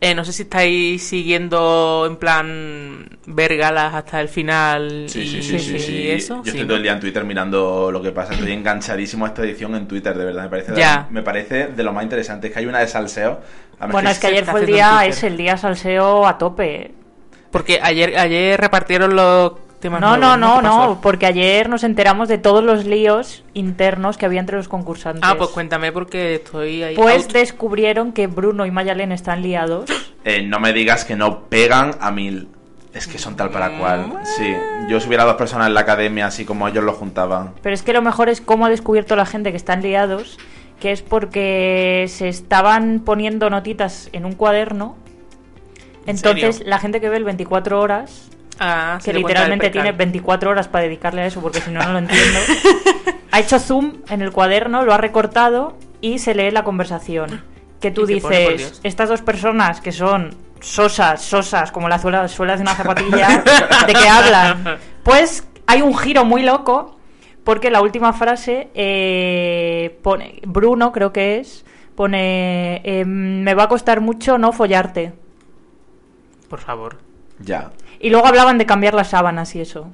Eh, 0.00 0.14
no 0.14 0.24
sé 0.24 0.32
si 0.32 0.42
estáis 0.42 1.02
siguiendo 1.06 2.04
en 2.08 2.16
plan 2.18 3.18
ver 3.26 3.56
galas 3.56 3.94
hasta 3.94 4.20
el 4.20 4.28
final 4.28 5.06
Sí, 5.08 5.22
y, 5.22 5.26
sí, 5.26 5.42
sí, 5.42 5.58
sí, 5.58 5.74
y 5.76 5.80
sí. 5.80 6.10
eso. 6.10 6.36
Yo 6.36 6.44
Sí, 6.44 6.50
estoy 6.50 6.66
todo 6.66 6.76
el 6.76 6.84
día 6.84 6.92
en 6.92 7.00
Twitter 7.00 7.24
mirando 7.24 7.90
lo 7.90 8.00
que 8.00 8.12
pasa. 8.12 8.34
Estoy 8.34 8.52
enganchadísimo 8.52 9.24
a 9.24 9.28
esta 9.28 9.42
edición 9.42 9.74
en 9.74 9.88
Twitter, 9.88 10.16
de 10.16 10.24
verdad. 10.24 10.44
Me 10.44 10.48
parece, 10.50 10.70
de, 10.72 10.78
Ya. 10.78 11.08
me 11.10 11.22
parece 11.22 11.66
de 11.66 11.82
lo 11.82 11.92
más 11.92 12.04
interesante. 12.04 12.46
Es 12.46 12.52
que 12.52 12.60
hay 12.60 12.66
una 12.66 12.78
de 12.78 12.86
salseo. 12.86 13.40
Bueno, 13.90 14.08
es 14.08 14.20
que 14.20 14.28
ayer 14.28 14.44
fue 14.44 14.60
el 14.60 14.66
día, 14.66 15.04
es 15.04 15.22
el 15.24 15.36
día 15.36 15.56
salseo 15.56 16.26
a 16.28 16.38
tope. 16.38 16.92
Porque 17.56 17.80
ayer, 17.82 18.18
ayer 18.18 18.60
repartieron 18.60 19.16
los 19.16 19.52
temas 19.80 20.00
No, 20.00 20.18
nuevos, 20.18 20.38
no, 20.38 20.60
no, 20.60 20.86
no, 20.86 21.00
porque 21.00 21.24
ayer 21.24 21.70
nos 21.70 21.84
enteramos 21.84 22.28
de 22.28 22.36
todos 22.36 22.62
los 22.62 22.84
líos 22.84 23.44
internos 23.54 24.18
que 24.18 24.26
había 24.26 24.40
entre 24.40 24.58
los 24.58 24.68
concursantes. 24.68 25.22
Ah, 25.24 25.36
pues 25.38 25.48
cuéntame 25.50 25.90
porque 25.90 26.34
estoy 26.34 26.82
ahí. 26.82 26.94
Pues 26.94 27.24
out. 27.24 27.32
descubrieron 27.32 28.12
que 28.12 28.26
Bruno 28.26 28.66
y 28.66 28.70
Mayalen 28.70 29.10
están 29.10 29.42
liados. 29.42 29.90
Eh, 30.24 30.42
no 30.42 30.60
me 30.60 30.72
digas 30.74 31.04
que 31.06 31.16
no 31.16 31.44
pegan 31.44 31.92
a 32.00 32.10
mil. 32.10 32.48
Es 32.92 33.06
que 33.06 33.16
son 33.16 33.36
tal 33.36 33.50
para 33.50 33.78
cual. 33.78 34.20
Sí, 34.36 34.54
yo 34.88 35.00
si 35.00 35.08
hubiera 35.08 35.24
dos 35.24 35.36
personas 35.36 35.68
en 35.68 35.74
la 35.74 35.80
academia, 35.80 36.26
así 36.26 36.44
como 36.44 36.66
ellos 36.68 36.84
lo 36.84 36.92
juntaban. 36.92 37.52
Pero 37.62 37.74
es 37.74 37.82
que 37.82 37.92
lo 37.92 38.02
mejor 38.02 38.28
es 38.28 38.40
cómo 38.40 38.66
ha 38.66 38.68
descubierto 38.68 39.16
la 39.16 39.24
gente 39.24 39.50
que 39.50 39.56
están 39.56 39.82
liados, 39.82 40.38
que 40.80 40.92
es 40.92 41.00
porque 41.00 42.06
se 42.08 42.28
estaban 42.28 43.00
poniendo 43.04 43.48
notitas 43.50 44.10
en 44.12 44.24
un 44.24 44.32
cuaderno. 44.32 44.96
¿En 46.06 46.16
Entonces, 46.16 46.62
la 46.64 46.78
gente 46.78 47.00
que 47.00 47.08
ve 47.08 47.16
el 47.16 47.24
24 47.24 47.80
horas, 47.80 48.30
Ah, 48.58 48.98
que 49.04 49.12
literalmente 49.12 49.70
tiene 49.70 49.88
percal. 49.88 49.98
24 49.98 50.50
horas 50.50 50.68
para 50.68 50.84
dedicarle 50.84 51.22
a 51.22 51.26
eso, 51.26 51.40
porque 51.40 51.60
si 51.60 51.70
no, 51.70 51.82
no 51.82 51.92
lo 51.92 51.98
entiendo, 51.98 52.38
ha 53.30 53.40
hecho 53.40 53.58
zoom 53.58 53.98
en 54.08 54.22
el 54.22 54.32
cuaderno, 54.32 54.84
lo 54.84 54.94
ha 54.94 54.98
recortado 54.98 55.76
y 56.00 56.18
se 56.18 56.34
lee 56.34 56.50
la 56.50 56.64
conversación. 56.64 57.42
Que 57.80 57.90
tú 57.90 58.06
dices, 58.06 58.80
estas 58.82 59.10
dos 59.10 59.20
personas 59.20 59.82
que 59.82 59.92
son 59.92 60.34
sosas, 60.60 61.20
sosas, 61.20 61.70
como 61.70 61.88
la 61.88 61.98
suela, 61.98 62.26
suela 62.28 62.56
de 62.56 62.62
una 62.62 62.74
zapatilla, 62.74 63.44
¿de 63.86 63.92
qué 63.92 64.08
hablan? 64.08 64.78
Pues 65.02 65.46
hay 65.66 65.82
un 65.82 65.96
giro 65.96 66.24
muy 66.24 66.42
loco, 66.42 66.96
porque 67.44 67.70
la 67.70 67.82
última 67.82 68.14
frase 68.14 68.70
eh, 68.74 69.98
pone, 70.02 70.40
Bruno 70.46 70.92
creo 70.92 71.12
que 71.12 71.38
es, 71.38 71.66
pone, 71.94 72.80
em, 72.84 73.42
me 73.42 73.54
va 73.54 73.64
a 73.64 73.68
costar 73.68 74.00
mucho 74.00 74.38
no 74.38 74.52
follarte. 74.52 75.12
Por 76.48 76.60
favor. 76.60 76.98
Ya. 77.38 77.70
Y 78.00 78.10
luego 78.10 78.26
hablaban 78.26 78.58
de 78.58 78.66
cambiar 78.66 78.94
las 78.94 79.08
sábanas 79.10 79.54
y 79.54 79.60
eso. 79.60 79.90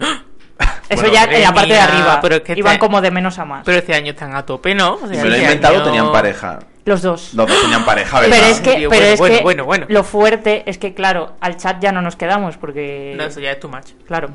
Eso 0.89 1.01
Bueno, 1.03 1.15
ya 1.15 1.25
en 1.25 1.43
la 1.43 1.53
parte 1.55 1.73
de 1.73 1.79
arriba. 1.81 2.19
pero 2.21 2.37
es 2.37 2.41
que 2.43 2.53
Iban 2.53 2.75
este- 2.75 2.81
como 2.81 3.01
de 3.01 3.11
menos 3.11 3.39
a 3.39 3.45
más. 3.45 3.65
Pero 3.65 3.79
este 3.79 3.95
año 3.95 4.11
están 4.13 4.35
a 4.37 4.45
tope, 4.45 4.75
¿no? 4.75 4.95
O 4.95 4.99
Si 4.99 5.17
me 5.17 5.25
lo 5.25 5.31
he 5.31 5.33
este 5.33 5.43
inventado, 5.45 5.75
año- 5.77 5.85
tenían 5.85 6.13
pareja. 6.13 6.59
Los 6.85 7.01
dos. 7.03 7.33
Los 7.35 7.47
dos 7.49 7.61
tenían 7.63 7.85
pareja, 7.85 8.21
¿verdad? 8.21 8.37
Pero 8.37 8.47
es 8.53 8.61
que, 8.61 8.71
pero 8.75 8.89
bueno, 8.91 9.05
es 9.07 9.19
bueno, 9.19 9.37
que 9.37 9.43
bueno, 9.43 9.65
bueno. 9.65 9.87
lo 9.89 10.05
fuerte 10.05 10.65
es 10.69 10.79
que, 10.79 10.95
claro, 10.95 11.37
al 11.41 11.57
chat 11.57 11.81
ya 11.81 11.93
no 11.93 12.03
nos 12.03 12.17
quedamos 12.17 12.57
porque... 12.57 13.15
No, 13.17 13.25
eso 13.25 13.41
ya 13.41 13.53
es 13.53 13.61
too 13.61 13.69
much. 13.69 13.91
Claro. 14.07 14.31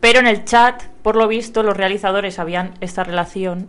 Pero 0.00 0.18
en 0.18 0.26
el 0.26 0.44
chat, 0.44 0.82
por 1.02 1.16
lo 1.16 1.26
visto, 1.28 1.62
los 1.62 1.76
realizadores 1.76 2.34
sabían 2.34 2.74
esta 2.80 3.04
relación 3.04 3.68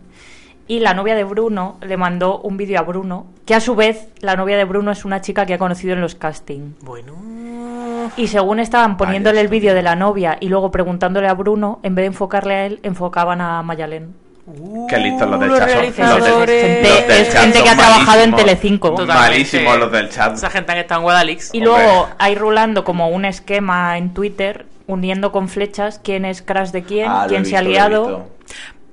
y 0.68 0.80
la 0.80 0.94
novia 0.94 1.14
de 1.14 1.24
Bruno 1.24 1.76
le 1.80 1.96
mandó 1.96 2.38
un 2.38 2.56
vídeo 2.56 2.78
a 2.78 2.82
Bruno, 2.82 3.26
que 3.44 3.54
a 3.54 3.60
su 3.60 3.74
vez 3.74 4.08
la 4.20 4.36
novia 4.36 4.56
de 4.56 4.64
Bruno 4.64 4.90
es 4.90 5.04
una 5.04 5.20
chica 5.20 5.46
que 5.46 5.54
ha 5.54 5.58
conocido 5.58 5.92
en 5.94 6.00
los 6.00 6.14
castings. 6.14 6.74
Bueno. 6.82 7.12
Y 8.16 8.28
según 8.28 8.60
estaban 8.60 8.96
poniéndole 8.96 9.40
el 9.40 9.48
vídeo 9.48 9.74
de 9.74 9.82
la 9.82 9.96
novia 9.96 10.38
y 10.40 10.48
luego 10.48 10.70
preguntándole 10.70 11.28
a 11.28 11.34
Bruno, 11.34 11.80
en 11.82 11.94
vez 11.94 12.04
de 12.04 12.06
enfocarle 12.08 12.54
a 12.54 12.66
él, 12.66 12.80
enfocaban 12.82 13.40
a 13.40 13.62
Mayalen. 13.62 14.14
Qué 14.88 14.98
listos 14.98 15.28
los 15.28 15.40
del 15.40 15.50
chat. 15.58 15.68
son-. 15.96 16.08
Los 16.20 16.28
los 16.28 16.48
Es 16.48 17.34
gente 17.34 17.62
que 17.64 17.68
ha 17.68 17.76
trabajado 17.76 18.22
en. 18.22 18.34
Telecinco. 18.36 18.92
Malísimos 19.06 19.76
los 19.76 19.90
del 19.90 20.08
chat. 20.08 20.34
Esa 20.34 20.50
gente 20.50 20.72
que 20.72 20.80
está 20.80 20.94
en 20.96 21.02
Guadalix. 21.02 21.50
Y 21.52 21.58
Hombre. 21.66 21.82
luego 21.84 22.08
hay 22.18 22.36
rulando 22.36 22.84
como 22.84 23.08
un 23.08 23.24
esquema 23.24 23.98
en 23.98 24.14
Twitter 24.14 24.66
uniendo 24.86 25.32
con 25.32 25.48
flechas 25.48 26.00
quién 26.02 26.24
es 26.24 26.42
crash 26.42 26.70
de 26.70 26.84
quién, 26.84 27.08
Ah, 27.10 27.26
quién 27.28 27.44
se 27.44 27.56
ha 27.56 27.62
liado. 27.62 28.28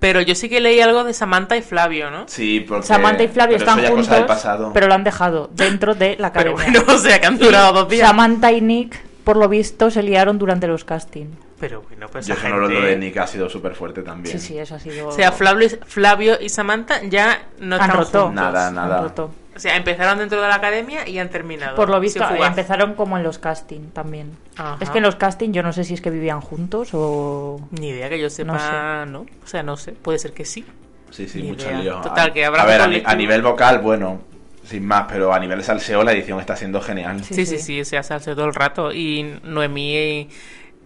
Pero 0.03 0.19
yo 0.19 0.35
sí 0.35 0.49
que 0.49 0.59
leí 0.59 0.81
algo 0.81 1.05
de 1.05 1.13
Samantha 1.13 1.55
y 1.55 1.61
Flavio, 1.61 2.11
¿no? 2.11 2.25
Sí, 2.27 2.59
porque... 2.59 2.85
Samantha 2.85 3.23
y 3.23 3.29
Flavio 3.29 3.57
pero 3.57 3.63
eso 3.71 3.71
están 3.79 3.89
juntos, 3.89 4.05
cosa 4.07 4.17
del 4.17 4.25
pasado. 4.25 4.71
pero 4.73 4.87
lo 4.87 4.93
han 4.95 5.03
dejado 5.05 5.49
dentro 5.53 5.95
de 5.95 6.17
la 6.19 6.33
Pero 6.33 6.51
academia. 6.51 6.81
bueno, 6.81 6.93
o 6.97 6.97
sea, 6.97 7.21
que 7.21 7.25
han 7.27 7.37
durado 7.37 7.71
dos 7.71 7.87
días. 7.89 8.05
Samantha 8.05 8.51
y 8.51 8.59
Nick, 8.59 8.99
por 9.23 9.37
lo 9.37 9.47
visto, 9.47 9.89
se 9.89 10.03
liaron 10.03 10.37
durante 10.37 10.67
los 10.67 10.83
castings. 10.83 11.37
Pero 11.57 11.81
bueno, 11.83 12.07
pues 12.11 12.27
Yo 12.27 12.35
no 12.49 12.57
lo 12.57 12.67
gente- 12.67 12.85
de 12.85 12.97
Nick 12.97 13.15
ha 13.17 13.27
sido 13.27 13.49
súper 13.49 13.75
fuerte 13.75 14.01
también. 14.01 14.37
Sí, 14.37 14.45
sí, 14.45 14.59
eso 14.59 14.75
ha 14.75 14.79
sido... 14.79 15.07
O 15.07 15.11
sea, 15.13 15.31
Flavio, 15.31 15.69
Flavio 15.85 16.37
y 16.41 16.49
Samantha 16.49 17.01
ya 17.03 17.43
no 17.59 17.75
Han 17.77 17.81
están 17.83 17.97
roto. 17.97 18.21
juntos. 18.23 18.33
Nada, 18.35 18.67
Han 18.67 18.75
nada. 18.75 19.01
roto. 19.01 19.31
O 19.55 19.59
sea, 19.59 19.75
empezaron 19.75 20.17
dentro 20.17 20.41
de 20.41 20.47
la 20.47 20.55
academia 20.55 21.07
y 21.07 21.19
han 21.19 21.29
terminado. 21.29 21.75
Por 21.75 21.89
lo 21.89 21.99
visto, 21.99 22.23
empezaron 22.43 22.95
como 22.95 23.17
en 23.17 23.23
los 23.23 23.37
castings 23.37 23.93
también. 23.93 24.31
Ajá. 24.57 24.77
Es 24.81 24.89
que 24.89 24.97
en 24.97 25.03
los 25.03 25.15
castings 25.15 25.53
yo 25.55 25.61
no 25.63 25.71
sé 25.73 25.83
si 25.83 25.93
es 25.93 26.01
que 26.01 26.09
vivían 26.09 26.41
juntos 26.41 26.89
o... 26.93 27.59
Ni 27.71 27.89
idea 27.89 28.09
que 28.09 28.19
yo 28.19 28.29
sepa, 28.29 29.05
no, 29.05 29.21
O 29.21 29.47
sea, 29.47 29.61
no 29.63 29.77
sé. 29.77 29.91
Puede 29.91 30.17
ser 30.19 30.33
que 30.33 30.45
sí. 30.45 30.65
Sí, 31.11 31.27
sí, 31.27 31.43
Ni 31.43 31.49
mucho 31.49 31.67
idea. 31.67 31.79
lío. 31.79 32.01
Total, 32.01 32.33
que 32.33 32.43
habrá 32.45 32.63
A 32.63 32.65
ver, 32.65 32.81
a, 32.81 32.87
ni- 32.87 33.03
a 33.05 33.15
nivel 33.15 33.43
vocal, 33.43 33.77
bueno, 33.79 34.21
sin 34.65 34.83
más, 34.87 35.05
pero 35.07 35.31
a 35.31 35.39
nivel 35.39 35.63
salseo 35.63 36.03
la 36.03 36.13
edición 36.13 36.39
está 36.39 36.55
siendo 36.55 36.81
genial. 36.81 37.23
Sí, 37.23 37.45
sí, 37.45 37.59
sí, 37.59 37.79
o 37.81 37.85
sea, 37.85 38.01
se 38.01 38.15
hace 38.15 38.33
todo 38.33 38.45
el 38.45 38.55
rato. 38.55 38.91
Y 38.91 39.39
Noemí 39.43 39.95
eh, 39.95 40.27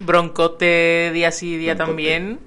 Broncote 0.00 1.10
día 1.12 1.30
sí, 1.32 1.56
día 1.56 1.74
Broncote. 1.74 1.90
también, 1.90 2.40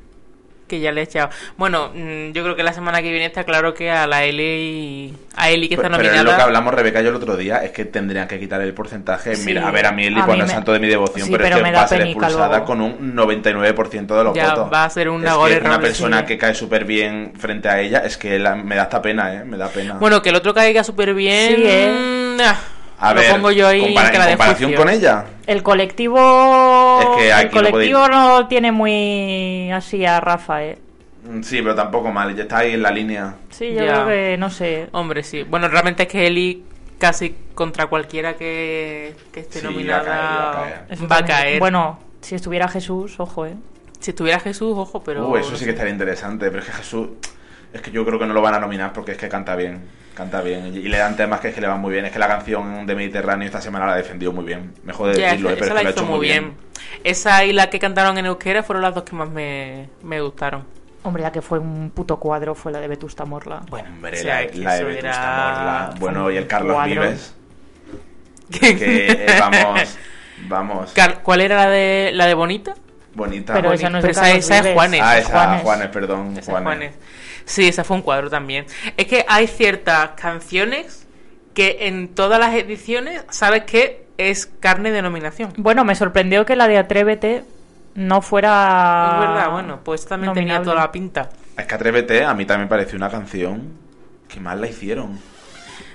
que 0.71 0.79
ya 0.79 0.91
le 0.91 1.01
he 1.01 1.03
echado. 1.03 1.29
Bueno, 1.57 1.91
mm, 1.93 2.31
yo 2.31 2.43
creo 2.43 2.55
que 2.55 2.63
la 2.63 2.73
semana 2.73 3.01
que 3.01 3.11
viene 3.11 3.25
está 3.25 3.43
claro 3.43 3.73
que 3.73 3.91
a 3.91 4.07
la 4.07 4.23
Eli, 4.23 5.13
a 5.35 5.49
Eli 5.49 5.67
que 5.69 5.75
Pero, 5.75 5.87
está 5.87 5.97
pero 5.97 6.09
es 6.09 6.15
nominada... 6.15 6.31
lo 6.31 6.37
que 6.37 6.43
hablamos 6.43 6.73
Rebeca 6.73 7.01
y 7.01 7.03
yo 7.03 7.09
el 7.09 7.15
otro 7.17 7.35
día, 7.37 7.57
es 7.57 7.71
que 7.71 7.85
tendrían 7.85 8.27
que 8.27 8.39
quitar 8.39 8.61
el 8.61 8.73
porcentaje. 8.73 9.35
Sí. 9.35 9.45
Mira, 9.45 9.67
a 9.67 9.71
ver, 9.71 9.85
a 9.85 9.91
mí 9.91 10.05
Eli, 10.05 10.19
es 10.19 10.25
me- 10.27 10.47
santo 10.47 10.71
de 10.73 10.79
mi 10.79 10.87
devoción, 10.87 11.27
Sí, 11.27 11.31
pero, 11.31 11.43
pero 11.43 11.57
es 11.57 11.63
que 11.63 11.71
va 11.71 11.81
a 11.83 11.87
ser 11.87 12.01
expulsada 12.01 12.47
luego. 12.47 12.65
con 12.65 12.81
un 12.81 13.15
99% 13.15 14.17
de 14.17 14.23
los 14.23 14.33
Ya, 14.33 14.49
votos. 14.55 14.73
va 14.73 14.85
a 14.85 14.89
ser 14.89 15.09
un 15.09 15.23
es 15.25 15.29
que 15.31 15.37
una 15.37 15.47
error, 15.55 15.81
persona 15.81 16.19
sí. 16.21 16.25
que 16.25 16.37
cae 16.37 16.55
súper 16.55 16.85
bien 16.85 17.33
frente 17.37 17.67
a 17.69 17.79
ella, 17.81 17.99
es 18.05 18.17
que 18.17 18.39
la- 18.39 18.55
me 18.55 18.75
da 18.75 18.83
esta 18.83 19.01
pena, 19.01 19.33
¿eh? 19.35 19.43
Me 19.45 19.57
da 19.57 19.67
pena. 19.67 19.95
Bueno, 19.95 20.21
que 20.21 20.29
el 20.29 20.35
otro 20.35 20.53
caiga 20.53 20.83
súper 20.83 21.13
bien... 21.13 21.55
Sí, 21.57 21.63
¿eh? 21.65 22.37
ah, 22.41 22.55
a 23.01 23.13
lo 23.13 23.19
ver, 23.21 23.31
pongo 23.31 23.51
yo 23.51 23.67
ahí 23.67 23.81
compara- 23.81 24.07
en 24.07 24.11
cara 24.13 24.23
en 24.25 24.29
de 24.29 24.35
comparación 24.37 24.69
juicio. 24.69 24.85
con 24.85 24.93
ella, 24.93 25.25
El 25.47 25.63
colectivo... 25.63 26.99
Es 27.01 27.07
que 27.17 27.27
el 27.27 27.33
aquí 27.33 27.49
colectivo 27.49 27.99
podéis- 27.99 28.09
no 28.11 28.47
tiene 28.47 28.71
muy 28.71 29.71
así 29.71 30.05
a 30.05 30.19
Rafa, 30.21 30.63
¿eh? 30.63 30.77
mm, 31.29 31.41
sí, 31.41 31.61
pero 31.61 31.75
tampoco 31.75 32.11
mal, 32.11 32.35
ya 32.35 32.43
está 32.43 32.59
ahí 32.59 32.73
en 32.73 32.81
la 32.83 32.91
línea. 32.91 33.35
Sí, 33.49 33.69
yo 33.73 33.83
Ya. 33.83 33.93
creo 33.93 34.07
que, 34.07 34.37
no 34.37 34.49
sé... 34.49 34.87
Hombre, 34.91 35.23
sí. 35.23 35.43
Bueno, 35.43 35.67
realmente 35.67 36.03
es 36.03 36.09
que 36.09 36.27
Eli 36.27 36.63
casi 36.99 37.35
contra 37.55 37.87
cualquiera 37.87 38.35
que, 38.35 39.15
que 39.33 39.39
esté 39.41 39.59
Sí, 39.59 39.65
va 39.65 39.69
a 39.69 39.73
nominada 39.73 40.03
caer, 40.03 40.19
va 40.21 40.49
a 40.49 40.53
caer. 40.63 40.85
Eso 40.89 41.07
va 41.07 41.15
a 41.15 41.17
también- 41.19 41.37
caer. 41.37 41.59
Bueno, 41.59 41.99
si 42.21 42.35
estuviera 42.35 42.67
Jesús, 42.67 43.19
ojo, 43.19 43.45
¿eh? 43.47 43.55
Si 43.99 44.11
estuviera 44.11 44.39
Jesús, 44.39 44.73
ojo, 44.77 45.01
pero... 45.03 45.27
Uh, 45.27 45.37
eso 45.37 45.55
sí 45.55 45.65
que 45.65 45.71
estaría 45.71 45.91
interesante, 45.93 46.47
pero 46.49 46.59
es 46.59 46.65
que 46.65 46.71
Jesús, 46.73 47.09
es 47.73 47.81
que 47.81 47.91
yo 47.91 48.05
creo 48.05 48.19
que 48.19 48.25
no 48.27 48.33
lo 48.33 48.41
van 48.41 48.53
a 48.55 48.59
nominar 48.59 48.93
porque 48.93 49.11
es 49.13 49.17
que 49.17 49.29
canta 49.29 49.55
bien, 49.55 49.81
canta 50.13 50.41
bien, 50.41 50.67
y, 50.67 50.79
le 50.87 50.97
dan 50.97 51.15
temas 51.15 51.39
que 51.39 51.49
es 51.49 51.55
que 51.55 51.61
le 51.61 51.67
van 51.67 51.79
muy 51.79 51.91
bien, 51.93 52.05
es 52.05 52.11
que 52.11 52.19
la 52.19 52.27
canción 52.27 52.85
de 52.85 52.95
Mediterráneo 52.95 53.45
esta 53.45 53.61
semana 53.61 53.85
la 53.85 53.93
ha 53.93 53.97
defendido 53.97 54.31
muy 54.31 54.45
bien, 54.45 54.73
mejor 54.83 55.13
de 55.13 55.19
Ya, 55.19 55.27
decirlo, 55.27 55.49
esa, 55.49 55.55
eh, 55.55 55.59
pero 55.59 55.65
esa 55.65 55.73
es 55.73 55.79
que 55.79 55.83
la 55.83 55.83
lo 55.83 55.87
ha 55.89 55.91
hecho 55.91 56.05
muy 56.05 56.19
bien. 56.27 56.53
Esa 57.03 57.45
y 57.45 57.53
la 57.53 57.69
que 57.69 57.79
cantaron 57.79 58.17
en 58.17 58.25
euskera 58.25 58.63
fueron 58.63 58.83
las 58.83 58.93
dos 58.93 59.03
que 59.03 59.15
más 59.15 59.29
me, 59.29 59.89
me 60.03 60.21
gustaron. 60.21 60.65
Hombre, 61.03 61.23
la 61.23 61.31
que 61.31 61.41
fue 61.41 61.57
un 61.59 61.91
puto 61.91 62.17
cuadro 62.19 62.53
fue 62.53 62.71
la 62.71 62.79
de 62.79 62.87
Vetusta 62.87 63.25
Morla. 63.25 63.61
Bueno, 63.69 63.89
Hombre, 63.89 64.19
o 64.19 64.21
sea, 64.21 64.41
la, 64.53 64.75
de 64.75 64.83
Vetusta 64.83 65.09
era- 65.09 65.53
Morla, 65.87 65.95
bueno, 65.99 66.31
y 66.31 66.37
el 66.37 66.47
Carlos 66.47 66.73
cuadro. 66.75 67.01
Vives, 67.01 67.35
que 68.59 69.07
eh, 69.09 69.25
vamos, 69.39 69.97
vamos, 70.47 70.93
¿Cuál 71.23 71.41
era 71.41 71.55
la 71.55 71.69
de, 71.69 72.11
la 72.13 72.25
de 72.27 72.33
Bonita? 72.33 72.75
bonita. 73.13 73.53
Pero 73.53 73.69
bonita. 73.69 73.87
esa 73.87 73.89
no 73.89 73.97
es 73.97 74.01
Pero 74.05 74.11
esa, 74.37 74.59
es. 74.59 74.73
Juanes. 74.73 75.01
Ah, 75.03 75.17
es 75.17 75.25
esa, 75.25 75.31
Juanes. 75.33 75.61
Juanes, 75.63 75.87
perdón, 75.89 76.31
Esa 76.31 76.39
es 76.39 76.45
Juanes. 76.47 76.63
Juanes. 76.65 76.95
Sí, 77.45 77.67
esa 77.67 77.83
fue 77.83 77.97
un 77.97 78.03
cuadro 78.03 78.29
también. 78.29 78.65
Es 78.97 79.05
que 79.07 79.25
hay 79.27 79.47
ciertas 79.47 80.11
canciones 80.11 81.07
que 81.53 81.77
en 81.87 82.09
todas 82.09 82.39
las 82.39 82.53
ediciones 82.53 83.23
sabes 83.29 83.63
que 83.63 84.05
es 84.17 84.45
carne 84.59 84.91
de 84.91 85.01
nominación. 85.01 85.51
Bueno, 85.57 85.83
me 85.83 85.95
sorprendió 85.95 86.45
que 86.45 86.55
la 86.55 86.67
de 86.67 86.77
Atrévete 86.77 87.43
no 87.95 88.21
fuera. 88.21 89.09
Es 89.13 89.19
verdad, 89.27 89.51
bueno, 89.51 89.79
pues 89.83 90.05
también 90.05 90.33
tenía 90.33 90.61
toda 90.61 90.75
la 90.75 90.91
pinta. 90.91 91.29
Es 91.57 91.65
que 91.65 91.75
Atrévete, 91.75 92.23
a 92.23 92.33
mí 92.33 92.45
también 92.45 92.65
me 92.65 92.69
pareció 92.69 92.97
una 92.97 93.09
canción 93.09 93.73
que 94.29 94.39
mal 94.39 94.61
la 94.61 94.67
hicieron. 94.67 95.19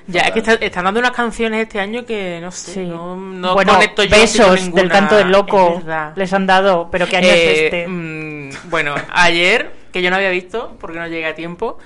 Ya, 0.09 0.21
es 0.23 0.31
que 0.33 0.39
está- 0.39 0.53
están 0.55 0.85
dando 0.85 1.01
unas 1.01 1.11
canciones 1.13 1.63
este 1.63 1.81
año 1.81 2.05
que 2.07 2.39
no 2.41 2.53
sé, 2.53 2.75
Sí. 2.75 2.81
no, 2.87 3.17
no 3.17 3.55
bueno, 3.55 3.73
conecto 3.73 4.05
yo 4.05 4.11
besos 4.17 4.61
ninguna. 4.63 4.83
del 4.83 4.91
canto 4.93 5.17
del 5.17 5.31
loco 5.33 5.83
les 6.15 6.33
han 6.33 6.47
dado, 6.47 6.89
pero 6.93 7.09
¿qué 7.09 7.17
año 7.17 7.27
Eh, 7.27 7.53
es 7.53 7.59
este? 7.63 7.89
mm, 7.89 8.51
bueno, 8.71 8.95
ayer, 9.11 9.73
que 9.97 10.03
yo 10.03 10.11
no 10.11 10.17
había 10.17 10.31
visto, 10.31 10.77
porque 10.81 10.99
no 10.99 11.07
llegué 11.09 11.27
a 11.27 11.35
tiempo, 11.35 11.79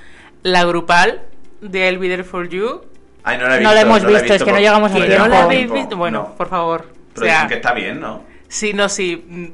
la 0.42 0.64
grupal 0.64 1.22
de 1.60 1.88
I'll 1.88 1.98
Be 1.98 2.08
There 2.08 2.24
For 2.24 2.48
You. 2.48 2.82
Ay, 3.22 3.38
no 3.38 3.46
la 3.48 3.56
he 3.56 3.60
No 3.60 3.70
visto. 3.70 3.74
la 3.74 3.80
hemos 3.82 4.02
la 4.02 4.08
he 4.10 4.12
visto, 4.22 4.34
es 4.34 4.42
que 4.42 4.52
no 4.52 4.58
llegamos 4.58 4.90
a 4.90 4.94
por 4.94 5.02
¿Que 5.02 5.08
tiempo. 5.08 5.28
no 5.28 5.34
la 5.34 5.42
habéis 5.44 5.70
visto? 5.72 5.96
Bueno, 5.96 6.22
No. 6.30 6.34
por 6.36 6.48
favor. 6.48 6.86
Pero 7.14 7.26
o 7.26 7.28
sea, 7.28 7.34
dicen 7.34 7.48
que 7.48 7.54
está 7.54 7.72
bien, 7.74 8.00
¿no? 8.00 8.22
sí, 8.48 8.72
no, 8.72 8.88
sí. 8.88 9.24
mm, 9.28 9.44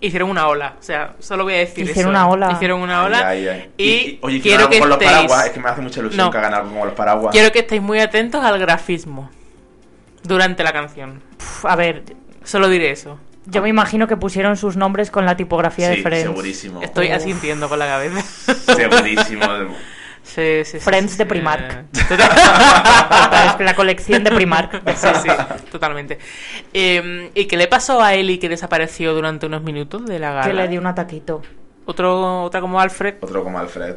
Hicieron 0.00 0.30
una 0.30 0.46
ola, 0.46 0.76
o 0.78 0.82
sea, 0.82 1.16
solo 1.18 1.42
voy 1.42 1.54
a 1.54 1.58
decir 1.58 1.82
Hicieron 1.82 2.12
eso. 2.14 2.20
una 2.20 2.28
ola. 2.28 2.52
Hicieron 2.52 2.80
una 2.80 3.02
ola. 3.02 3.26
Ay, 3.30 3.48
ay, 3.48 3.48
ay. 3.48 3.70
Y, 3.84 4.18
oye, 4.22 4.40
quiero 4.40 4.58
algo 4.60 4.70
que 4.70 4.78
con 4.78 4.88
los 4.90 4.96
estéis, 5.00 5.10
paraguas. 5.12 5.46
Es 5.46 5.50
que 5.50 5.58
me 5.60 5.68
hace 5.70 5.80
mucha 5.80 5.98
ilusión 6.00 6.26
No. 6.26 6.30
que 6.30 6.38
hagan 6.38 6.54
algo 6.54 6.70
con 6.78 6.86
los 6.86 6.94
paraguas. 6.96 7.32
quiero 7.32 7.50
que 7.50 7.58
estéis 7.58 7.82
muy 7.82 7.98
atentos 7.98 8.44
al 8.44 8.60
grafismo 8.60 9.28
durante 10.22 10.62
la 10.62 10.72
canción. 10.72 11.20
A 11.64 11.74
ver, 11.74 12.04
Solo 12.44 12.68
diré 12.68 12.90
eso. 12.92 13.18
Yo 13.50 13.62
me 13.62 13.68
imagino 13.68 14.06
que 14.06 14.16
pusieron 14.16 14.56
sus 14.56 14.76
nombres 14.76 15.10
con 15.10 15.24
la 15.26 15.36
tipografía 15.36 15.88
de 15.88 15.96
Sí, 15.96 16.02
Friends. 16.02 16.28
segurísimo. 16.30 16.82
Estoy 16.82 17.08
asintiendo 17.08 17.68
con 17.68 17.78
la 17.78 17.86
cabeza. 17.86 18.22
Segurísimo. 18.74 19.44
Sí, 20.20 20.62
sí, 20.62 20.72
sí, 20.72 20.80
Friends 20.80 21.12
sí, 21.12 21.18
de 21.18 21.24
sí. 21.24 21.28
Primark. 21.30 21.84
La 23.60 23.74
colección 23.74 24.24
de 24.24 24.30
Primark. 24.30 24.82
Sí, 24.96 25.08
sí, 25.22 25.28
totalmente. 25.70 26.18
Eh, 26.74 27.30
¿Y 27.34 27.46
qué 27.46 27.56
le 27.56 27.66
pasó 27.66 28.02
a 28.02 28.14
Eli 28.14 28.38
que 28.38 28.48
desapareció 28.50 29.14
durante 29.14 29.46
unos 29.46 29.62
minutos 29.62 30.04
de 30.04 30.18
la 30.18 30.32
gala? 30.32 30.46
Que 30.46 30.52
le 30.54 30.68
dio 30.68 30.80
un 30.80 30.86
ataquito. 30.86 31.40
Otro, 31.86 32.42
otra 32.42 32.60
como 32.60 32.78
Alfred, 32.80 33.14
Otro 33.20 33.42
como 33.42 33.58
Alfred. 33.58 33.96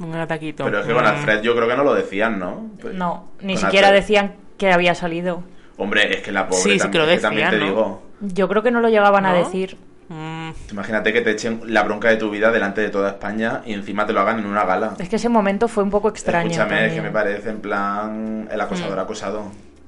un 0.00 0.14
ataquito. 0.14 0.64
Pero 0.64 0.80
es 0.80 0.86
que 0.86 0.92
con 0.92 1.04
Mm. 1.04 1.06
Alfred 1.08 1.40
yo 1.42 1.54
creo 1.56 1.68
que 1.68 1.76
no 1.76 1.84
lo 1.84 1.94
decían, 1.94 2.38
¿no? 2.38 2.70
Pues- 2.80 2.94
No, 2.94 3.30
ni 3.40 3.56
siquiera 3.56 3.88
Alfred. 3.88 4.00
decían 4.02 4.34
que 4.58 4.70
había 4.72 4.94
salido. 4.94 5.42
Hombre, 5.78 6.16
es 6.16 6.22
que 6.22 6.32
la 6.32 6.48
pobre 6.48 6.62
Sí, 6.62 6.70
sí 6.72 6.78
también, 6.78 6.92
que 6.92 6.98
lo 6.98 7.04
es 7.12 7.16
que 7.16 7.22
también 7.22 7.48
te 7.50 7.56
decían, 7.56 7.74
¿no? 7.74 7.80
digo. 7.82 8.02
Yo 8.22 8.48
creo 8.48 8.62
que 8.62 8.70
no 8.70 8.80
lo 8.80 8.88
llegaban 8.88 9.26
a 9.26 9.32
decir. 9.34 9.76
Mm, 10.08 10.50
Imagínate 10.72 11.12
que 11.12 11.20
te 11.22 11.30
echen 11.30 11.60
la 11.66 11.82
bronca 11.84 12.08
de 12.08 12.16
tu 12.16 12.30
vida 12.30 12.50
delante 12.50 12.80
de 12.80 12.88
toda 12.90 13.08
España 13.10 13.62
y 13.64 13.72
encima 13.72 14.06
te 14.06 14.12
lo 14.12 14.20
hagan 14.20 14.38
en 14.40 14.46
una 14.46 14.64
gala. 14.64 14.94
Es 14.98 15.08
que 15.08 15.16
ese 15.16 15.28
momento 15.28 15.68
fue 15.68 15.82
un 15.82 15.90
poco 15.90 16.08
extraño. 16.08 16.48
Escúchame, 16.50 16.74
es 16.74 16.80
también. 16.82 16.94
que 16.94 17.08
me 17.08 17.10
parece 17.12 17.50
en 17.50 17.60
plan 17.60 18.48
el 18.50 18.60
acosador 18.60 18.98
Mm. 18.98 19.00
acosado. 19.00 19.42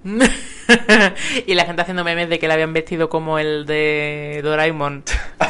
y 1.46 1.54
la 1.54 1.64
gente 1.64 1.82
haciendo 1.82 2.04
memes 2.04 2.28
de 2.28 2.38
que 2.38 2.46
le 2.48 2.54
habían 2.54 2.72
vestido 2.72 3.08
como 3.08 3.38
el 3.38 3.64
de 3.66 4.40
Doraemon. 4.42 5.02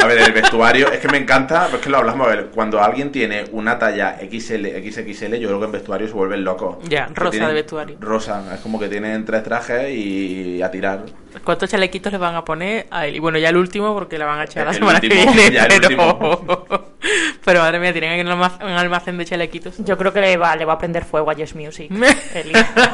A 0.00 0.06
ver, 0.06 0.18
el 0.18 0.32
vestuario, 0.32 0.90
es 0.92 1.00
que 1.00 1.08
me 1.08 1.18
encanta, 1.18 1.68
es 1.72 1.80
que 1.80 1.90
lo 1.90 1.98
hablamos, 1.98 2.28
a 2.28 2.30
ver, 2.30 2.46
cuando 2.54 2.80
alguien 2.80 3.10
tiene 3.10 3.44
una 3.50 3.78
talla 3.80 4.16
XL, 4.20 4.66
XXL, 4.88 5.34
yo 5.34 5.48
creo 5.48 5.58
que 5.58 5.66
en 5.66 5.72
vestuario 5.72 6.06
se 6.06 6.12
vuelven 6.14 6.44
locos. 6.44 6.76
Ya, 6.88 7.08
rosa 7.12 7.30
tienen- 7.32 7.48
de 7.48 7.54
vestuario. 7.54 7.96
Rosa, 8.00 8.54
es 8.54 8.60
como 8.60 8.78
que 8.78 8.88
tienen 8.88 9.24
tres 9.24 9.42
trajes 9.42 9.90
y 9.90 10.62
a 10.62 10.70
tirar. 10.70 11.00
¿Cuántos 11.42 11.68
chalequitos 11.70 12.12
le 12.12 12.18
van 12.18 12.36
a 12.36 12.44
poner 12.44 12.86
a 12.92 13.06
él? 13.08 13.16
Y 13.16 13.18
bueno, 13.18 13.38
ya 13.38 13.48
el 13.48 13.56
último 13.56 13.92
porque 13.92 14.18
la 14.18 14.26
van 14.26 14.38
a 14.38 14.44
echar 14.44 14.64
la 14.66 14.70
El 14.70 14.76
semana 14.78 15.00
último, 15.02 15.32
que 15.32 15.36
viene. 15.38 15.52
ya 15.52 15.64
el 15.64 15.80
pero... 15.80 16.87
pero 17.44 17.60
madre 17.60 17.78
mía, 17.78 17.92
tienen 17.92 18.12
aquí 18.12 18.20
un 18.64 18.70
almacén, 18.72 19.16
de 19.18 19.24
chalequitos. 19.24 19.76
Yo 19.78 19.96
creo 19.96 20.12
que 20.12 20.20
le 20.20 20.36
va, 20.36 20.56
le 20.56 20.64
va 20.64 20.74
a 20.74 20.78
prender 20.78 21.04
fuego 21.04 21.30
a 21.30 21.34
Yes 21.34 21.54
Music. 21.54 21.90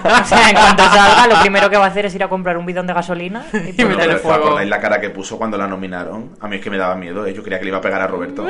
O 0.04 0.24
sea, 0.26 0.50
en 0.50 0.56
cuanto 0.56 0.84
salga, 0.84 1.26
lo 1.26 1.40
primero 1.40 1.70
que 1.70 1.76
va 1.76 1.86
a 1.86 1.88
hacer 1.88 2.06
es 2.06 2.14
ir 2.14 2.22
a 2.22 2.28
comprar 2.28 2.56
un 2.56 2.66
bidón 2.66 2.86
de 2.86 2.92
gasolina 2.94 3.44
y 3.52 3.82
¿os 3.84 4.20
fuego. 4.20 4.32
acordáis 4.34 4.68
la 4.68 4.80
cara 4.80 5.00
que 5.00 5.10
puso 5.10 5.38
cuando 5.38 5.56
la 5.56 5.66
nominaron? 5.66 6.36
A 6.40 6.48
mí 6.48 6.56
es 6.56 6.62
que 6.62 6.70
me 6.70 6.78
daba 6.78 6.94
miedo, 6.94 7.26
¿eh? 7.26 7.32
yo 7.34 7.42
creía 7.42 7.58
que 7.58 7.64
le 7.64 7.68
iba 7.70 7.78
a 7.78 7.82
pegar 7.82 8.00
a 8.00 8.06
Roberto. 8.06 8.46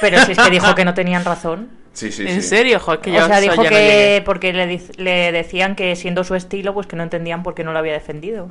Pero 0.00 0.24
si 0.24 0.32
es 0.32 0.38
que 0.38 0.50
dijo 0.50 0.74
que 0.74 0.84
no 0.84 0.94
tenían 0.94 1.24
razón. 1.24 1.70
Sí, 1.92 2.12
sí, 2.12 2.26
¿En 2.28 2.42
sí. 2.42 2.48
serio? 2.48 2.78
Joder, 2.78 3.00
que 3.00 3.12
yo 3.12 3.24
o 3.24 3.26
sea, 3.26 3.40
dijo 3.40 3.56
ya 3.56 3.62
no 3.62 3.68
que 3.68 3.74
llegué. 3.74 4.22
porque 4.24 4.52
le, 4.52 4.80
le 4.98 5.32
decían 5.32 5.74
que 5.74 5.96
siendo 5.96 6.22
su 6.22 6.34
estilo, 6.36 6.72
pues 6.74 6.86
que 6.86 6.94
no 6.96 7.02
entendían 7.02 7.42
por 7.42 7.54
qué 7.54 7.64
no 7.64 7.72
lo 7.72 7.78
había 7.80 7.92
defendido. 7.94 8.50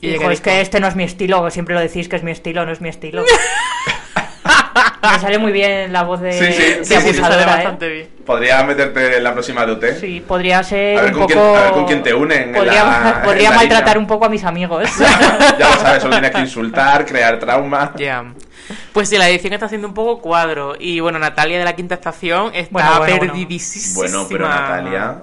¿Y 0.00 0.08
dijo, 0.08 0.30
es 0.32 0.40
que 0.40 0.60
este 0.60 0.80
no 0.80 0.88
es 0.88 0.96
mi 0.96 1.04
estilo, 1.04 1.48
siempre 1.50 1.76
lo 1.76 1.80
decís 1.80 2.08
que 2.08 2.16
es 2.16 2.24
mi 2.24 2.32
estilo, 2.32 2.66
no 2.66 2.72
es 2.72 2.80
mi 2.80 2.88
estilo. 2.88 3.24
Me 5.02 5.18
sale 5.18 5.38
muy 5.38 5.50
bien 5.52 5.92
la 5.92 6.04
voz 6.04 6.20
de, 6.20 6.32
Sí, 6.32 6.52
sí, 6.52 6.62
de 6.62 6.84
sí, 6.84 6.84
sí, 6.84 6.88
te 6.94 6.94
sale 6.94 7.06
abusadora, 7.10 7.42
¿eh? 7.42 7.46
bastante 7.56 7.88
bien. 7.88 8.08
¿Podrías 8.24 8.64
meterte 8.64 9.16
en 9.16 9.24
la 9.24 9.32
próxima 9.32 9.66
de 9.66 9.72
UT? 9.72 9.84
Sí, 10.00 10.22
podría 10.26 10.62
ser 10.62 10.96
A 10.98 11.02
ver 11.02 11.12
un 11.12 11.18
con 11.18 11.28
poco... 11.28 11.40
quién- 11.42 11.56
a 11.56 11.62
ver 11.64 11.72
con 11.72 11.84
quién 11.86 12.02
te 12.04 12.14
unen 12.14 12.42
en 12.50 12.52
Podría, 12.54 12.84
la- 12.84 13.14
en 13.18 13.22
podría 13.24 13.50
la 13.50 13.56
maltratar 13.56 13.86
línea. 13.88 13.98
un 13.98 14.06
poco 14.06 14.24
a 14.26 14.28
mis 14.28 14.44
amigos. 14.44 14.88
ya 15.58 15.70
lo 15.70 15.80
sabes, 15.80 16.02
solo 16.02 16.14
tienes 16.14 16.30
que 16.30 16.40
insultar, 16.40 17.04
crear 17.04 17.38
trauma. 17.40 17.92
Ya. 17.96 18.24
Pues 18.92 19.08
sí, 19.08 19.18
la 19.18 19.28
edición 19.28 19.52
está 19.52 19.66
haciendo 19.66 19.88
un 19.88 19.94
poco 19.94 20.20
cuadro. 20.20 20.76
Y 20.78 21.00
bueno, 21.00 21.18
Natalia 21.18 21.58
de 21.58 21.64
la 21.64 21.74
quinta 21.74 21.96
estación 21.96 22.52
está 22.54 22.70
bueno, 22.70 22.98
bueno. 22.98 23.18
perdidísima. 23.18 23.94
Bueno, 23.96 24.26
pero 24.30 24.48
Natalia, 24.48 25.16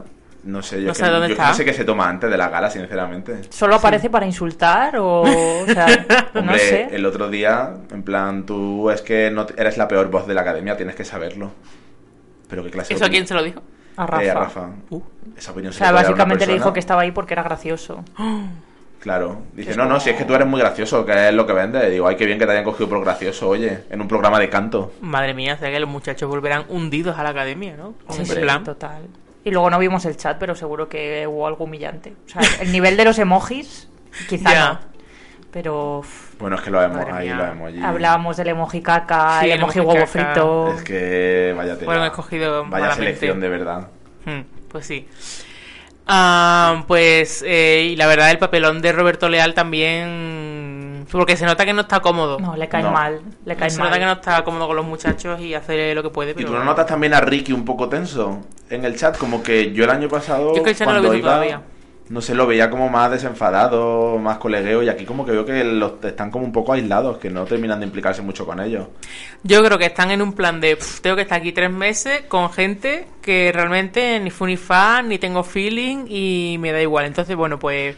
no 0.44 0.62
sé, 0.62 0.82
yo, 0.82 0.88
No 0.90 0.94
sé 0.94 1.04
que- 1.04 1.10
dónde 1.10 1.28
yo 1.28 1.34
está. 1.34 1.48
no 1.50 1.54
sé 1.54 1.66
qué 1.66 1.74
se 1.74 1.84
toma 1.86 2.08
antes 2.10 2.30
de 2.30 2.38
la 2.38 2.50
gala, 2.50 2.70
sinceramente. 2.70 3.42
¿Solo 3.50 3.76
aparece 3.76 4.10
para 4.10 4.26
insultar 4.26 4.98
o...? 4.98 5.22
o 5.22 5.66
sea, 5.66 5.88
no 6.34 6.54
sé. 6.58 6.88
el 6.92 7.06
otro 7.06 7.30
día, 7.30 7.74
en 7.92 8.04
plan, 8.04 8.46
tú 8.46 8.90
es 8.90 9.02
que 9.02 9.30
no 9.32 9.46
eres 9.58 9.78
la 9.78 9.88
peor 9.88 10.10
voz 10.10 10.28
de 10.28 10.34
la 10.34 10.42
academia, 10.42 10.78
tienes 10.78 10.96
que 10.96 11.04
saberlo. 11.06 11.52
Pero 12.50 12.64
qué 12.64 12.72
clase 12.72 12.94
¿Eso 12.94 13.06
a 13.06 13.10
quién 13.10 13.28
se 13.28 13.34
lo 13.34 13.44
dijo? 13.44 13.62
A 13.96 14.06
Rafa. 14.08 14.24
Eh, 14.24 14.30
a 14.32 14.34
Rafa. 14.34 14.70
Uh. 14.90 15.02
Esa 15.38 15.52
opinión 15.52 15.70
O 15.72 15.74
se 15.74 15.80
sea, 15.80 15.92
básicamente 15.92 16.48
le 16.48 16.54
dijo 16.54 16.72
que 16.74 16.80
estaba 16.80 17.02
ahí 17.02 17.12
porque 17.12 17.34
era 17.34 17.44
gracioso. 17.44 18.04
Claro. 19.00 19.44
Dice, 19.54 19.78
no, 19.78 19.86
no, 19.86 19.98
si 20.02 20.10
es 20.10 20.18
que 20.18 20.26
tú 20.26 20.36
eres 20.36 20.46
muy 20.46 20.60
gracioso, 20.60 21.06
que 21.06 21.30
es 21.30 21.34
lo 21.34 21.48
que 21.48 21.54
vende. 21.54 21.88
Y 21.88 21.92
digo, 21.92 22.06
ay, 22.10 22.18
qué 22.18 22.26
bien 22.26 22.38
que 22.38 22.46
te 22.46 22.52
hayan 22.52 22.66
cogido 22.66 22.90
por 22.90 23.00
gracioso, 23.02 23.48
oye, 23.48 23.86
en 23.90 24.02
un 24.02 24.10
programa 24.10 24.40
de 24.40 24.50
canto. 24.50 24.92
Madre 25.00 25.34
mía, 25.34 25.54
o 25.54 25.58
sea 25.58 25.72
que 25.72 25.80
los 25.80 25.88
muchachos 25.90 26.30
volverán 26.30 26.66
hundidos 26.68 27.18
a 27.18 27.24
la 27.24 27.30
academia, 27.30 27.78
¿no? 27.78 27.94
Con 28.06 28.18
Sí, 28.18 28.26
sí, 28.26 28.36
plan. 28.42 28.62
total. 28.66 29.04
Y 29.44 29.52
luego 29.52 29.70
no 29.70 29.80
vimos 29.80 30.06
el 30.06 30.18
chat, 30.18 30.38
pero 30.38 30.54
seguro 30.56 30.90
que 30.90 31.26
hubo 31.28 31.48
algo 31.48 31.64
humillante. 31.64 32.14
O 32.26 32.30
sea, 32.30 32.42
el 32.62 32.72
nivel 32.72 32.98
de 32.98 33.06
los 33.06 33.18
emojis, 33.20 33.88
quizá 34.28 34.52
Ya. 34.54 34.70
no. 34.74 34.80
Pero 35.52 36.04
Bueno, 36.40 36.58
es 36.58 36.62
que 36.62 36.70
lo 36.70 36.80
vemos 36.80 37.06
ahí, 37.12 37.30
lo 37.30 37.44
vemos 37.44 37.68
allí. 37.70 37.82
hablábamos 37.82 38.38
del 38.38 38.50
emoji 38.50 38.82
caca, 38.84 39.40
Sí, 39.40 39.46
el 39.48 39.54
el 39.54 39.58
emoji 39.60 39.80
emoji 39.80 39.96
huevo 39.98 40.06
caca. 40.06 40.26
frito. 40.34 40.74
Es 40.74 40.84
que 40.84 41.54
vaya 41.58 41.74
tela. 41.74 41.86
Fueron 41.86 42.06
escogidos 42.06 42.70
Vaya 42.70 42.86
malamente. 42.86 43.04
selección, 43.16 43.40
de 43.40 43.50
verdad. 43.50 43.88
Hmm, 44.26 44.42
pues 44.70 44.86
sí. 44.86 45.08
Ah, 46.06 46.84
pues, 46.88 47.44
eh, 47.48 47.88
y 47.92 47.96
la 47.96 48.08
verdad, 48.08 48.30
el 48.32 48.38
papelón 48.40 48.82
de 48.82 48.92
Roberto 48.92 49.28
Leal 49.30 49.54
también. 49.54 50.59
Porque 51.12 51.36
se 51.38 51.46
nota 51.46 51.66
que 51.66 51.74
no 51.74 51.82
está 51.82 52.00
cómodo. 52.00 52.40
No, 52.40 52.56
le 52.56 52.68
cae 52.68 52.84
No. 52.84 52.92
mal. 52.92 53.22
Le 53.46 53.56
cae 53.56 53.70
se 53.70 53.78
mal. 53.80 53.88
nota 53.90 54.00
que 54.00 54.06
no 54.06 54.12
está 54.14 54.44
cómodo 54.44 54.68
con 54.68 54.76
los 54.76 54.86
muchachos 54.86 55.40
y 55.40 55.54
hace 55.54 55.94
lo 55.96 56.04
que 56.04 56.10
puede. 56.10 56.32
¿Y 56.32 56.44
tú 56.46 56.54
no 56.54 56.64
notas 56.64 56.86
también 56.86 57.14
a 57.14 57.22
Ricky 57.22 57.54
un 57.54 57.66
poco 57.66 57.90
tenso 57.90 58.42
en 58.70 58.86
el 58.86 58.96
chat? 58.98 59.18
Como 59.18 59.42
que 59.44 59.72
yo 59.72 59.84
el 59.84 59.90
año 59.90 60.08
pasado, 60.10 60.52
Yo 60.54 60.58
es 60.58 60.64
que 60.64 60.70
el 60.72 60.76
chat 60.76 60.88
no 60.88 60.94
lo 60.96 61.00
cuando 61.02 61.18
iba, 61.18 61.30
todavía. 61.32 61.62
no 62.10 62.22
sé, 62.22 62.34
lo 62.34 62.48
veía 62.48 62.70
como 62.72 62.90
más 62.90 63.12
desenfadado, 63.12 64.18
más 64.18 64.38
colegueo, 64.40 64.82
y 64.84 64.90
aquí 64.90 65.06
como 65.06 65.26
que 65.26 65.32
veo 65.32 65.46
que 65.46 65.64
los 65.64 65.94
están 66.04 66.32
como 66.32 66.44
un 66.46 66.52
poco 66.52 66.74
aislados, 66.74 67.18
que 67.18 67.30
no 67.30 67.46
terminan 67.46 67.80
de 67.80 67.86
implicarse 67.86 68.22
mucho 68.22 68.46
con 68.46 68.60
ellos. 68.60 68.88
Yo 69.44 69.64
creo 69.64 69.78
que 69.78 69.86
están 69.86 70.10
en 70.12 70.22
un 70.22 70.34
plan 70.34 70.60
de 70.60 70.76
"Pf, 70.76 71.02
tengo 71.02 71.16
que 71.16 71.22
estar 71.24 71.38
aquí 71.40 71.52
tres 71.52 71.70
meses 71.72 72.22
con 72.28 72.52
gente 72.52 73.08
que 73.22 73.52
realmente 73.54 74.20
ni 74.20 74.32
fu 74.32 74.46
ni 74.48 74.58
fa, 74.58 75.02
ni 75.02 75.18
tengo 75.20 75.44
feeling 75.44 76.06
y 76.08 76.58
me 76.60 76.72
da 76.72 76.82
igual. 76.82 77.06
Entonces, 77.06 77.36
bueno, 77.36 77.60
pues 77.60 77.96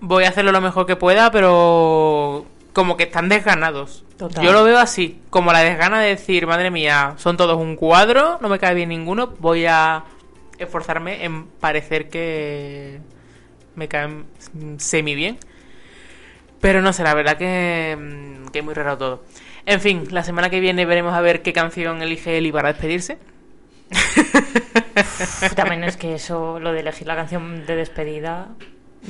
voy 0.00 0.24
a 0.24 0.28
hacerlo 0.28 0.52
lo 0.52 0.60
mejor 0.60 0.86
que 0.86 0.96
pueda, 0.96 1.30
pero 1.30 2.46
como 2.72 2.96
que 2.96 3.04
están 3.04 3.28
desganados. 3.28 4.04
Total. 4.16 4.44
Yo 4.44 4.52
lo 4.52 4.64
veo 4.64 4.78
así, 4.78 5.20
como 5.30 5.52
la 5.52 5.60
desgana 5.60 6.00
de 6.00 6.08
decir, 6.08 6.46
madre 6.46 6.70
mía, 6.70 7.14
son 7.16 7.36
todos 7.36 7.56
un 7.56 7.76
cuadro, 7.76 8.38
no 8.40 8.48
me 8.48 8.58
cae 8.58 8.74
bien 8.74 8.88
ninguno, 8.88 9.34
voy 9.38 9.66
a 9.66 10.04
esforzarme 10.58 11.24
en 11.24 11.46
parecer 11.46 12.08
que 12.08 13.00
me 13.74 13.88
caen 13.88 14.26
semi 14.78 15.14
bien. 15.14 15.38
Pero 16.60 16.82
no 16.82 16.92
sé, 16.92 17.04
la 17.04 17.14
verdad 17.14 17.36
que, 17.36 17.96
mm, 17.98 18.48
que 18.48 18.58
es 18.58 18.64
muy 18.64 18.74
raro 18.74 18.98
todo. 18.98 19.24
En 19.66 19.80
fin, 19.80 20.08
la 20.10 20.24
semana 20.24 20.50
que 20.50 20.60
viene 20.60 20.86
veremos 20.86 21.14
a 21.14 21.20
ver 21.20 21.42
qué 21.42 21.52
canción 21.52 22.02
elige 22.02 22.38
Eli 22.38 22.50
para 22.50 22.72
despedirse. 22.72 23.18
Uf, 23.90 25.54
También 25.54 25.84
es 25.84 25.96
que 25.96 26.14
eso, 26.14 26.58
lo 26.58 26.72
de 26.72 26.80
elegir 26.80 27.06
la 27.06 27.16
canción 27.16 27.66
de 27.66 27.76
despedida. 27.76 28.48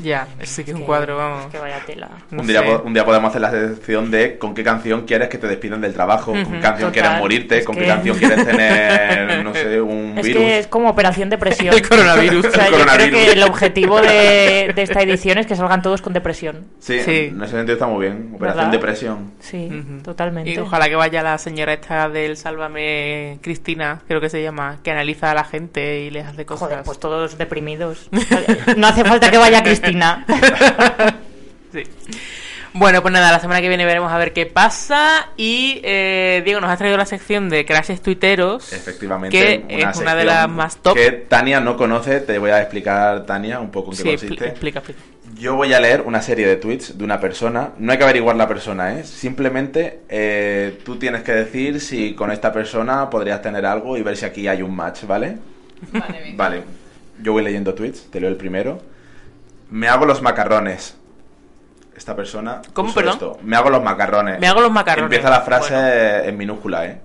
Ya, 0.02 0.28
sí 0.42 0.62
que 0.64 0.70
es 0.72 0.76
un 0.76 0.82
cuadro, 0.84 1.16
vamos. 1.16 1.46
es 1.46 1.50
que 1.50 1.58
vaya 1.58 1.80
tela. 1.84 2.08
No 2.30 2.42
un, 2.42 2.46
día, 2.46 2.62
sé. 2.62 2.76
un 2.84 2.94
día 2.94 3.04
podemos 3.04 3.30
hacer 3.30 3.40
la 3.40 3.50
sección 3.50 4.10
de 4.10 4.38
con 4.38 4.54
qué 4.54 4.62
canción 4.62 5.06
quieres 5.06 5.28
que 5.28 5.38
te 5.38 5.48
despidan 5.48 5.80
del 5.80 5.92
trabajo, 5.92 6.32
con 6.32 6.44
qué 6.44 6.60
canción 6.60 6.90
total. 6.90 6.92
quieres 6.92 7.18
morirte, 7.18 7.58
Es 7.58 7.64
con 7.64 7.74
que- 7.74 7.80
qué 7.82 7.86
canción 7.88 8.16
quieres 8.18 8.46
tener, 8.46 9.42
no 9.44 9.52
sé, 9.54 9.80
un 9.80 10.14
Es 10.18 10.26
virus. 10.26 10.42
que 10.42 10.58
es 10.60 10.66
como 10.68 10.90
operación 10.90 11.30
depresión. 11.30 11.74
El 11.74 11.88
coronavirus. 11.88 12.46
O 12.48 12.50
sea, 12.50 12.66
El 12.66 12.70
yo 12.72 12.76
creo 12.76 12.86
coronavirus. 12.86 13.18
que 13.20 13.32
el 13.32 13.42
objetivo 13.42 14.00
de, 14.00 14.72
de 14.74 14.82
esta 14.82 15.00
edición 15.02 15.38
es 15.38 15.46
que 15.46 15.56
salgan 15.56 15.82
todos 15.82 16.00
con 16.02 16.12
depresión. 16.12 16.66
Sí, 16.78 17.00
Sí. 17.00 17.30
en 17.32 17.42
ese 17.42 17.52
sentido 17.52 17.74
está 17.74 17.86
muy 17.86 18.06
bien. 18.06 18.32
Operación 18.34 18.56
¿Verdad? 18.70 18.72
Depresión. 18.72 19.32
Sí, 19.40 19.66
Ujú. 19.68 20.02
totalmente. 20.02 20.50
Y 20.50 20.58
ojalá 20.58 20.88
que 20.88 20.96
vaya 20.96 21.22
la 21.22 21.38
señora 21.38 21.72
esta 21.72 22.08
del 22.08 22.36
Sálvame 22.36 23.38
Cristina, 23.42 24.00
creo 24.06 24.20
que 24.20 24.28
se 24.28 24.42
llama, 24.42 24.78
que 24.82 24.90
analiza 24.90 25.30
a 25.30 25.34
la 25.34 25.44
gente 25.44 26.00
y 26.02 26.10
les 26.10 26.26
hace 26.26 26.44
cosas. 26.44 26.68
Joder, 26.68 26.84
pues 26.84 26.98
todos 27.00 27.36
deprimidos. 27.38 28.08
No 28.76 28.86
hace 28.86 29.04
falta 29.04 29.30
que 29.30 29.38
vaya 29.38 29.62
Cristina. 29.62 29.77
Sí. 31.72 31.82
Bueno, 32.72 33.02
pues 33.02 33.12
nada, 33.12 33.32
la 33.32 33.40
semana 33.40 33.60
que 33.60 33.68
viene 33.68 33.84
veremos 33.84 34.10
a 34.12 34.18
ver 34.18 34.32
qué 34.32 34.46
pasa. 34.46 35.30
Y 35.36 35.80
eh, 35.84 36.42
Diego 36.44 36.60
nos 36.60 36.70
ha 36.70 36.76
traído 36.76 36.96
la 36.96 37.06
sección 37.06 37.48
de 37.50 37.64
crashes 37.66 38.00
tuiteros. 38.02 38.72
Efectivamente. 38.72 39.36
Que 39.36 39.64
es 39.68 39.96
una 39.98 40.14
de 40.14 40.24
las 40.24 40.48
más 40.48 40.76
top. 40.78 40.94
Que 40.96 41.10
Tania 41.12 41.60
no 41.60 41.76
conoce, 41.76 42.20
te 42.20 42.38
voy 42.38 42.50
a 42.50 42.60
explicar, 42.60 43.26
Tania, 43.26 43.60
un 43.60 43.70
poco 43.70 43.90
en 43.92 43.96
qué 43.98 44.02
Sí, 44.02 44.08
consiste. 44.10 44.34
expli- 44.44 44.48
explica, 44.48 44.78
explica. 44.78 45.00
Yo 45.38 45.56
voy 45.56 45.72
a 45.74 45.80
leer 45.80 46.02
una 46.02 46.22
serie 46.22 46.46
de 46.46 46.56
tweets 46.56 46.96
de 46.96 47.04
una 47.04 47.20
persona. 47.20 47.70
No 47.78 47.92
hay 47.92 47.98
que 47.98 48.04
averiguar 48.04 48.36
la 48.36 48.48
persona, 48.48 48.98
¿eh? 48.98 49.04
Simplemente 49.04 50.00
eh, 50.08 50.78
tú 50.84 50.96
tienes 50.96 51.22
que 51.22 51.32
decir 51.32 51.80
si 51.80 52.14
con 52.14 52.30
esta 52.30 52.52
persona 52.52 53.10
podrías 53.10 53.42
tener 53.42 53.66
algo 53.66 53.96
y 53.96 54.02
ver 54.02 54.16
si 54.16 54.24
aquí 54.24 54.48
hay 54.48 54.62
un 54.62 54.74
match, 54.74 55.04
¿vale? 55.04 55.36
Vale. 56.34 56.62
Yo 57.22 57.32
voy 57.32 57.42
leyendo 57.42 57.74
tweets, 57.74 58.10
te 58.10 58.20
leo 58.20 58.30
el 58.30 58.36
primero. 58.36 58.80
Me 59.70 59.88
hago 59.88 60.06
los 60.06 60.22
macarrones. 60.22 60.96
Esta 61.96 62.14
persona. 62.14 62.62
¿Cómo, 62.72 62.94
perdón? 62.94 63.12
esto. 63.14 63.38
Me 63.42 63.56
hago 63.56 63.70
los 63.70 63.82
macarrones. 63.82 64.38
Me 64.40 64.46
hago 64.46 64.60
los 64.60 64.70
macarrones. 64.70 65.04
Empieza 65.12 65.30
la 65.30 65.40
frase 65.40 66.28
en 66.28 66.36
minúscula, 66.36 66.86
¿eh? 66.86 67.00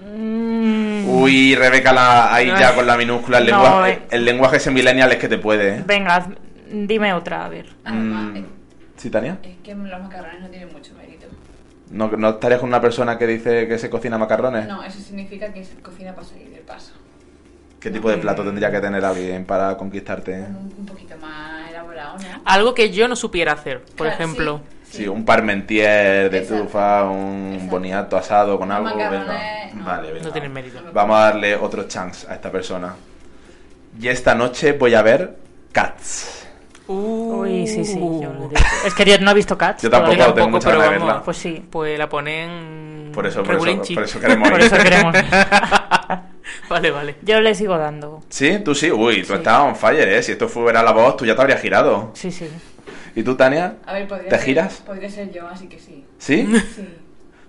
Mm, 0.00 1.08
Uy, 1.08 1.54
Rebeca, 1.54 1.92
la, 1.92 2.34
ahí 2.34 2.48
No, 2.48 2.58
ya 2.58 2.70
eh. 2.72 2.74
con 2.74 2.86
la 2.86 2.96
minúscula. 2.96 3.38
El, 3.38 3.50
No, 3.50 3.62
lenguaje, 3.62 3.92
eh. 3.92 4.02
el 4.10 4.24
lenguaje 4.24 4.56
ese 4.58 4.70
millennial 4.70 5.10
es 5.12 5.18
que 5.18 5.28
te 5.28 5.38
puede, 5.38 5.76
¿eh? 5.76 5.82
Venga, 5.86 6.26
dime 6.70 7.12
otra, 7.14 7.46
a 7.46 7.48
ver. 7.48 7.66
Mm, 7.86 8.38
¿Sí, 8.96 9.10
Tania? 9.10 9.38
Es 9.42 9.56
que 9.62 9.74
los 9.74 10.02
macarrones 10.02 10.40
no 10.42 10.48
tienen 10.48 10.72
mucho 10.72 10.92
mérito. 10.94 11.26
¿No, 11.90 12.08
¿No 12.08 12.30
estarías 12.30 12.60
con 12.60 12.68
una 12.68 12.80
persona 12.80 13.16
que 13.18 13.26
dice 13.26 13.66
que 13.68 13.78
se 13.78 13.88
cocina 13.90 14.18
macarrones? 14.18 14.66
No, 14.66 14.82
eso 14.82 14.98
significa 14.98 15.52
que 15.52 15.64
se 15.64 15.74
cocina 15.76 16.14
para 16.14 16.26
salir 16.26 16.50
del 16.50 16.60
paso. 16.60 16.92
¿Qué 17.80 17.90
tipo 17.90 18.10
de 18.10 18.18
plato 18.18 18.44
tendría 18.44 18.70
que 18.70 18.80
tener 18.80 19.04
alguien 19.04 19.44
para 19.44 19.76
conquistarte? 19.76 20.32
Un, 20.34 20.72
un 20.78 20.86
poquito 20.86 21.16
más 21.18 21.71
Algo 22.44 22.74
que 22.74 22.90
yo 22.90 23.08
no 23.08 23.16
supiera 23.16 23.52
hacer, 23.52 23.80
por 23.82 24.06
Claro, 24.06 24.12
ejemplo. 24.14 24.60
Sí, 24.90 25.08
un 25.08 25.24
parmentier 25.24 26.30
de 26.30 26.38
Exacto. 26.38 26.64
trufa, 26.64 27.04
un 27.04 27.66
boniato 27.70 28.16
asado 28.16 28.58
con 28.58 28.70
algo. 28.70 28.90
macarrones, 28.90 29.20
venga. 29.26 29.74
no. 29.74 29.84
Vale, 29.84 30.12
venga. 30.12 30.24
No 30.26 30.32
tienen 30.32 30.52
mérito. 30.52 30.78
Vamos 30.92 31.16
a 31.16 31.20
darle 31.20 31.56
otro 31.56 31.84
chance 31.88 32.26
a 32.30 32.34
esta 32.34 32.50
persona. 32.52 32.94
Y 33.98 34.08
esta 34.08 34.34
noche 34.34 34.72
voy 34.72 34.94
a 34.94 35.02
ver 35.02 35.36
Cats. 35.72 36.46
Uy, 36.88 37.66
sí, 37.66 37.84
sí. 37.84 37.98
yo 37.98 38.32
lo 38.32 38.48
digo. 38.48 38.60
Es 38.84 38.92
que 38.94 39.04
yo 39.04 39.18
no 39.18 39.30
he 39.30 39.34
visto 39.34 39.56
Cats. 39.56 39.82
Yo 39.82 39.88
tampoco 39.88 40.34
tengo 40.34 40.50
mucha 40.50 40.70
ganas 40.70 40.84
de 40.84 40.90
verla. 40.90 41.22
Pues 41.22 41.36
sí. 41.38 41.64
Pues 41.70 41.98
la 41.98 42.08
ponen. 42.08 43.10
Por 43.14 43.26
eso, 43.26 43.42
por 43.42 43.54
eso, 43.54 43.94
por 43.94 44.04
eso 44.04 44.20
queremos 44.20 44.50
Por 44.50 44.60
eso 44.60 44.76
queremos. 44.76 45.14
vale, 46.68 46.90
vale. 46.90 47.16
Yo 47.22 47.40
le 47.40 47.54
sigo 47.54 47.76
dando. 47.78 48.22
¿Sí? 48.28 48.58
¿Tú 48.64 48.74
sí? 48.74 48.90
Uy, 48.90 49.22
tú 49.22 49.34
estás 49.34 49.60
on 49.60 49.76
fire, 49.76 50.08
¿eh? 50.08 50.22
Si 50.22 50.32
esto 50.32 50.48
fuera 50.48 50.82
la 50.82 50.92
voz, 50.92 51.16
tú 51.16 51.24
ya 51.26 51.34
te 51.34 51.40
habrías 51.42 51.60
girado. 51.60 52.10
Sí, 52.14 52.30
sí. 52.30 52.48
¿Y 53.14 53.22
tú, 53.22 53.34
Tania? 53.36 53.76
A 53.84 53.92
ver, 53.94 54.08
podría 54.08 54.28
¿Te 54.28 54.36
ser- 54.36 54.44
giras? 54.46 54.82
Podría 54.86 55.10
ser 55.10 55.30
yo, 55.30 55.46
así 55.46 55.66
que 55.68 55.78
sí. 55.78 56.04
¿Sí? 56.18 56.46
Sí. 56.74 56.88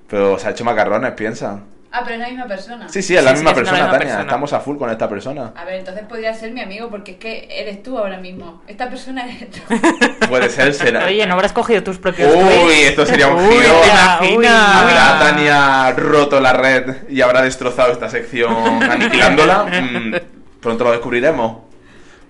Pero 0.09 0.37
se 0.37 0.47
ha 0.47 0.51
hecho 0.51 0.65
macarrones, 0.65 1.11
piensa. 1.13 1.61
Ah, 1.95 2.01
pero 2.03 2.15
es 2.15 2.21
la 2.21 2.27
misma 2.29 2.47
persona. 2.47 2.89
Sí, 2.89 3.03
sí, 3.03 3.15
es 3.15 3.23
la 3.23 3.29
Sí, 3.29 3.35
misma 3.35 3.51
sí, 3.51 3.55
la 3.55 3.61
persona, 3.61 3.77
misma 3.77 3.91
Tania. 3.91 3.99
persona. 4.07 4.21
Estamos 4.23 4.53
a 4.53 4.59
full 4.61 4.77
con 4.77 4.89
esta 4.89 5.07
persona. 5.07 5.53
A 5.55 5.63
ver, 5.63 5.75
entonces 5.75 6.03
podría 6.09 6.33
ser 6.33 6.51
mi 6.51 6.61
amigo, 6.61 6.89
porque 6.89 7.11
es 7.11 7.17
que 7.17 7.47
eres 7.51 7.83
tú 7.83 7.99
ahora 7.99 8.17
mismo. 8.17 8.63
Esta 8.67 8.89
persona 8.89 9.23
eres 9.27 9.51
tú. 9.51 9.59
Puede 10.27 10.49
ser, 10.49 10.73
será. 10.73 11.05
Oye, 11.05 11.23
¿no 11.27 11.35
habrás 11.35 11.53
cogido 11.53 11.83
tus 11.83 11.99
propios 11.99 12.33
Uy, 12.33 12.73
esto 12.81 13.05
sería 13.05 13.27
un 13.27 13.35
Uy, 13.45 13.53
giro. 13.53 13.75
¿te 14.19 14.25
imaginas? 14.31 14.75
¿Habrá 14.75 15.19
Tania 15.19 15.91
roto 15.91 16.39
la 16.41 16.53
red 16.53 17.07
y 17.09 17.21
habrá 17.21 17.43
destrozado 17.43 17.91
esta 17.91 18.09
sección 18.09 18.81
aniquilándola? 18.91 19.65
Mm, 19.65 20.15
pronto 20.61 20.83
lo 20.85 20.91
descubriremos. 20.93 21.57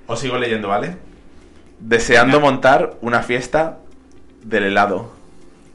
Os 0.07 0.19
sigo 0.19 0.37
leyendo, 0.37 0.67
¿vale? 0.67 0.97
Deseando 1.79 2.41
montar 2.41 2.95
una 2.99 3.21
fiesta 3.23 3.77
del 4.43 4.63
helado. 4.65 5.13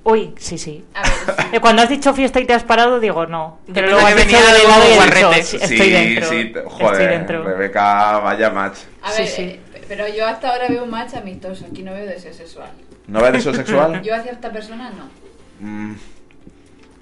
Uy, 0.05 0.35
sí, 0.39 0.57
sí. 0.59 0.85
A 0.95 1.03
ver, 1.03 1.13
Eh, 1.55 1.61
Cuando 1.61 1.83
has 1.83 1.89
dicho 1.89 2.15
fiesta 2.15 2.41
y 2.41 2.47
te 2.47 2.55
has 2.55 2.65
parado, 2.65 2.99
digo 3.01 3.27
no. 3.27 3.59
Pero 3.73 3.89
luego 3.91 4.07
has 4.07 4.17
dicho 4.17 4.37
algo 4.39 4.49
helado 4.65 4.83
y 4.85 4.87
he 4.87 4.91
dicho, 4.91 4.97
guarrete. 5.29 5.43
sí, 5.43 5.57
estoy 5.61 5.91
dentro. 5.91 6.29
sí, 6.29 6.45
te- 6.53 6.59
Estoy 6.61 6.63
joder, 6.71 7.11
dentro. 7.11 7.45
Rebeca, 7.45 8.19
vaya 8.21 8.51
match. 8.51 8.79
a 9.03 9.11
Sí, 9.13 9.23
ver, 9.23 9.31
sí. 9.31 9.43
eh, 9.43 9.61
pero 9.89 10.09
yo 10.09 10.27
hasta 10.27 10.51
ahora 10.51 10.69
veo 10.69 10.85
un 10.85 10.91
match 10.91 11.15
amistoso. 11.15 11.67
Aquí 11.71 11.83
no 11.83 11.93
veo 11.93 12.07
deseo 12.07 12.33
sexual. 12.33 12.71
¿No 13.07 13.21
ves 13.23 13.33
deseo 13.33 13.55
sexual? 13.55 14.01
Yo 14.05 14.15
hacia 14.15 14.33
esta 14.33 14.51
persona 14.53 14.91
no. 14.91 15.09
Mm, 15.67 15.95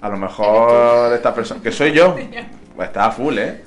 a 0.01 0.09
lo 0.09 0.17
mejor 0.17 1.13
esta 1.13 1.33
persona... 1.33 1.61
¿Que 1.61 1.71
soy 1.71 1.91
yo? 1.91 2.15
Pues 2.75 2.89
está 2.89 3.05
a 3.05 3.11
full, 3.11 3.37
¿eh? 3.39 3.63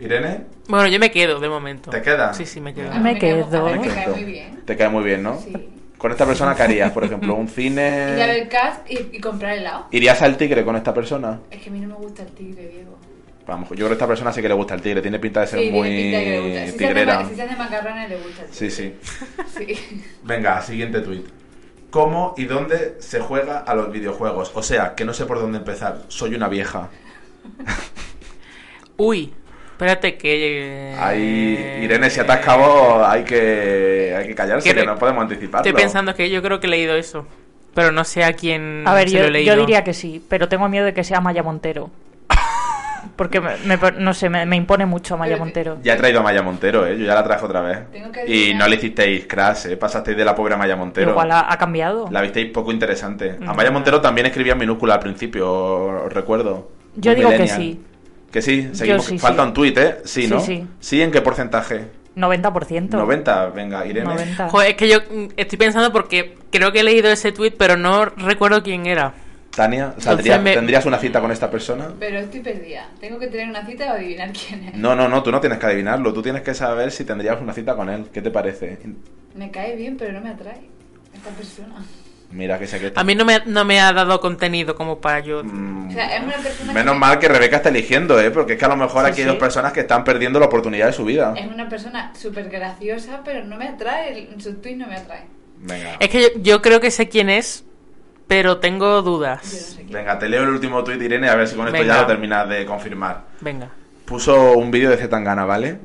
Irene, 0.00 0.44
Bueno, 0.68 0.88
yo 0.88 0.98
me 0.98 1.10
quedo 1.10 1.38
de 1.38 1.48
momento. 1.50 1.90
¿te 1.90 2.00
queda? 2.02 2.32
Sí, 2.34 2.46
sí, 2.46 2.60
me 2.60 2.72
quedo. 2.74 2.90
A 2.90 2.94
Me 2.98 3.18
quedo. 3.18 3.44
a 3.44 3.70
mí 3.72 3.78
me 3.78 3.86
cae 3.88 4.04
quedo. 4.04 4.14
muy 4.16 4.24
bien. 4.24 4.60
Te 4.64 4.76
cae 4.76 4.88
muy 4.88 5.04
bien, 5.04 5.22
¿no? 5.22 5.38
Sí. 5.38 5.52
Con 5.98 6.10
esta 6.12 6.26
persona, 6.26 6.54
¿qué 6.54 6.62
harías? 6.62 6.92
Por 6.92 7.04
ejemplo, 7.04 7.34
un 7.34 7.44
Ir 7.46 7.50
a 7.50 7.54
cine... 7.54 7.90
ver 8.16 8.48
cast 8.48 8.90
y, 8.90 9.16
y 9.16 9.20
comprar 9.20 9.56
helado. 9.56 9.86
¿Irías 9.90 10.20
al 10.22 10.36
tigre 10.36 10.64
con 10.64 10.76
esta 10.76 10.92
persona? 10.92 11.40
Es 11.50 11.62
que 11.62 11.70
a 11.70 11.72
mí 11.72 11.80
no 11.80 11.88
me 11.88 11.94
gusta 11.94 12.22
el 12.22 12.28
tigre, 12.32 12.68
Diego. 12.68 12.98
Vamos, 13.46 13.68
yo 13.70 13.76
creo 13.76 13.88
que 13.88 13.92
a 13.92 13.96
esta 13.96 14.06
persona 14.06 14.32
sí 14.32 14.40
que 14.42 14.48
le 14.48 14.54
gusta 14.54 14.74
el 14.74 14.80
tigre, 14.82 15.02
tiene 15.02 15.18
pinta 15.18 15.40
de 15.40 15.46
ser 15.46 15.60
Sí, 15.60 15.70
muy 15.70 15.88
tiene 15.88 16.02
pinta 16.02 16.18
de 16.18 16.24
que 16.24 16.30
le 16.30 16.40
gusta. 16.40 16.54
Si 16.54 16.66
se, 16.66 16.68
hace, 16.68 16.78
tigrera. 16.78 17.28
se 17.28 17.42
hace 17.42 17.56
macarrones, 17.56 18.08
le 18.08 18.16
gusta 18.16 18.42
el 18.42 18.52
Sí, 18.54 18.68
tigre. 18.68 18.94
sí. 19.54 19.74
Sí. 19.76 20.02
Venga, 20.22 20.62
siguiente 20.62 21.00
tweet. 21.00 21.24
¿Cómo 21.90 22.34
y 22.36 22.44
dónde 22.46 22.96
se 23.00 23.20
juega 23.20 23.58
a 23.58 23.74
los 23.74 23.92
videojuegos? 23.92 24.50
O 24.54 24.62
sea, 24.62 24.94
que 24.94 25.04
no 25.04 25.14
sé 25.14 25.26
por 25.26 25.38
dónde 25.38 25.58
empezar. 25.58 26.02
Soy 26.08 26.34
una 26.34 26.48
vieja. 26.48 26.88
Uy, 28.96 29.32
espérate 29.74 30.16
que. 30.16 30.94
Hay... 30.98 31.80
Irene, 31.82 32.08
si 32.10 32.20
atas 32.20 32.38
cabo, 32.44 33.04
hay 33.04 33.24
que, 33.24 34.14
hay 34.16 34.26
que 34.28 34.34
callarse, 34.34 34.68
¿Qué 34.68 34.74
que 34.80 34.86
no 34.86 34.96
podemos 34.98 35.22
anticiparlo. 35.22 35.66
Estoy 35.66 35.80
pensando 35.82 36.14
que 36.14 36.30
yo 36.30 36.40
creo 36.42 36.60
que 36.60 36.66
he 36.66 36.70
leído 36.70 36.94
eso. 36.96 37.26
Pero 37.74 37.90
no 37.90 38.04
sé 38.04 38.22
a 38.24 38.32
quién 38.34 38.84
A 38.86 38.94
ver, 38.94 39.08
se 39.08 39.16
yo, 39.16 39.22
lo 39.22 39.28
he 39.28 39.30
leído. 39.32 39.54
yo 39.54 39.60
diría 39.60 39.82
que 39.82 39.94
sí, 39.94 40.24
pero 40.28 40.48
tengo 40.48 40.68
miedo 40.68 40.84
de 40.86 40.94
que 40.94 41.02
sea 41.02 41.20
Maya 41.20 41.42
Montero. 41.42 41.90
Porque, 43.16 43.40
me, 43.40 43.50
me- 43.66 43.76
no 43.98 44.14
sé, 44.14 44.28
me, 44.30 44.46
me 44.46 44.56
impone 44.56 44.86
mucho 44.86 45.18
Maya 45.18 45.36
Montero. 45.36 45.78
Ya 45.82 45.94
he 45.94 45.96
traído 45.96 46.20
a 46.20 46.22
Maya 46.22 46.42
Montero, 46.42 46.86
¿eh? 46.86 46.96
Yo 46.98 47.04
ya 47.04 47.14
la 47.14 47.22
traje 47.24 47.44
otra 47.44 47.60
vez. 47.60 47.78
Y 48.28 48.54
no 48.54 48.66
le 48.68 48.76
hicisteis 48.76 49.26
crash, 49.26 49.66
¿eh? 49.66 49.76
Pasasteis 49.76 50.16
de 50.16 50.24
la 50.24 50.34
pobre 50.34 50.56
Maya 50.56 50.76
Montero. 50.76 51.10
Igual 51.10 51.30
ha, 51.32 51.52
ha 51.52 51.58
cambiado. 51.58 52.08
La 52.10 52.22
visteis 52.22 52.50
poco 52.52 52.70
interesante. 52.72 53.36
A 53.44 53.52
Mm. 53.52 53.56
Maya 53.56 53.70
Montero 53.72 54.00
también 54.00 54.26
escribía 54.28 54.52
en 54.52 54.58
minúscula 54.60 54.94
al 54.94 55.00
principio, 55.00 55.50
os 55.52 56.12
recuerdo. 56.12 56.70
Yo 56.96 57.10
Muy 57.10 57.20
digo 57.20 57.30
que 57.30 57.48
sí. 57.48 57.80
Que 58.34 58.42
sí, 58.42 58.68
seguimos. 58.72 59.04
sí, 59.04 59.16
Falta 59.16 59.42
sí. 59.44 59.48
un 59.48 59.54
tuit, 59.54 59.78
¿eh? 59.78 59.96
Sí, 60.04 60.22
Sí, 60.22 60.28
¿no? 60.28 60.40
sí. 60.80 61.00
en 61.02 61.12
qué 61.12 61.20
porcentaje? 61.20 61.84
90%. 62.16 62.88
90, 62.90 63.46
venga, 63.50 63.86
Irene. 63.86 64.06
90. 64.06 64.48
Joder, 64.48 64.70
es 64.70 64.76
que 64.76 64.88
yo 64.88 64.98
mm, 65.08 65.26
estoy 65.36 65.56
pensando 65.56 65.92
porque 65.92 66.34
creo 66.50 66.72
que 66.72 66.80
he 66.80 66.82
leído 66.82 67.08
ese 67.12 67.30
tweet, 67.30 67.52
pero 67.56 67.76
no 67.76 68.06
recuerdo 68.06 68.60
quién 68.64 68.86
era. 68.86 69.14
Tania, 69.54 69.94
¿saldría- 69.98 70.40
me- 70.40 70.52
¿tendrías 70.54 70.84
una 70.84 70.98
cita 70.98 71.20
con 71.20 71.30
esta 71.30 71.48
persona? 71.48 71.92
Pero 72.00 72.18
estoy 72.18 72.40
perdida. 72.40 72.88
Tengo 72.98 73.20
que 73.20 73.28
tener 73.28 73.48
una 73.48 73.64
cita 73.64 73.92
o 73.92 73.94
adivinar 73.94 74.32
quién 74.32 74.64
es. 74.64 74.74
No, 74.74 74.96
no, 74.96 75.08
no, 75.08 75.22
tú 75.22 75.30
no 75.30 75.38
tienes 75.40 75.60
que 75.60 75.66
adivinarlo, 75.66 76.12
tú 76.12 76.20
tienes 76.20 76.42
que 76.42 76.54
saber 76.54 76.90
si 76.90 77.04
tendrías 77.04 77.40
una 77.40 77.52
cita 77.52 77.76
con 77.76 77.88
él. 77.88 78.06
¿Qué 78.12 78.20
te 78.20 78.32
parece? 78.32 78.78
Me 79.36 79.52
cae 79.52 79.76
bien, 79.76 79.96
pero 79.96 80.12
no 80.12 80.20
me 80.20 80.30
atrae 80.30 80.58
esta 81.14 81.30
persona. 81.30 81.76
Mira 82.34 82.58
que 82.58 82.66
sé 82.66 82.80
que... 82.80 82.92
A 82.96 83.04
mí 83.04 83.14
no 83.14 83.24
me, 83.24 83.40
no 83.46 83.64
me 83.64 83.80
ha 83.80 83.92
dado 83.92 84.18
contenido 84.20 84.74
como 84.74 85.00
para 85.00 85.20
yo. 85.20 85.38
O 85.40 85.92
sea, 85.92 86.16
es 86.16 86.22
una 86.24 86.32
persona 86.36 86.72
Mm. 86.72 86.74
Menos 86.74 86.94
que 86.94 86.98
mal 87.00 87.18
que 87.20 87.28
Rebeca 87.28 87.56
está 87.56 87.68
eligiendo, 87.68 88.20
¿eh? 88.20 88.30
Porque 88.32 88.54
es 88.54 88.58
que 88.58 88.64
a 88.64 88.68
lo 88.68 88.76
mejor 88.76 89.04
Sí, 89.04 89.10
aquí 89.12 89.20
hay 89.20 89.26
sí. 89.26 89.30
dos 89.30 89.36
personas 89.38 89.72
que 89.72 89.80
están 89.80 90.02
perdiendo 90.02 90.40
la 90.40 90.46
oportunidad 90.46 90.86
de 90.86 90.92
su 90.92 91.04
vida. 91.04 91.32
es 91.36 91.46
una 91.46 91.68
persona 91.68 92.12
súper 92.14 92.48
graciosa, 92.50 93.20
pero 93.24 93.44
no 93.44 93.56
me 93.56 93.68
atrae. 93.68 94.28
Su 94.38 94.54
tweet 94.56 94.74
no 94.76 94.86
me 94.88 94.96
atrae. 94.96 95.22
Venga. 95.60 95.96
Es 96.00 96.08
que 96.08 96.22
yo, 96.22 96.28
yo 96.42 96.62
creo 96.62 96.80
que 96.80 96.90
sé 96.90 97.08
quién 97.08 97.30
es, 97.30 97.64
pero 98.26 98.58
tengo 98.58 99.00
dudas. 99.02 99.78
Venga, 99.88 100.18
te 100.18 100.28
leo 100.28 100.42
el 100.42 100.48
último 100.48 100.82
tuit, 100.82 101.00
Irene, 101.00 101.28
a 101.28 101.36
ver 101.36 101.46
si 101.46 101.54
con 101.54 101.66
esto 101.68 101.78
Venga. 101.78 101.94
ya 101.94 102.00
lo 102.00 102.06
terminas 102.08 102.48
de 102.48 102.66
confirmar. 102.66 103.26
Venga. 103.40 103.68
Puso 104.06 104.54
un 104.54 104.70
vídeo 104.72 104.90
de 104.90 104.96
Zetangana, 104.96 105.44
¿vale? 105.44 105.78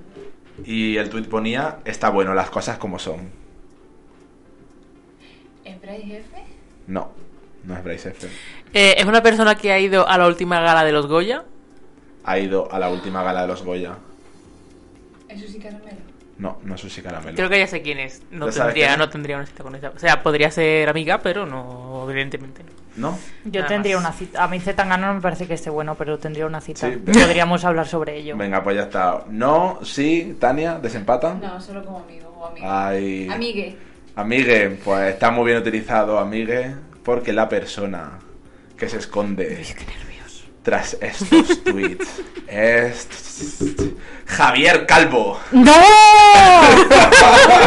Y 0.65 0.97
el 0.97 1.09
tuit 1.09 1.27
ponía, 1.29 1.77
está 1.85 2.09
bueno, 2.09 2.33
las 2.33 2.49
cosas 2.49 2.77
como 2.79 2.97
son. 2.97 3.29
¿Es 5.69 6.05
Jefe? 6.05 6.43
No, 6.87 7.11
no 7.63 7.77
es 7.77 7.83
Bryce 7.83 8.09
F. 8.09 8.27
Eh, 8.73 8.95
es 8.97 9.05
una 9.05 9.21
persona 9.21 9.55
que 9.55 9.71
ha 9.71 9.79
ido 9.79 10.07
a 10.07 10.17
la 10.17 10.27
última 10.27 10.59
gala 10.61 10.83
de 10.83 10.91
los 10.91 11.07
Goya. 11.07 11.43
Ha 12.23 12.39
ido 12.39 12.71
a 12.71 12.79
la 12.79 12.89
última 12.89 13.23
gala 13.23 13.41
de 13.41 13.47
los 13.47 13.63
Goya. 13.63 13.97
¿Es 15.27 15.41
Susi 15.41 15.59
Caramelo? 15.59 15.97
No, 16.37 16.57
no 16.63 16.75
es 16.75 16.81
Susi 16.81 17.01
Caramelo. 17.01 17.35
Creo 17.35 17.49
que 17.49 17.59
ya 17.59 17.67
sé 17.67 17.81
quién 17.81 17.99
es. 17.99 18.23
No 18.31 18.47
¿Ya 18.47 18.51
sabes 18.53 18.73
tendría, 18.73 18.97
no 18.97 19.09
tendría 19.09 19.35
una 19.35 19.45
cita 19.45 19.63
con 19.63 19.75
ella. 19.75 19.91
O 19.95 19.99
sea, 19.99 20.23
podría 20.23 20.49
ser 20.49 20.89
amiga, 20.89 21.19
pero 21.19 21.45
no, 21.45 22.07
evidentemente 22.09 22.63
no. 22.63 22.79
¿No? 23.11 23.19
Yo 23.45 23.61
Nada 23.61 23.67
tendría 23.67 23.95
más. 23.97 24.05
una 24.05 24.13
cita. 24.13 24.43
A 24.43 24.47
mí 24.47 24.59
Zetangana 24.59 25.07
no 25.07 25.13
me 25.15 25.21
parece 25.21 25.47
que 25.47 25.53
esté 25.53 25.69
bueno, 25.69 25.95
pero 25.95 26.17
tendría 26.17 26.45
una 26.45 26.59
cita. 26.59 26.89
Sí. 26.89 26.97
Podríamos 26.97 27.63
hablar 27.63 27.87
sobre 27.87 28.17
ello. 28.17 28.35
Venga, 28.35 28.63
pues 28.63 28.75
ya 28.75 28.83
está. 28.83 29.23
No, 29.29 29.79
sí, 29.83 30.35
Tania, 30.39 30.79
desempata. 30.79 31.33
No, 31.35 31.61
solo 31.61 31.85
como 31.85 31.99
amigo 31.99 32.29
o 32.29 32.45
amiga. 32.47 32.87
Ay. 32.87 33.29
Amigue. 33.29 33.77
Amigue, 34.23 34.77
pues 34.83 35.13
está 35.13 35.31
muy 35.31 35.45
bien 35.45 35.57
utilizado, 35.59 36.19
amigue, 36.19 36.75
porque 37.05 37.31
la 37.31 37.47
persona 37.47 38.19
que 38.77 38.89
se 38.89 38.97
esconde 38.97 39.65
tras 40.61 40.97
estos 40.99 41.63
tweets 41.63 42.21
es 42.47 43.07
Javier 44.25 44.85
Calvo. 44.85 45.39
¡No! 45.51 45.71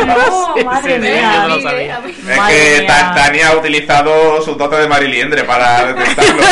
No, 0.06 0.64
madre 0.64 0.96
Sí, 0.96 1.06
sí, 1.06 1.12
mía. 1.12 1.32
yo 1.32 1.40
no 1.42 1.48
lo 1.48 1.56
Sí, 1.56 1.62
sabía. 1.62 1.96
a 1.96 2.00
mí- 2.00 2.10
Es 2.28 2.36
Madre 2.36 2.54
que 2.76 2.80
mía. 2.82 3.12
Tania 3.14 3.48
ha 3.48 3.56
utilizado 3.56 4.42
su 4.42 4.54
dote 4.54 4.76
de 4.76 4.88
Mariliendre 4.88 5.44
para 5.44 5.86
detectarlo. 5.94 6.42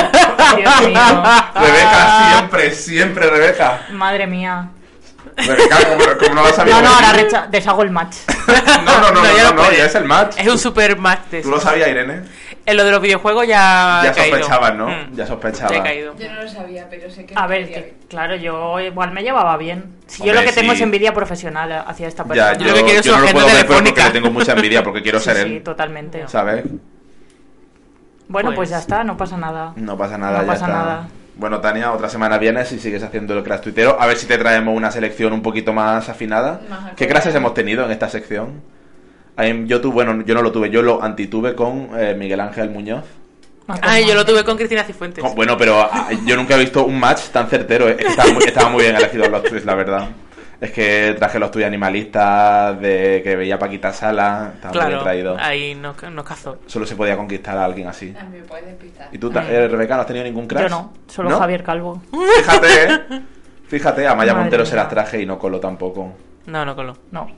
Dios 0.56 0.80
mío. 0.88 1.22
Rebeca, 1.54 2.30
siempre, 2.32 2.70
siempre 2.74 3.30
Rebeca. 3.30 3.86
Madre 3.92 4.26
mía. 4.26 4.68
Como, 5.36 6.18
como 6.18 6.34
no 6.34 6.42
lo 6.48 6.52
sabía. 6.52 6.74
No, 6.76 6.82
no, 6.82 6.94
ahora 6.94 7.12
recha- 7.12 7.46
deshago 7.50 7.82
el 7.82 7.90
match. 7.90 8.16
No, 8.84 9.00
no, 9.00 9.10
no, 9.12 9.22
No, 9.22 9.36
ya 9.36 9.44
no, 9.44 9.50
no 9.50 9.56
no, 9.56 9.62
puede. 9.62 9.76
ya 9.78 9.84
es 9.86 9.94
el 9.94 10.04
match. 10.04 10.34
Es 10.38 10.46
un 10.48 10.58
super 10.58 10.98
match 10.98 11.20
de 11.30 11.42
¿Tú 11.42 11.50
lo 11.50 11.60
sabías, 11.60 11.88
Irene? 11.88 12.22
En 12.66 12.76
lo 12.76 12.84
de 12.84 12.90
los 12.90 13.00
videojuegos 13.00 13.46
ya. 13.46 14.00
Ya 14.04 14.10
he 14.10 14.14
caído. 14.14 14.36
sospechabas, 14.38 14.74
¿no? 14.74 14.88
Mm. 14.88 15.14
Ya 15.14 15.26
sospechabas. 15.26 15.72
Ya 15.72 15.78
he 15.78 15.82
caído. 15.82 16.14
Yo 16.16 16.30
no 16.32 16.42
lo 16.42 16.48
sabía, 16.48 16.86
pero 16.90 17.10
sé 17.10 17.24
que. 17.26 17.34
A 17.36 17.46
ver, 17.46 17.68
que, 17.68 17.94
claro, 18.08 18.36
yo 18.36 18.78
igual 18.80 19.12
me 19.12 19.22
llevaba 19.22 19.56
bien. 19.56 19.96
Si 20.06 20.18
yo 20.22 20.30
Hombre, 20.30 20.40
lo 20.44 20.50
que 20.50 20.54
tengo 20.54 20.72
sí. 20.72 20.76
es 20.76 20.82
envidia 20.82 21.14
profesional 21.14 21.84
hacia 21.86 22.08
esta 22.08 22.22
Ya, 22.24 22.28
persona. 22.28 22.52
yo, 22.58 22.64
Yo 22.66 22.70
lo 22.70 22.74
que 22.76 22.84
quiero 22.84 23.00
es 23.00 23.06
yo 23.06 23.12
su 23.12 23.16
no 23.16 23.20
lo 23.22 23.24
agenda 23.28 23.42
puedo 23.42 23.46
ver 23.56 23.66
pero 23.66 23.74
porque 23.78 23.82
telefónica. 23.92 24.06
le 24.08 24.20
tengo 24.20 24.30
mucha 24.38 24.52
envidia 24.52 24.82
porque 24.82 25.02
quiero 25.02 25.18
Sí, 25.20 25.24
ser 25.24 25.36
sí, 25.36 25.42
él. 25.56 25.62
totalmente. 25.62 26.28
¿Sabes? 26.28 26.64
Bueno, 28.28 28.48
pues, 28.50 28.56
Pues- 28.56 28.70
ya 28.70 28.78
está, 28.78 29.04
no 29.04 29.16
pasa 29.16 29.36
nada. 29.36 29.72
No 29.76 29.96
pasa 29.96 30.18
nada, 30.18 30.38
No 30.38 30.42
ya 30.44 30.52
pasa 30.52 30.64
está. 30.66 30.76
nada. 30.78 31.08
Bueno, 31.40 31.58
Tania, 31.60 31.92
otra 31.92 32.10
semana 32.10 32.36
vienes 32.36 32.70
y 32.72 32.78
sigues 32.78 33.02
haciendo 33.02 33.32
el 33.36 33.42
crash 33.42 33.62
tuitero. 33.62 33.96
A 33.98 34.06
ver 34.06 34.18
si 34.18 34.26
te 34.26 34.36
traemos 34.36 34.76
una 34.76 34.90
selección 34.90 35.32
un 35.32 35.40
poquito 35.40 35.72
más 35.72 36.06
afinada. 36.10 36.60
Más 36.68 36.92
¿Qué 36.94 37.08
clases 37.08 37.34
hemos 37.34 37.54
tenido 37.54 37.82
en 37.86 37.90
esta 37.92 38.10
sección? 38.10 38.60
Yo 39.64 39.80
tuve, 39.80 39.94
bueno, 39.94 40.22
yo 40.26 40.34
no 40.34 40.42
lo 40.42 40.52
tuve, 40.52 40.68
yo 40.68 40.82
lo 40.82 41.02
antituve 41.02 41.54
con 41.54 41.88
eh, 41.98 42.14
Miguel 42.14 42.40
Ángel 42.40 42.68
Muñoz. 42.68 43.04
Ay, 43.80 44.06
yo 44.06 44.14
lo 44.14 44.26
tuve 44.26 44.44
con 44.44 44.58
Cristina 44.58 44.84
Cifuentes. 44.84 45.24
Con- 45.24 45.34
bueno, 45.34 45.56
pero 45.56 45.80
ah, 45.80 46.10
yo 46.26 46.36
nunca 46.36 46.56
he 46.56 46.58
visto 46.58 46.84
un 46.84 47.00
match 47.00 47.28
tan 47.32 47.48
certero. 47.48 47.88
eh. 47.88 47.92
Es 47.98 48.04
que 48.04 48.08
Estaban 48.08 48.34
muy, 48.34 48.44
estaban 48.44 48.72
muy 48.72 48.82
bien 48.82 48.96
elegidos 48.96 49.30
los 49.30 49.42
tweets, 49.44 49.64
la 49.64 49.74
verdad. 49.74 50.08
Es 50.60 50.72
que 50.72 51.14
traje 51.18 51.38
los 51.38 51.50
tuyos 51.50 51.66
animalistas 51.66 52.78
de 52.80 53.22
que 53.24 53.34
veía 53.34 53.58
Paquita 53.58 53.92
Sala. 53.92 54.52
Bien 54.60 54.72
Claro, 54.72 55.36
ahí 55.40 55.74
nos, 55.74 56.02
nos 56.02 56.24
cazó. 56.24 56.58
Solo 56.66 56.84
se 56.84 56.96
podía 56.96 57.16
conquistar 57.16 57.56
a 57.56 57.64
alguien 57.64 57.88
así. 57.88 58.14
A 58.18 58.24
mí 58.24 58.38
me 58.38 58.44
puedes 58.44 58.66
despistar. 58.66 59.08
¿Y 59.10 59.18
tú, 59.18 59.32
eh, 59.34 59.68
Rebeca, 59.68 59.94
no 59.94 60.02
has 60.02 60.06
tenido 60.06 60.24
ningún 60.24 60.46
crash? 60.46 60.64
Yo 60.64 60.68
no, 60.68 60.92
solo 61.06 61.30
¿No? 61.30 61.38
Javier 61.38 61.62
Calvo. 61.62 62.02
Fíjate, 62.36 62.84
¿eh? 62.84 63.00
Fíjate, 63.68 64.06
a 64.06 64.14
Maya 64.14 64.32
Madre 64.32 64.42
Montero 64.42 64.66
se 64.66 64.76
las 64.76 64.88
traje 64.88 65.22
y 65.22 65.26
no 65.26 65.38
coló 65.38 65.60
tampoco. 65.60 66.12
No, 66.46 66.64
no 66.64 66.74
coló. 66.74 66.96
No. 67.10 67.28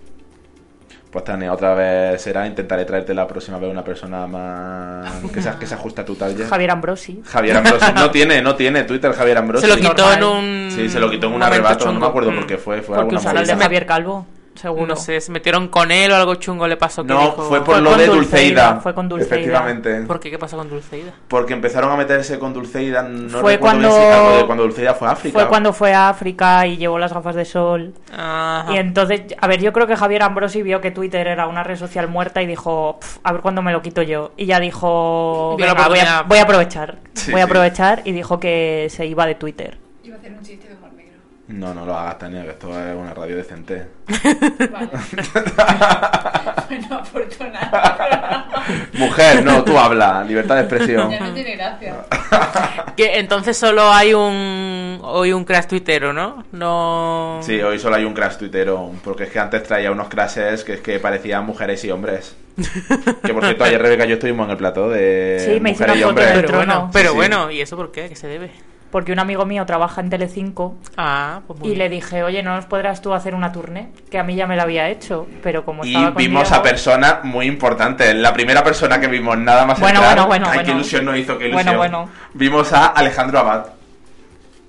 Pues 1.12 1.24
Tania, 1.26 1.52
otra 1.52 1.74
vez 1.74 2.22
será. 2.22 2.46
Intentaré 2.46 2.86
traerte 2.86 3.12
la 3.12 3.26
próxima 3.28 3.58
vez 3.58 3.70
una 3.70 3.84
persona 3.84 4.26
más. 4.26 5.12
que 5.32 5.42
se, 5.42 5.50
que 5.58 5.66
se 5.66 5.74
ajuste 5.74 6.00
a 6.00 6.04
tu 6.06 6.14
talle. 6.16 6.46
Javier 6.46 6.70
Ambrosi. 6.70 7.20
Javier 7.24 7.58
Ambrosi. 7.58 7.92
No 7.94 8.10
tiene, 8.10 8.40
no 8.40 8.56
tiene 8.56 8.84
Twitter 8.84 9.12
Javier 9.12 9.36
Ambrosi. 9.36 9.66
Se 9.66 9.76
lo 9.76 9.76
quitó 9.78 10.10
en 10.10 10.24
un. 10.24 10.70
Sí, 10.70 10.88
se 10.88 10.98
lo 10.98 11.10
quitó 11.10 11.26
en 11.26 11.34
un 11.34 11.38
momento 11.40 11.54
arrebato. 11.68 11.92
No 11.92 12.00
me 12.00 12.06
acuerdo 12.06 12.32
Mm. 12.32 12.34
por 12.36 12.46
qué 12.46 12.56
fue. 12.56 12.76
Fue 12.80 12.86
Porque 12.96 13.00
alguna 13.00 13.20
usaron 13.20 13.42
el 13.42 13.46
de. 13.46 13.56
Javier 13.56 13.84
Calvo, 13.86 14.26
seguro. 14.54 14.86
No 14.86 14.96
sé, 14.96 15.20
se 15.20 15.30
metieron 15.32 15.68
con 15.68 15.90
él 15.90 16.10
o 16.12 16.16
algo 16.16 16.34
chungo 16.36 16.66
le 16.68 16.76
pasó. 16.76 17.02
que 17.02 17.12
No, 17.12 17.20
dijo- 17.20 17.42
fue 17.44 17.58
por 17.64 17.74
Fue 17.76 17.80
lo 17.82 17.96
de 17.96 18.06
Dulceida, 18.06 18.62
Dulceida. 18.72 18.80
fue 18.80 18.94
con 18.94 19.08
Dulceida. 19.08 19.34
Efectivamente. 19.36 20.00
¿Por 20.02 20.20
qué? 20.20 20.30
¿Qué 20.30 20.38
pasó 20.38 20.56
con 20.56 20.68
Dulceida? 20.68 21.12
Porque 21.28 21.52
empezaron 21.52 21.90
a 21.90 21.96
meterse 21.96 22.38
con 22.38 22.52
Dulceida. 22.52 23.02
No 23.02 23.38
Fue 23.40 23.58
cuando- 23.58 23.88
cuando 24.46 24.64
Dulceida 24.64 24.94
fue 24.94 25.08
a 25.08 25.12
África. 25.12 25.38
Fue 25.38 25.48
cuando 25.48 25.72
fue 25.72 25.92
a 25.94 26.08
África 26.08 26.66
y 26.66 26.76
llevó 26.76 26.98
las 26.98 27.12
gafas 27.12 27.34
de 27.34 27.44
sol. 27.44 27.94
Ajá. 28.12 28.72
Y 28.72 28.76
entonces, 28.78 29.22
a 29.40 29.46
ver, 29.46 29.60
yo 29.60 29.72
creo 29.72 29.86
que 29.86 29.96
Javier 29.96 30.22
Ambrosi 30.22 30.62
vio 30.62 30.80
que 30.80 30.90
Twitter 30.90 31.26
era 31.26 31.46
una 31.46 31.62
red 31.62 31.76
social 31.76 32.08
muerta 32.08 32.42
y 32.42 32.46
dijo, 32.46 32.98
"Pf, 33.00 33.20
a 33.24 33.32
ver 33.32 33.40
cuándo 33.40 33.62
me 33.62 33.72
lo 33.72 33.82
quito 33.82 34.02
yo. 34.02 34.32
Y 34.36 34.46
ya 34.46 34.60
dijo, 34.60 35.54
Vio 35.56 35.66
la 35.66 35.72
"Venga, 35.74 35.88
voy, 35.88 35.98
a, 35.98 36.02
oportunidad. 36.02 36.24
voy 36.26 36.38
a 36.38 36.42
aprovechar. 36.42 36.98
Sí, 37.14 37.30
voy 37.32 37.40
a 37.40 37.44
sí. 37.44 37.50
aprovechar 37.50 38.02
y 38.04 38.12
dijo 38.12 38.38
que 38.40 38.88
se 38.90 39.06
iba 39.06 39.26
de 39.26 39.34
Twitter. 39.34 39.78
Iba 40.04 40.16
a 40.16 40.18
hacer 40.18 40.32
un 40.32 40.42
chiste. 40.42 40.71
No, 41.52 41.74
no 41.74 41.84
lo 41.84 41.96
hagas, 41.96 42.18
Tania, 42.18 42.42
que 42.44 42.50
esto 42.50 42.68
es 42.70 42.96
una 42.96 43.12
radio 43.12 43.36
decente. 43.36 43.86
Vale. 44.70 44.88
bueno, 46.68 46.98
afortunado. 46.98 48.44
Mujer, 48.94 49.44
no, 49.44 49.62
tú 49.62 49.78
habla. 49.78 50.24
Libertad 50.24 50.54
de 50.56 50.60
expresión. 50.62 51.10
ya 51.10 51.20
no 51.20 51.32
tiene 51.32 51.56
gracia. 51.56 51.96
Que 52.96 53.18
entonces 53.18 53.56
solo 53.56 53.90
hay 53.90 54.12
un. 54.12 55.00
Hoy 55.02 55.32
un 55.32 55.44
crash 55.44 55.66
tuitero, 55.66 56.12
¿no? 56.12 56.44
No. 56.52 57.38
Sí, 57.42 57.60
hoy 57.62 57.78
solo 57.78 57.96
hay 57.96 58.04
un 58.04 58.12
crash 58.12 58.36
tuitero, 58.36 58.90
porque 59.02 59.24
es 59.24 59.30
que 59.30 59.38
antes 59.38 59.62
traía 59.62 59.90
unos 59.90 60.08
crashes 60.08 60.62
que 60.62 60.74
es 60.74 60.80
que 60.82 60.98
parecían 60.98 61.44
mujeres 61.46 61.82
y 61.84 61.90
hombres. 61.90 62.36
Que 63.24 63.32
por 63.32 63.44
cierto, 63.44 63.64
ayer 63.64 63.80
Rebeca 63.80 64.04
y 64.04 64.08
yo 64.08 64.14
estuvimos 64.14 64.44
en 64.46 64.50
el 64.52 64.56
plató 64.58 64.90
de 64.90 65.38
Sí, 65.42 65.60
me 65.60 65.70
mujeres 65.70 65.96
y 65.96 66.02
hombres. 66.02 66.28
del 66.34 66.44
Pero 66.44 66.56
bueno, 66.58 66.90
pero 66.92 67.08
Sí, 67.08 67.12
sí. 67.12 67.16
bueno, 67.16 67.50
¿y 67.50 67.60
eso 67.62 67.76
por 67.76 67.90
qué? 67.92 68.04
¿A 68.04 68.08
qué 68.10 68.16
se 68.16 68.26
debe? 68.28 68.50
Porque 68.92 69.10
un 69.10 69.18
amigo 69.18 69.44
mío 69.46 69.66
trabaja 69.66 70.00
en 70.02 70.10
Telecinco 70.10 70.76
Ah, 70.96 71.40
pues 71.46 71.58
muy 71.58 71.70
y 71.70 71.74
le 71.76 71.88
dije, 71.88 72.22
oye, 72.22 72.42
¿no 72.44 72.54
nos 72.54 72.66
podrás 72.66 73.00
tú 73.02 73.12
hacer 73.14 73.34
una 73.34 73.50
tournée? 73.50 73.88
Que 74.10 74.18
a 74.18 74.22
mí 74.22 74.36
ya 74.36 74.46
me 74.46 74.54
la 74.54 74.62
había 74.62 74.88
hecho, 74.90 75.26
pero 75.42 75.64
como 75.64 75.84
Y 75.84 75.88
estaba 75.88 76.06
con 76.12 76.16
vimos 76.18 76.48
Diego- 76.48 76.60
a 76.60 76.62
personas 76.62 77.24
muy 77.24 77.46
importantes. 77.46 78.14
La 78.14 78.32
primera 78.32 78.62
persona 78.62 79.00
que 79.00 79.08
vimos 79.08 79.36
nada 79.38 79.66
más 79.66 79.80
Bueno, 79.80 80.00
entrar, 80.00 80.14
bueno, 80.14 80.26
bueno, 80.28 80.46
ay, 80.46 80.58
qué 80.58 80.64
bueno. 80.66 80.74
ilusión 80.80 81.04
nos 81.06 81.16
hizo, 81.16 81.38
qué 81.38 81.48
ilusión. 81.48 81.76
Bueno, 81.76 81.98
bueno. 82.04 82.12
Vimos 82.34 82.72
a 82.72 82.86
Alejandro 82.86 83.38
Abad. 83.40 83.66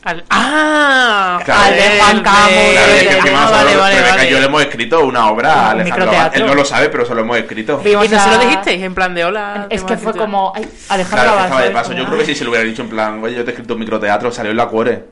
Al- 0.03 0.23
¡Ah! 0.29 1.39
Claro. 1.45 1.61
Al 1.63 1.73
de 1.75 1.81
Juan 1.99 2.21
Camus, 2.23 2.49
Claro, 2.49 3.23
que 3.23 3.29
Ah, 3.33 3.47
a- 3.47 3.51
vale, 3.51 3.75
vale, 3.77 3.95
Rebeca 3.95 4.15
vale. 4.15 4.27
y 4.27 4.31
yo 4.31 4.39
le 4.39 4.45
hemos 4.45 4.61
escrito 4.61 5.05
una 5.05 5.29
obra 5.29 5.53
a 5.53 5.71
Alejandro 5.71 6.09
Abad. 6.11 6.35
Él 6.35 6.45
no 6.45 6.55
lo 6.55 6.65
sabe, 6.65 6.89
pero 6.89 7.05
se 7.05 7.15
lo 7.15 7.21
hemos 7.21 7.37
escrito. 7.37 7.81
¿Y 7.85 7.93
no 7.93 8.19
se 8.19 8.29
lo 8.29 8.37
dijisteis? 8.39 8.83
En 8.83 8.93
plan 8.93 9.15
de 9.15 9.23
hola. 9.25 9.67
Es 9.69 9.81
que 9.81 9.87
fue 9.97 10.11
escrito. 10.11 10.17
como, 10.19 10.51
ay, 10.55 10.67
Alejandro 10.89 11.23
Claro, 11.23 11.29
que 11.31 11.35
Abad, 11.37 11.45
estaba 11.45 11.61
de 11.61 11.71
paso. 11.71 11.93
Yo 11.93 12.05
creo 12.05 12.17
que 12.19 12.25
si 12.25 12.35
se 12.35 12.43
lo 12.43 12.49
hubiera 12.49 12.65
dicho 12.65 12.81
en 12.81 12.89
plan, 12.89 13.23
oye, 13.23 13.35
yo 13.35 13.43
te 13.45 13.51
he 13.51 13.53
escrito 13.53 13.73
un 13.75 13.79
microteatro, 13.79 14.31
salió 14.31 14.51
en 14.51 14.57
la 14.57 14.65
cuore. 14.67 15.05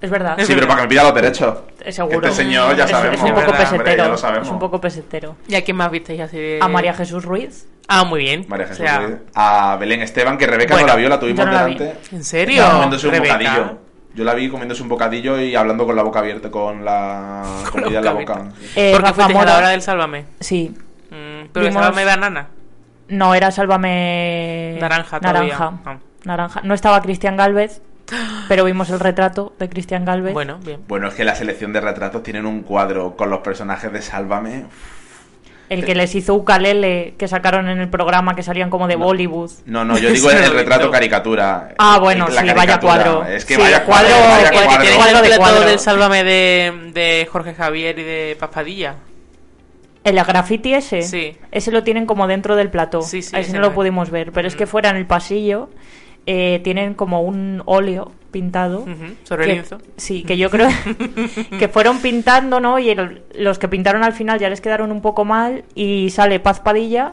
Es 0.00 0.10
verdad. 0.10 0.36
Sí, 0.40 0.52
pero 0.54 0.66
para 0.66 0.80
que 0.80 0.82
me 0.82 0.88
pida 0.88 1.04
los 1.04 1.14
derechos. 1.14 1.58
Es 1.84 1.94
seguro. 1.94 2.26
Este 2.26 2.42
señor 2.42 2.74
ya 2.76 2.88
sabemos. 2.88 3.18
Es, 3.18 3.22
un 3.22 3.28
poco 3.28 3.40
verdad, 3.52 3.60
hombre, 3.70 3.78
pesetero. 3.78 4.02
ya 4.04 4.08
lo 4.10 4.18
sabemos. 4.18 4.48
es 4.48 4.52
un 4.52 4.58
poco 4.58 4.80
pesetero. 4.80 5.36
¿Y 5.46 5.54
a 5.54 5.62
quién 5.62 5.76
más 5.76 5.90
visteis 5.92 6.20
así 6.20 6.36
de.? 6.38 6.58
A 6.60 6.66
María 6.66 6.92
Jesús 6.92 7.24
Ruiz. 7.24 7.68
Ah, 7.86 8.02
muy 8.02 8.18
bien. 8.20 8.44
María 8.48 8.66
O 8.66 8.68
Jesús 8.70 8.84
sea, 8.84 8.98
Ruiz. 8.98 9.16
A 9.36 9.76
Belén 9.78 10.02
Esteban, 10.02 10.36
que 10.36 10.48
Rebeca 10.48 10.74
Bueno, 10.74 10.88
no 10.88 10.92
la 10.94 10.98
vio, 10.98 11.08
la 11.08 11.20
tuvimos 11.20 11.46
no 11.46 11.52
la 11.52 11.64
vi. 11.66 11.74
delante. 11.76 12.00
¿En 12.16 12.24
serio? 12.24 12.64
Comiéndose 12.68 13.06
un 13.06 13.18
bocadillo. 13.18 13.78
Yo 14.14 14.24
la 14.24 14.34
vi 14.34 14.48
comiéndose 14.48 14.82
un 14.82 14.88
bocadillo 14.88 15.40
y 15.40 15.54
hablando 15.54 15.86
con 15.86 15.96
la 15.96 16.02
boca 16.02 16.18
abierta, 16.18 16.50
con 16.50 16.84
la 16.84 17.42
Con 17.70 17.80
la 17.80 17.84
comida 17.86 17.98
en 18.00 18.04
la 18.04 18.12
boca. 18.12 18.44
Eh, 18.76 18.92
¿Por 18.92 19.02
qué 19.02 19.08
Rafa 19.08 19.24
a 19.24 19.44
la 19.44 19.56
hora 19.58 19.68
del 19.70 19.82
Sálvame? 19.82 20.26
Sí. 20.40 20.74
Mm, 21.10 21.48
pero 21.52 21.66
el 21.66 21.72
Vimos- 21.72 21.82
Sálvame 21.84 22.04
banana. 22.04 22.48
No, 23.08 23.34
era 23.34 23.50
Sálvame... 23.50 24.78
Naranja 24.80 25.20
todavía. 25.20 25.58
Naranja. 25.58 25.80
Ah. 25.84 25.96
Naranja. 26.24 26.60
No 26.62 26.72
estaba 26.74 27.02
Cristian 27.02 27.36
Galvez, 27.36 27.82
pero 28.48 28.64
vimos 28.64 28.90
el 28.90 29.00
retrato 29.00 29.54
de 29.58 29.68
Cristian 29.68 30.04
Galvez. 30.04 30.32
Bueno, 30.32 30.58
bien. 30.64 30.80
Bueno, 30.88 31.08
es 31.08 31.14
que 31.14 31.24
la 31.24 31.34
selección 31.34 31.72
de 31.72 31.80
retratos 31.80 32.22
tienen 32.22 32.46
un 32.46 32.62
cuadro 32.62 33.16
con 33.16 33.28
los 33.30 33.40
personajes 33.40 33.92
de 33.92 34.02
Sálvame. 34.02 34.64
El 35.72 35.84
que 35.84 35.94
les 35.94 36.14
hizo 36.14 36.34
ukalele 36.34 37.14
que 37.18 37.28
sacaron 37.28 37.68
en 37.68 37.78
el 37.80 37.88
programa 37.88 38.34
que 38.36 38.42
salían 38.42 38.68
como 38.70 38.86
de 38.88 38.96
Bollywood. 38.96 39.50
No, 39.66 39.84
no, 39.84 39.96
yo 39.98 40.10
digo 40.10 40.30
el, 40.30 40.52
retrato 40.52 40.90
caricatura. 40.90 41.74
Ah, 41.78 41.98
bueno, 41.98 42.28
La 42.28 42.42
sí, 42.42 42.48
vaya 42.54 42.78
cuadro. 42.78 43.24
Es 43.24 43.44
que 43.44 43.54
Sí, 43.56 43.60
vaya 43.60 43.84
cuadro- 43.84 44.08
cuadro. 44.08 44.28
vaya 44.28 44.48
El 44.48 44.52
cuadro. 44.54 44.80
tiene 44.82 44.96
Cuadro 44.96 45.18
el 45.24 45.30
de 45.30 45.36
cuadro. 45.38 45.60
del 45.66 45.78
Sálvame 45.78 46.24
de, 46.24 46.90
de 46.92 47.28
Jorge 47.30 47.54
Javier 47.54 47.98
y 47.98 48.02
de 48.02 48.36
Paspadilla. 48.38 48.96
El 50.04 50.16
graffiti 50.16 50.74
ese, 50.74 51.02
Sí. 51.02 51.36
ese 51.52 51.70
lo 51.70 51.84
tienen 51.84 52.06
como 52.06 52.26
dentro 52.26 52.56
del 52.56 52.70
plató. 52.70 53.02
Sí, 53.02 53.22
sí, 53.22 53.28
ese 53.36 53.40
ese 53.40 53.52
no 53.54 53.60
lo 53.60 53.72
pudimos 53.72 54.10
ver, 54.10 54.32
pero 54.32 54.48
es 54.48 54.56
que 54.56 54.66
fuera 54.66 54.90
en 54.90 54.96
el 54.96 55.06
pasillo 55.06 55.70
eh, 56.26 56.60
tienen 56.64 56.94
como 56.94 57.22
un 57.22 57.62
óleo 57.66 58.12
pintado. 58.30 58.86
Sobre 59.24 59.44
el 59.44 59.48
que- 59.48 59.54
lienzo. 59.54 59.78
Sí, 59.96 60.22
que 60.22 60.36
yo 60.38 60.48
creo 60.50 60.68
que 61.58 61.68
fueron 61.68 61.98
pintando, 61.98 62.60
¿no? 62.60 62.78
Y 62.78 62.90
el- 62.90 63.22
los 63.34 63.58
que 63.58 63.68
pintaron 63.68 64.04
al 64.04 64.12
final 64.14 64.38
ya 64.38 64.48
les 64.48 64.60
quedaron 64.60 64.90
un 64.92 65.02
poco 65.02 65.24
mal 65.24 65.64
y 65.74 66.10
sale 66.10 66.40
Paz 66.40 66.60
Padilla 66.60 67.12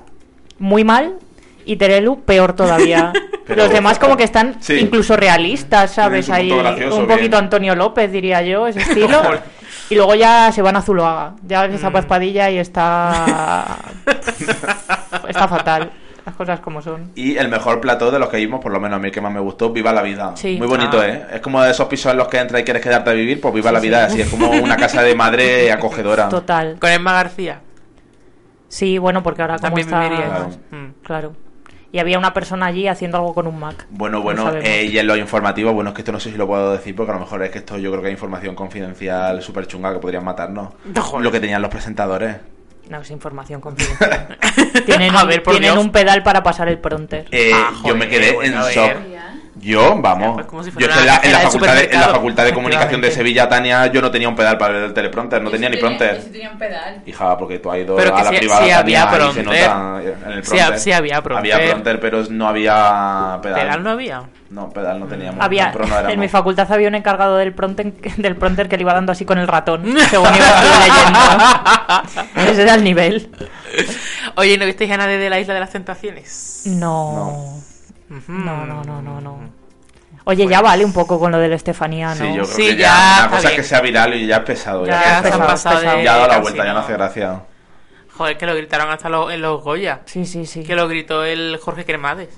muy 0.60 0.84
mal 0.84 1.16
y 1.66 1.76
Terelu 1.76 2.22
peor 2.22 2.54
todavía. 2.54 3.12
Pero- 3.46 3.64
los 3.64 3.74
demás 3.74 3.98
como 4.00 4.16
que 4.16 4.24
están 4.24 4.58
Sí. 4.62 4.76
incluso 4.76 5.18
realistas, 5.18 5.92
¿sabes? 5.92 6.30
Ahí 6.30 6.52
un 6.52 6.64
bien. 6.78 7.08
poquito 7.08 7.38
Antonio 7.38 7.76
López, 7.76 8.12
diría 8.12 8.42
yo, 8.44 8.68
ese 8.68 8.80
estilo. 8.84 9.22
y 9.90 9.96
luego 9.96 10.14
ya 10.16 10.52
se 10.54 10.62
van 10.62 10.76
a 10.78 10.82
Zuloaga. 10.82 11.34
Ya 11.48 11.68
Mm. 11.68 11.74
está 11.74 11.90
Paz 11.92 12.06
Padilla 12.06 12.50
y 12.52 12.60
está... 12.60 13.78
está 15.28 15.48
fatal. 15.48 15.92
Las 16.30 16.38
cosas 16.38 16.60
como 16.60 16.82
son. 16.82 17.12
Y 17.16 17.38
el 17.38 17.50
mejor 17.50 17.82
plató 17.82 18.12
de 18.12 18.20
los 18.20 18.30
que 18.30 18.38
vimos, 18.38 18.60
por 18.62 18.72
lo 18.72 18.80
menos 18.80 18.98
a 18.98 19.00
mí 19.00 19.08
el 19.08 19.12
que 19.14 19.20
más 19.22 19.32
me 19.34 19.40
gustó, 19.40 19.72
Viva 19.72 19.92
la 19.92 20.04
Vida. 20.04 20.34
Sí. 20.36 20.58
Muy 20.60 20.68
bonito, 20.68 21.00
Ah. 21.02 21.08
¿eh? 21.08 21.26
Es 21.34 21.42
como 21.42 21.62
de 21.64 21.72
esos 21.72 21.88
pisos 21.88 22.12
en 22.12 22.18
los 22.20 22.28
que 22.28 22.38
entras 22.38 22.62
y 22.62 22.64
quieres 22.66 22.84
quedarte 22.84 23.10
a 23.10 23.14
vivir, 23.14 23.42
pues 23.42 23.54
Viva 23.54 23.70
Sí, 23.70 23.74
la 23.74 23.80
Vida, 23.80 24.08
sí. 24.10 24.14
así 24.14 24.22
es 24.22 24.30
como 24.30 24.50
una 24.52 24.78
casa 24.78 25.02
de 25.02 25.16
madre 25.16 25.72
acogedora. 25.72 26.30
Total. 26.30 26.78
Con 26.80 26.92
Emma 26.92 27.14
García. 27.14 27.62
Sí, 28.68 28.98
bueno, 29.00 29.24
porque 29.24 29.42
ahora 29.42 29.56
como 29.56 29.68
También 29.70 29.88
está... 29.88 30.02
viviría. 30.04 30.26
Claro. 30.28 30.50
Mm. 30.72 30.92
Claro. 31.04 31.34
Y 31.92 31.98
había 31.98 32.20
una 32.20 32.36
persona 32.36 32.68
allí 32.68 32.88
haciendo 32.88 33.18
algo 33.18 33.34
con 33.34 33.48
un 33.48 33.58
Mac. 33.60 33.88
Bueno, 33.90 34.18
No 34.20 34.24
bueno, 34.24 34.52
eh, 34.62 34.86
y 34.86 35.00
en 35.00 35.08
los 35.08 35.18
informativos, 35.18 35.74
bueno, 35.74 35.90
es 35.90 35.96
que 35.96 36.02
esto 36.02 36.12
no 36.12 36.20
sé 36.20 36.30
si 36.32 36.38
lo 36.38 36.46
puedo 36.46 36.72
decir 36.74 36.96
porque 36.96 37.12
a 37.12 37.16
lo 37.16 37.22
mejor 37.22 37.42
es 37.42 37.50
que 37.50 37.58
esto 37.58 37.80
yo 37.80 37.90
creo 37.90 38.02
que 38.04 38.10
hay 38.10 38.14
información 38.14 38.54
confidencial 38.54 39.42
súper 39.42 39.66
chunga 39.66 39.92
que 39.92 39.98
podrían 40.00 40.24
matarnos. 40.24 40.70
Joder. 40.96 41.24
Lo 41.24 41.32
que 41.32 41.40
tenían 41.40 41.64
los 41.64 41.72
presentadores. 41.72 42.36
No, 42.90 43.00
es 43.02 43.12
información 43.12 43.62
confidencial. 43.62 44.38
tienen 44.86 45.16
A 45.16 45.22
un, 45.24 45.30
ver, 45.30 45.44
por 45.44 45.54
tienen 45.54 45.74
Dios. 45.74 45.84
un 45.86 45.92
pedal 45.92 46.24
para 46.24 46.44
pasar 46.44 46.68
el 46.68 46.80
pronter. 46.80 47.28
Eh, 47.32 47.52
Ah, 47.54 47.72
yo 47.86 47.96
me 47.96 48.10
quedé 48.10 48.34
bueno, 48.34 48.52
en 48.54 48.58
a 48.62 48.66
ver. 48.66 48.76
shock. 48.76 48.98
Yo, 49.56 49.96
vamos. 50.00 50.36
Pues 50.36 50.46
como 50.46 50.64
si 50.64 50.72
yo 50.72 50.88
en 50.88 51.06
la, 51.06 51.16
en 51.16 51.32
facultad 51.32 51.32
de, 51.32 51.32
en 51.32 51.34
la 51.44 51.50
supermercado. 51.52 52.14
facultad 52.16 52.46
de 52.46 52.54
comunicación 52.54 53.02
de 53.02 53.12
Sevilla, 53.12 53.50
Tania, 53.50 53.88
yo 53.88 54.02
no 54.02 54.10
tenía 54.10 54.30
un 54.30 54.36
pedal 54.36 54.58
para 54.58 54.74
ver 54.76 54.84
el 54.84 54.94
teleprompter, 54.94 55.42
no 55.42 55.50
tenía 55.50 55.70
ni 55.70 55.78
prompter. 55.78 56.18
Yo 56.24 56.32
tenía 56.32 56.50
un 56.52 56.58
pedal. 56.58 57.02
Hija, 57.06 57.38
porque 57.38 57.60
tú 57.60 57.70
has 57.72 57.80
ido 57.80 57.96
Pero 57.98 58.16
a 58.16 58.24
la 58.24 58.30
sí- 58.30 58.38
privada, 58.38 58.66
sí 58.66 58.72
había 58.72 59.10
prompter. 59.10 59.46
nota 59.46 60.02
en 60.04 60.32
el 60.32 60.44
Sí, 60.46 60.52
prompter. 60.52 60.80
sí 60.80 60.92
había 60.94 61.22
prompter. 61.22 61.54
Había 61.54 61.70
prompter, 61.72 62.00
pero 62.00 62.24
no 62.30 62.48
había 62.48 63.40
pedal. 63.42 63.62
¿Pedal 63.62 63.84
no 63.84 63.90
había? 63.90 64.24
No, 64.50 64.70
pedal 64.70 65.00
no 65.00 65.06
teníamos. 65.08 65.44
Había, 65.44 65.72
pero 65.74 65.86
no 65.88 66.00
en 66.10 66.20
mi 66.20 66.28
facultad 66.30 66.72
había 66.72 66.88
un 66.88 66.96
encargado 66.96 67.36
del 67.38 67.54
pronter, 67.54 67.92
del 68.18 68.36
pronter 68.38 68.70
que 68.70 68.78
le 68.78 68.84
iba 68.84 68.94
dando 68.94 69.12
así 69.12 69.26
con 69.26 69.38
el 69.40 69.48
ratón, 69.48 69.84
según 70.10 70.28
iba 70.34 70.62
leyendo. 70.80 71.20
Ese 72.52 72.62
era 72.62 72.76
el 72.76 72.84
nivel. 72.84 73.30
Oye, 74.36 74.58
¿no 74.58 74.66
visteis 74.66 74.92
a 74.92 74.98
nadie 74.98 75.18
de 75.18 75.30
la 75.30 75.40
Isla 75.40 75.54
de 75.54 75.60
las 75.60 75.72
Tentaciones? 75.72 76.64
No. 76.66 77.12
Ujú. 77.30 77.64
No, 78.28 78.66
no, 78.66 78.84
no, 78.84 79.02
no, 79.02 79.22
no. 79.22 79.40
Oye, 80.26 80.48
ya 80.48 80.62
vale 80.62 80.84
un 80.84 80.94
poco 80.94 81.20
con 81.20 81.32
lo 81.32 81.38
del 81.38 81.54
Estefanía, 81.54 82.10
¿no? 82.10 82.16
Sí, 82.16 82.28
yo 82.28 82.44
creo 82.44 82.46
Sí, 82.46 82.68
que 82.70 82.76
ya 82.78 83.16
una 83.20 83.28
cosa 83.30 83.38
es 83.38 83.44
bien. 83.46 83.56
que 83.58 83.64
sea 83.64 83.82
viral 83.82 84.14
y 84.16 84.28
ya 84.28 84.38
es 84.38 84.44
pesado. 84.44 84.86
Ya, 84.86 85.02
Ya 85.18 85.22
pesado. 85.22 85.46
pasado 85.48 85.80
de 85.80 86.04
Ya 86.04 86.14
ha 86.14 86.18
dado 86.18 86.28
la 86.28 86.38
vuelta, 86.40 86.66
ya 86.66 86.74
no 86.74 86.80
hace 86.80 86.94
gracia. 86.94 87.42
Joder, 88.18 88.38
que 88.38 88.46
lo 88.46 88.56
gritaron 88.56 88.90
hasta 88.92 89.08
los, 89.10 89.32
en 89.32 89.42
los 89.42 89.64
Goya. 89.64 90.02
Sí, 90.06 90.26
sí, 90.26 90.46
sí. 90.46 90.64
Que 90.64 90.76
lo 90.76 90.88
gritó 90.88 91.24
el 91.24 91.58
Jorge 91.62 91.86
Cremades. 91.86 92.30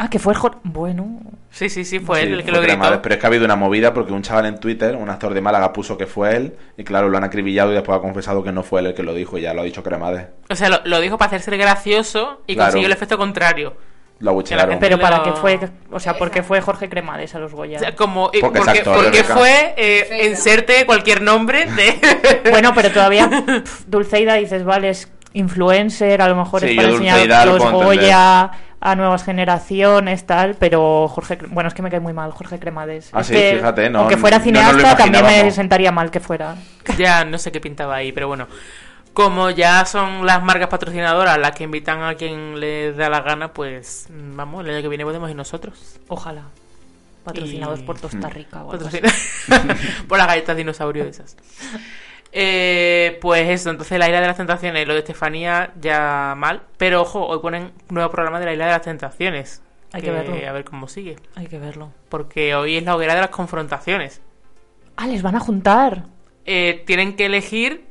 Ah, 0.00 0.08
que 0.10 0.18
fue 0.18 0.32
el... 0.34 0.38
Jor- 0.38 0.58
Bueno... 0.62 1.20
Sí, 1.50 1.68
sí, 1.70 1.84
sí, 1.84 1.98
fue 1.98 2.22
él 2.22 2.34
el 2.34 2.44
que 2.44 2.52
lo 2.52 2.58
gritó. 2.60 2.74
Cremades, 2.74 3.00
pero 3.02 3.14
es 3.14 3.20
que 3.20 3.26
ha 3.26 3.28
habido 3.30 3.44
una 3.44 3.56
movida 3.56 3.92
porque 3.94 4.12
un 4.12 4.22
chaval 4.22 4.46
en 4.46 4.60
Twitter, 4.60 4.94
un 4.94 5.08
actor 5.10 5.32
de 5.34 5.40
Málaga, 5.40 5.72
puso 5.72 5.96
que 5.98 6.06
fue 6.06 6.36
él 6.36 6.56
y 6.76 6.84
claro, 6.84 7.08
lo 7.08 7.16
han 7.16 7.24
acribillado 7.24 7.72
y 7.72 7.74
después 7.74 7.98
ha 7.98 8.00
confesado 8.00 8.44
que 8.44 8.52
no 8.52 8.62
fue 8.62 8.80
él 8.80 8.88
el 8.88 8.94
que 8.94 9.02
lo 9.02 9.12
dijo 9.14 9.38
y 9.38 9.40
ya 9.42 9.54
lo 9.54 9.62
ha 9.62 9.64
dicho 9.64 9.82
Cremades. 9.82 10.26
O 10.50 10.54
sea, 10.54 10.68
lo, 10.68 10.80
lo 10.84 11.00
dijo 11.00 11.16
para 11.18 11.28
hacerse 11.28 11.50
el 11.50 11.58
gracioso 11.58 12.42
y 12.46 12.54
Claro. 12.54 12.68
consiguió 12.68 12.86
el 12.86 12.92
efecto 12.92 13.16
contrario. 13.18 13.76
Abuchearon. 14.26 14.78
Pero 14.80 14.98
para 14.98 15.22
qué 15.22 15.32
fue... 15.32 15.60
O 15.90 16.00
sea, 16.00 16.14
¿por 16.18 16.30
qué 16.30 16.42
fue 16.42 16.60
Jorge 16.60 16.88
Cremades 16.88 17.34
a 17.34 17.38
los 17.38 17.52
Goya? 17.52 17.76
O 17.76 17.80
sea, 17.80 17.94
como, 17.94 18.30
eh, 18.32 18.38
Porque 18.40 18.58
porque, 18.60 18.82
porque 18.84 19.24
fue 19.24 19.74
eh, 19.76 20.26
inserte 20.28 20.84
cualquier 20.86 21.22
nombre 21.22 21.66
de... 21.66 22.40
Bueno, 22.50 22.72
pero 22.74 22.90
todavía 22.90 23.28
Dulceida 23.86 24.34
dices, 24.34 24.64
vale, 24.64 24.90
es 24.90 25.08
influencer, 25.34 26.20
a 26.22 26.28
lo 26.28 26.36
mejor 26.36 26.60
Sí, 26.62 26.70
es 26.70 26.76
para 26.76 26.88
enseñar 26.88 27.46
lo 27.46 27.58
los 27.58 27.70
Goya 27.72 28.50
a 28.80 28.94
nuevas 28.94 29.24
generaciones, 29.24 30.24
tal, 30.24 30.54
pero 30.54 31.08
Jorge, 31.08 31.38
bueno, 31.48 31.68
es 31.68 31.74
que 31.74 31.82
me 31.82 31.90
cae 31.90 32.00
muy 32.00 32.12
mal 32.12 32.30
Jorge 32.30 32.58
Cremades. 32.60 33.10
Ah, 33.12 33.20
Es 33.20 33.26
sí, 33.26 33.34
que, 33.34 33.54
fíjate, 33.56 33.90
no- 33.90 34.00
Aunque 34.00 34.16
fuera 34.16 34.38
no 34.38 34.44
cineasta, 34.44 34.96
también 34.96 35.24
me 35.24 35.50
sentaría 35.50 35.90
mal 35.92 36.10
que 36.10 36.20
fuera. 36.20 36.54
ya 36.96 37.24
no 37.24 37.38
sé 37.38 37.50
qué 37.50 37.60
pintaba 37.60 37.96
ahí, 37.96 38.12
pero 38.12 38.28
bueno. 38.28 38.46
Como 39.18 39.50
ya 39.50 39.84
son 39.84 40.24
las 40.24 40.40
marcas 40.44 40.68
patrocinadoras 40.68 41.36
las 41.38 41.50
que 41.50 41.64
invitan 41.64 42.02
a 42.04 42.14
quien 42.14 42.60
les 42.60 42.96
da 42.96 43.10
la 43.10 43.20
gana, 43.20 43.52
pues 43.52 44.06
vamos, 44.10 44.64
el 44.64 44.70
año 44.70 44.80
que 44.82 44.88
viene 44.88 45.04
podemos 45.04 45.28
ir 45.28 45.34
nosotros. 45.34 45.98
Ojalá. 46.06 46.44
Patrocinados 47.24 47.80
Y- 47.80 47.82
por 47.82 48.00
Costa 48.00 48.28
Rica 48.28 48.62
o 48.64 48.70
algo 48.70 48.86
así. 48.86 48.98
Patrocina- 49.00 49.76
por 50.08 50.18
las 50.18 50.26
galletas 50.28 50.56
dinosaurio 50.56 51.02
esas. 51.02 51.36
Eh, 52.30 53.18
pues 53.20 53.48
eso, 53.48 53.70
entonces 53.70 53.98
la 53.98 54.06
isla 54.06 54.20
de 54.20 54.28
las 54.28 54.36
tentaciones, 54.36 54.86
lo 54.86 54.92
de 54.92 55.00
Estefanía 55.00 55.72
ya 55.80 56.34
mal, 56.36 56.62
pero 56.76 57.02
ojo, 57.02 57.26
hoy 57.26 57.40
ponen 57.40 57.72
nuevo 57.88 58.10
programa 58.12 58.38
de 58.38 58.46
la 58.46 58.52
isla 58.52 58.66
de 58.66 58.70
las 58.72 58.82
tentaciones. 58.82 59.62
Hay 59.92 60.00
que 60.02 60.12
verlo. 60.12 60.36
A 60.48 60.52
ver 60.52 60.64
cómo 60.64 60.86
sigue. 60.86 61.16
Hay 61.34 61.48
que 61.48 61.58
verlo. 61.58 61.90
Porque 62.08 62.54
hoy 62.54 62.76
es 62.76 62.84
la 62.84 62.94
hoguera 62.94 63.16
de 63.16 63.22
las 63.22 63.30
confrontaciones. 63.30 64.20
Ah, 64.96 65.08
les 65.08 65.22
van 65.22 65.34
a 65.34 65.40
juntar. 65.40 66.04
Eh, 66.44 66.84
tienen 66.86 67.16
que 67.16 67.26
elegir 67.26 67.87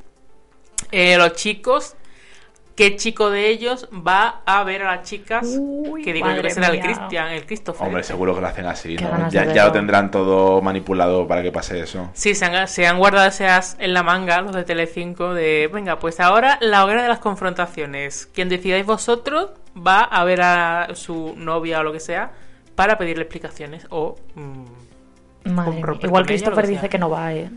eh, 0.90 1.16
los 1.16 1.34
chicos 1.34 1.96
qué 2.78 2.94
chico 2.94 3.28
de 3.28 3.48
ellos 3.48 3.88
va 3.92 4.40
a 4.46 4.62
ver 4.62 4.82
a 4.82 4.94
las 4.94 5.02
chicas 5.08 5.44
que 6.04 6.12
digo 6.12 6.30
yo 6.30 6.42
que 6.42 6.50
será 6.50 6.68
el 6.68 6.74
mía. 6.74 6.82
Cristian, 6.84 7.32
el 7.32 7.44
Christopher. 7.44 7.84
Hombre, 7.84 8.04
seguro 8.04 8.36
que 8.36 8.40
lo 8.40 8.46
hacen 8.46 8.66
así, 8.66 8.94
¿no? 8.94 9.28
Ya, 9.30 9.64
lo 9.64 9.72
tendrán 9.72 10.12
todo 10.12 10.62
manipulado 10.62 11.26
para 11.26 11.42
que 11.42 11.50
pase 11.50 11.80
eso. 11.80 12.08
Sí, 12.12 12.36
se 12.36 12.44
han, 12.44 12.68
se 12.68 12.86
han 12.86 12.98
guardado 12.98 13.26
ese 13.26 13.48
as 13.48 13.76
en 13.80 13.94
la 13.94 14.04
manga, 14.04 14.42
los 14.42 14.54
de 14.54 14.62
Telecinco, 14.62 15.34
de, 15.34 15.68
venga, 15.72 15.98
pues 15.98 16.20
ahora 16.20 16.56
la 16.60 16.84
hoguera 16.84 17.02
de 17.02 17.08
las 17.08 17.18
confrontaciones. 17.18 18.28
Quien 18.32 18.48
decidáis 18.48 18.86
vosotros 18.86 19.50
va 19.76 20.02
a 20.02 20.22
ver 20.22 20.42
a 20.42 20.90
su 20.94 21.34
novia 21.36 21.80
o 21.80 21.82
lo 21.82 21.92
que 21.92 21.98
sea 21.98 22.30
para 22.76 22.96
pedirle 22.96 23.24
explicaciones 23.24 23.88
o... 23.90 24.14
mm, 24.36 25.52
Madre 25.52 25.70
o 25.70 25.74
mía. 25.74 25.84
romper 25.84 26.06
Igual 26.06 26.22
ella, 26.22 26.28
Christopher 26.28 26.64
que 26.64 26.70
dice 26.70 26.88
que 26.88 26.98
no 26.98 27.10
va, 27.10 27.34
eh. 27.34 27.50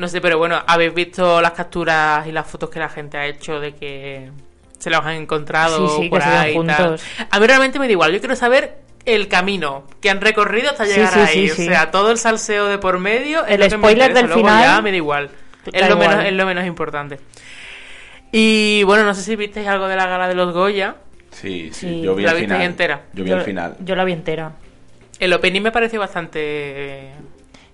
No 0.00 0.08
sé, 0.08 0.20
pero 0.20 0.38
bueno, 0.38 0.62
habéis 0.66 0.94
visto 0.94 1.40
las 1.42 1.52
capturas 1.52 2.26
y 2.26 2.32
las 2.32 2.46
fotos 2.46 2.70
que 2.70 2.78
la 2.78 2.88
gente 2.88 3.18
ha 3.18 3.26
hecho 3.26 3.60
de 3.60 3.74
que 3.74 4.30
se 4.78 4.88
los 4.88 5.04
han 5.04 5.14
encontrado 5.16 5.88
Sí, 5.88 5.94
sí, 5.96 6.02
que 6.04 6.08
por 6.10 6.22
se 6.22 6.28
ven 6.30 6.38
ahí 6.38 6.56
y 6.58 6.66
tal. 6.66 6.98
A 7.30 7.38
mí 7.38 7.46
realmente 7.46 7.78
me 7.78 7.86
da 7.86 7.92
igual, 7.92 8.12
yo 8.12 8.18
quiero 8.18 8.34
saber 8.34 8.78
el 9.04 9.28
camino 9.28 9.84
que 10.00 10.08
han 10.08 10.20
recorrido 10.22 10.70
hasta 10.70 10.86
llegar 10.86 11.12
sí, 11.12 11.20
ahí. 11.20 11.48
sí, 11.50 11.54
sí. 11.56 11.68
O 11.68 11.70
sea, 11.70 11.90
todo 11.90 12.10
el 12.10 12.16
salseo 12.18 12.66
de 12.66 12.78
por 12.78 12.98
medio. 12.98 13.44
es 13.44 13.52
El 13.54 13.60
lo 13.60 13.68
que 13.68 13.76
me 13.76 13.82
spoiler 13.82 14.08
interesa, 14.10 14.14
del 14.20 14.26
luego 14.26 14.40
final 14.48 14.62
Ya 14.76 14.80
me 14.82 14.90
da 14.90 14.96
igual. 14.96 15.28
da 15.28 15.78
Es 15.78 15.88
lo, 15.88 15.94
igual. 15.96 16.08
menos, 16.08 16.24
es 16.24 16.32
lo 16.32 16.46
menos 16.46 16.64
importante. 16.66 17.20
Y 18.32 18.82
bueno, 18.84 19.04
no 19.04 19.14
sé 19.14 19.22
si 19.22 19.36
visteis 19.36 19.66
algo 19.66 19.86
de 19.88 19.96
la 19.96 20.06
gala 20.06 20.28
de 20.28 20.34
los 20.34 20.52
Goya. 20.54 20.96
Sí, 21.30 21.70
sí, 21.72 21.88
Sí. 21.88 22.02
yo 22.02 22.14
vi 22.14 22.24
¿La 22.24 22.30
el 22.30 22.36
visteis 22.38 22.52
final. 22.58 22.62
entera? 22.70 23.00
Yo 23.12 23.24
vi 23.24 23.30
el 23.32 23.42
final. 23.42 23.76
Yo 23.80 23.94
la 23.96 24.04
vi 24.04 24.12
entera. 24.12 24.52
El 25.18 25.32
opening 25.34 25.60
me 25.62 25.72
pareció 25.72 26.00
bastante. 26.00 27.10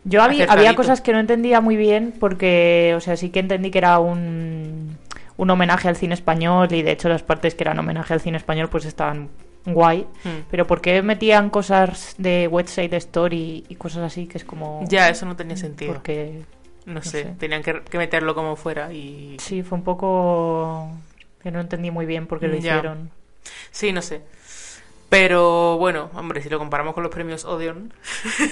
Yo 0.09 0.23
había, 0.23 0.75
cosas 0.77 1.01
que 1.01 1.13
no 1.13 1.19
entendía 1.19 1.61
muy 1.61 1.77
bien 1.77 2.15
porque, 2.19 2.95
o 2.97 3.01
sea, 3.01 3.17
sí 3.17 3.31
que 3.31 3.41
entendí 3.41 3.71
que 3.73 3.79
era 3.79 3.99
un, 3.99 4.97
un 5.37 5.51
homenaje 5.51 5.89
al 5.89 5.97
cine 5.97 6.15
español 6.15 6.73
y 6.73 6.83
de 6.83 6.93
hecho 6.93 7.09
las 7.09 7.25
partes 7.25 7.57
que 7.57 7.65
eran 7.65 7.79
homenaje 7.79 8.15
al 8.15 8.21
cine 8.21 8.37
español 8.39 8.69
pues 8.69 8.85
estaban 8.85 9.29
guay. 9.65 10.07
Hmm. 10.23 10.45
Pero 10.49 10.67
¿por 10.67 10.81
qué 10.81 11.03
metían 11.03 11.51
cosas 11.51 12.15
de 12.19 12.47
West 12.49 12.69
Side 12.69 12.97
Story 12.97 13.65
y 13.69 13.75
cosas 13.75 14.05
así 14.05 14.27
que 14.29 14.39
es 14.39 14.45
como... 14.45 14.85
Ya, 14.89 15.09
eso 15.09 15.27
no 15.27 15.35
tenía 15.35 15.57
sentido. 15.57 15.93
Porque, 15.93 16.43
No 16.85 17.03
sé, 17.03 17.25
tenían 17.39 17.65
que, 17.65 17.83
que 17.83 17.99
meterlo 17.99 18.35
como 18.37 18.55
fuera 18.55 18.93
y... 18.93 19.37
sí, 19.41 19.65
fue 19.65 19.77
un 19.77 19.83
poco... 19.85 20.89
que 21.43 21.51
no 21.51 21.61
entendí 21.61 21.91
muy 21.91 22.07
bien 22.07 22.29
por 22.29 22.39
qué 22.39 22.47
lo 22.47 22.55
Ya. 22.55 22.59
hicieron. 22.59 23.11
Sí, 23.73 23.93
no 23.93 24.03
sé. 24.03 24.23
Pero 25.09 25.77
bueno, 25.79 26.11
hombre, 26.15 26.43
si 26.43 26.49
lo 26.49 26.59
comparamos 26.59 26.93
con 26.93 27.05
los 27.05 27.13
premios 27.13 27.45
Odeon. 27.45 27.93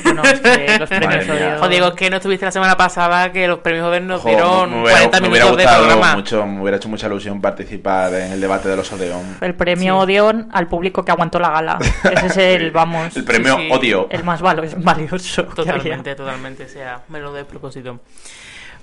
Bueno, 0.04 0.22
es 0.22 0.38
que 0.40 0.78
los 0.78 0.88
premios. 0.88 1.26
Odeon- 1.26 1.58
O 1.62 1.68
digo, 1.68 1.88
es 1.88 1.94
que 1.94 2.08
no 2.10 2.16
estuviste 2.18 2.44
la 2.44 2.52
semana 2.52 2.76
pasada 2.76 3.32
que 3.32 3.48
los 3.48 3.58
premios 3.58 3.84
Odeon 3.88 4.06
nos 4.06 4.24
dieron 4.24 4.70
me 4.70 4.82
hubiera, 4.82 4.98
40 5.08 5.20
me 5.20 5.28
hubiera 5.30 5.44
minutos 5.46 5.56
de 5.58 5.64
gustado 5.64 5.86
programa. 5.88 6.14
mucho, 6.16 6.46
me 6.46 6.60
hubiera 6.62 6.76
hecho 6.76 6.88
mucha 6.88 7.06
ilusión 7.08 7.40
participar 7.40 8.14
en 8.14 8.32
el 8.32 8.40
debate 8.40 8.68
de 8.68 8.76
los 8.76 8.92
Odeon. 8.92 9.38
El 9.40 9.54
premio 9.56 9.98
Odeon 9.98 10.48
al 10.52 10.68
público 10.68 11.04
que 11.04 11.10
aguantó 11.10 11.40
la 11.40 11.50
gala. 11.50 11.78
Ese 12.12 12.26
es 12.26 12.36
el, 12.60 12.70
vamos... 12.70 13.16
El 13.16 13.24
premio 13.24 13.56
Sí, 13.56 13.62
sí. 13.62 13.68
Odio. 13.72 14.06
El 14.10 14.22
más 14.22 14.40
valo- 14.40 14.62
valioso. 14.76 15.42
Totalmente, 15.44 16.14
totalmente. 16.14 16.64
O 16.66 16.68
sea, 16.68 17.00
me 17.08 17.18
lo 17.18 17.32
doy 17.32 17.40
a 17.40 17.46
propósito. 17.48 17.98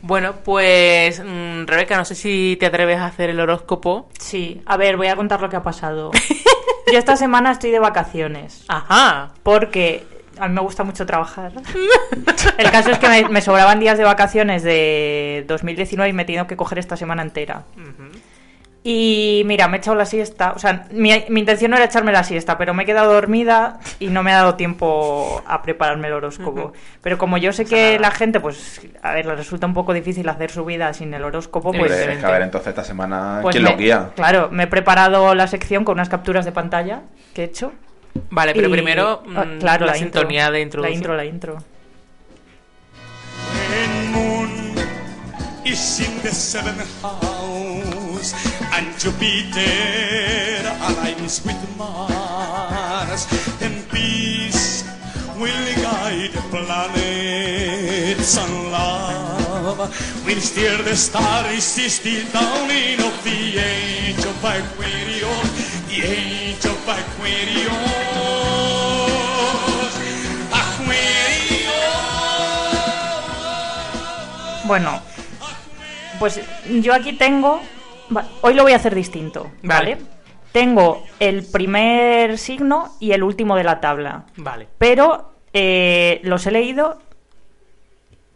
Bueno, 0.01 0.33
pues 0.43 1.21
mm, 1.23 1.67
Rebeca, 1.67 1.95
no 1.95 2.03
sé 2.03 2.15
si 2.15 2.57
te 2.59 2.65
atreves 2.65 2.97
a 2.97 3.05
hacer 3.05 3.29
el 3.29 3.39
horóscopo. 3.39 4.09
Sí, 4.19 4.61
a 4.65 4.75
ver, 4.75 4.97
voy 4.97 5.07
a 5.07 5.15
contar 5.15 5.39
lo 5.41 5.47
que 5.49 5.55
ha 5.55 5.63
pasado. 5.63 6.11
Yo 6.91 6.99
esta 6.99 7.15
semana 7.15 7.51
estoy 7.51 7.71
de 7.71 7.79
vacaciones. 7.79 8.65
Ajá. 8.67 9.31
Porque 9.43 10.05
a 10.37 10.47
mí 10.47 10.53
me 10.53 10.61
gusta 10.61 10.83
mucho 10.83 11.05
trabajar. 11.05 11.51
El 12.57 12.71
caso 12.71 12.91
es 12.91 12.99
que 12.99 13.09
me, 13.09 13.29
me 13.29 13.41
sobraban 13.41 13.79
días 13.79 13.97
de 13.97 14.03
vacaciones 14.03 14.63
de 14.63 15.45
2019 15.47 16.09
y 16.09 16.13
me 16.13 16.23
he 16.23 16.25
tenido 16.25 16.47
que 16.47 16.55
coger 16.55 16.79
esta 16.79 16.97
semana 16.97 17.21
entera. 17.21 17.63
Y 18.83 19.43
mira, 19.45 19.67
me 19.67 19.77
he 19.77 19.79
echado 19.79 19.95
la 19.95 20.05
siesta. 20.07 20.53
O 20.55 20.59
sea, 20.59 20.87
mi, 20.91 21.11
mi 21.29 21.39
intención 21.41 21.69
no 21.69 21.77
era 21.77 21.85
echarme 21.85 22.11
la 22.11 22.23
siesta, 22.23 22.57
pero 22.57 22.73
me 22.73 22.81
he 22.81 22.85
quedado 22.87 23.13
dormida 23.13 23.79
y 23.99 24.07
no 24.07 24.23
me 24.23 24.31
ha 24.33 24.37
dado 24.37 24.55
tiempo 24.55 25.43
a 25.45 25.61
prepararme 25.61 26.07
el 26.07 26.13
horóscopo. 26.15 26.73
Pero 27.03 27.19
como 27.19 27.37
yo 27.37 27.53
sé 27.53 27.65
que 27.65 27.99
la 27.99 28.09
gente, 28.09 28.39
pues, 28.39 28.81
a 29.03 29.13
ver, 29.13 29.27
le 29.27 29.35
resulta 29.35 29.67
un 29.67 29.75
poco 29.75 29.93
difícil 29.93 30.27
hacer 30.29 30.49
su 30.49 30.65
vida 30.65 30.91
sin 30.95 31.13
el 31.13 31.23
horóscopo, 31.23 31.71
pues. 31.71 31.91
Es 31.91 32.17
que 32.19 32.25
a 32.25 32.31
ver, 32.31 32.41
entonces 32.41 32.69
esta 32.69 32.83
semana, 32.83 33.39
pues 33.43 33.53
¿quién 33.53 33.65
me- 33.65 33.71
lo 33.71 33.77
guía? 33.77 34.09
Claro, 34.15 34.49
me 34.51 34.63
he 34.63 34.67
preparado 34.67 35.35
la 35.35 35.45
sección 35.45 35.83
con 35.85 35.93
unas 35.93 36.09
capturas 36.09 36.43
de 36.45 36.51
pantalla 36.51 37.01
que 37.35 37.43
he 37.43 37.45
hecho. 37.45 37.73
Vale, 38.31 38.53
pero 38.55 38.67
Y- 38.67 38.71
primero 38.71 39.21
ah, 39.35 39.45
mm, 39.45 39.59
claro, 39.59 39.85
la, 39.85 39.91
la 39.91 39.97
intro. 39.99 40.21
sintonía 40.21 40.45
de 40.45 40.51
La 40.53 40.59
introducción. 40.59 40.97
intro, 40.97 41.15
la 41.15 41.25
intro. 41.25 41.57
moon 44.11 44.49
is 45.63 45.99
in 45.99 46.21
the 46.23 46.31
and 48.81 48.97
Jupiter 48.97 50.65
aligns 50.89 51.45
with 51.45 51.61
Mars, 51.77 53.27
and 53.61 53.77
peace 53.89 54.83
will 55.37 55.67
guide 55.81 56.33
planets 56.49 58.37
and 58.37 58.71
love 58.71 59.77
will 60.25 60.41
steer 60.41 60.77
the 60.81 60.95
stars 60.95 61.63
still 61.63 62.25
dawning 62.33 62.99
of 62.99 63.15
the 63.23 63.59
age 63.59 64.23
of 64.25 64.37
Aquarius, 64.43 65.49
the 65.87 66.01
age 66.01 66.65
of 66.65 66.81
Aquarius. 66.87 68.01
Bueno, 74.65 75.01
pues 76.17 76.39
yo 76.81 76.93
aquí 76.93 77.13
tengo. 77.13 77.61
Hoy 78.41 78.53
lo 78.53 78.63
voy 78.63 78.73
a 78.73 78.77
hacer 78.77 78.95
distinto, 78.95 79.51
¿vale? 79.63 79.95
Vale. 79.95 80.05
tengo 80.51 81.03
el 81.19 81.45
primer 81.45 82.37
signo 82.37 82.89
y 82.99 83.11
el 83.11 83.23
último 83.23 83.55
de 83.55 83.63
la 83.63 83.79
tabla. 83.79 84.25
Vale. 84.35 84.67
Pero 84.77 85.31
eh, 85.53 86.19
los 86.23 86.45
he 86.45 86.51
leído 86.51 86.99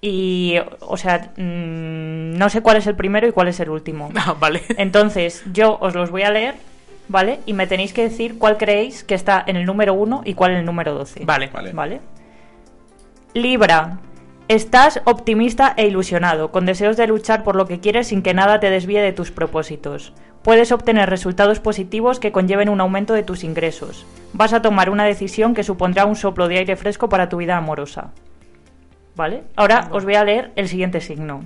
y, 0.02 0.56
o 0.82 0.98
sea, 0.98 1.32
mm, 1.36 2.38
no 2.38 2.50
sé 2.50 2.62
cuál 2.62 2.78
es 2.78 2.86
el 2.88 2.96
primero 2.96 3.28
y 3.28 3.32
cuál 3.32 3.48
es 3.48 3.60
el 3.60 3.70
último. 3.70 4.12
Ah, 4.16 4.36
vale. 4.40 4.62
Entonces, 4.78 5.44
yo 5.52 5.78
os 5.82 5.96
los 5.96 6.12
voy 6.12 6.22
a 6.22 6.32
leer, 6.32 6.56
¿vale? 7.08 7.40
Y 7.46 7.54
me 7.54 7.66
tenéis 7.68 7.92
que 7.92 8.04
decir 8.04 8.38
cuál 8.38 8.58
creéis 8.58 9.04
que 9.04 9.16
está 9.16 9.44
en 9.48 9.56
el 9.56 9.66
número 9.66 9.94
1 9.96 10.22
y 10.26 10.36
cuál 10.36 10.52
en 10.52 10.58
el 10.58 10.66
número 10.66 10.94
12. 10.94 11.26
Vale. 11.26 11.50
¿Vale? 11.74 12.02
Libra. 13.34 14.00
Estás 14.48 15.02
optimista 15.06 15.74
e 15.76 15.88
ilusionado, 15.88 16.52
con 16.52 16.68
deseos 16.68 16.98
de 16.98 17.08
luchar 17.08 17.44
por 17.44 17.56
lo 17.56 17.66
que 17.66 17.80
quieres 17.80 18.10
sin 18.10 18.22
que 18.22 18.36
nada 18.36 18.60
te 18.60 18.70
desvíe 18.70 19.02
de 19.02 19.12
tus 19.12 19.32
propósitos. 19.32 20.14
Puedes 20.44 20.72
obtener 20.72 21.10
resultados 21.10 21.60
positivos 21.60 22.20
que 22.20 22.32
conlleven 22.32 22.70
un 22.70 22.80
aumento 22.80 23.16
de 23.16 23.24
tus 23.24 23.44
ingresos. 23.44 24.06
Vas 24.34 24.54
a 24.54 24.62
tomar 24.62 24.92
una 24.92 25.06
decisión 25.06 25.56
que 25.56 25.64
supondrá 25.64 26.06
un 26.06 26.16
soplo 26.16 26.48
de 26.48 26.60
aire 26.60 26.76
fresco 26.76 27.10
para 27.10 27.28
tu 27.28 27.38
vida 27.38 27.58
amorosa. 27.58 28.12
¿Vale? 29.16 29.46
Ahora 29.56 29.88
os 29.92 30.06
voy 30.06 30.14
a 30.14 30.24
leer 30.24 30.52
el 30.56 30.68
siguiente 30.68 31.02
signo. 31.02 31.44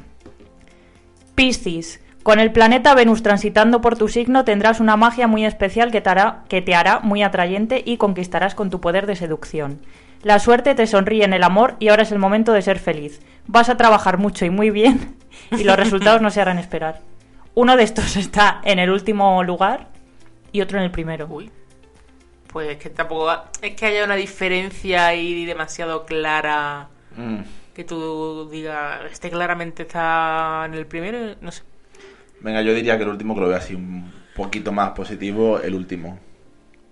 Piscis. 1.35 2.01
Con 2.21 2.37
el 2.41 2.51
planeta 2.51 2.95
Venus 2.95 3.23
transitando 3.23 3.79
por 3.79 3.97
tu 3.97 4.09
signo 4.09 4.43
tendrás 4.43 4.81
una 4.81 4.97
magia 4.97 5.25
muy 5.25 5.45
especial 5.45 5.89
que 5.89 6.01
te, 6.01 6.09
hará, 6.09 6.43
que 6.49 6.61
te 6.61 6.75
hará 6.75 6.99
muy 6.99 7.23
atrayente 7.23 7.81
y 7.85 7.95
conquistarás 7.95 8.55
con 8.55 8.69
tu 8.69 8.81
poder 8.81 9.07
de 9.07 9.15
seducción. 9.15 9.79
La 10.23 10.39
suerte 10.39 10.75
te 10.75 10.87
sonríe 10.87 11.23
en 11.23 11.33
el 11.33 11.43
amor 11.43 11.75
y 11.79 11.87
ahora 11.87 12.03
es 12.03 12.11
el 12.11 12.19
momento 12.19 12.51
de 12.53 12.61
ser 12.61 12.79
feliz. 12.79 13.21
Vas 13.47 13.69
a 13.69 13.77
trabajar 13.77 14.17
mucho 14.17 14.45
y 14.45 14.49
muy 14.49 14.69
bien 14.69 15.15
y 15.51 15.63
los 15.63 15.77
resultados 15.77 16.21
no 16.21 16.29
se 16.29 16.41
harán 16.41 16.59
esperar. 16.59 17.01
Uno 17.55 17.77
de 17.77 17.83
estos 17.83 18.15
está 18.17 18.61
en 18.63 18.79
el 18.79 18.89
último 18.89 19.43
lugar 19.43 19.87
y 20.51 20.61
otro 20.61 20.77
en 20.77 20.85
el 20.85 20.91
primero. 20.91 21.27
Uy. 21.29 21.51
Pues 22.51 22.69
es 22.69 22.77
que 22.77 22.89
tampoco 22.89 23.31
es 23.61 23.75
que 23.75 23.85
haya 23.85 24.03
una 24.03 24.15
diferencia 24.15 25.07
ahí 25.07 25.45
demasiado 25.45 26.05
clara 26.05 26.89
Mm. 27.15 27.39
que 27.73 27.83
tú 27.83 28.47
digas, 28.49 29.01
este 29.11 29.29
claramente 29.29 29.83
está 29.83 30.63
en 30.65 30.73
el 30.73 30.85
primero, 30.85 31.35
no 31.41 31.51
sé. 31.51 31.63
Venga, 32.41 32.61
yo 32.61 32.73
diría 32.73 32.97
que 32.97 33.03
el 33.03 33.09
último 33.09 33.35
que 33.35 33.41
lo 33.41 33.47
veo 33.47 33.57
así 33.57 33.75
un 33.75 34.11
poquito 34.35 34.71
más 34.71 34.91
positivo, 34.91 35.59
el 35.59 35.75
último. 35.75 36.19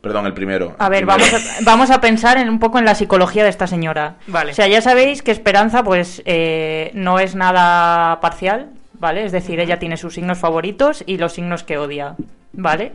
Perdón, 0.08 0.26
el 0.26 0.34
primero. 0.34 0.76
A 0.80 0.90
ver, 0.90 1.06
primero. 1.06 1.20
vamos 1.20 1.34
a, 1.34 1.64
vamos 1.64 1.92
a 1.92 2.02
pensar 2.02 2.38
en 2.38 2.50
un 2.50 2.60
poco 2.60 2.80
en 2.80 2.86
la 2.86 2.96
psicología 2.96 3.44
de 3.44 3.50
esta 3.50 3.68
señora. 3.68 4.16
Vale. 4.28 4.52
O 4.52 4.56
sea, 4.56 4.68
ya 4.68 4.82
sabéis 4.82 5.22
que 5.22 5.32
Esperanza, 5.32 5.84
pues, 5.84 6.22
eh, 6.26 6.92
no 6.94 7.20
es 7.20 7.36
nada 7.36 8.20
parcial, 8.22 8.70
¿vale? 8.94 9.26
Es 9.26 9.32
decir, 9.32 9.60
ella 9.60 9.80
tiene 9.80 9.98
sus 9.98 10.14
signos 10.14 10.38
favoritos 10.38 11.04
y 11.06 11.18
los 11.18 11.34
signos 11.34 11.64
que 11.64 11.78
odia, 11.78 12.16
¿vale? 12.54 12.94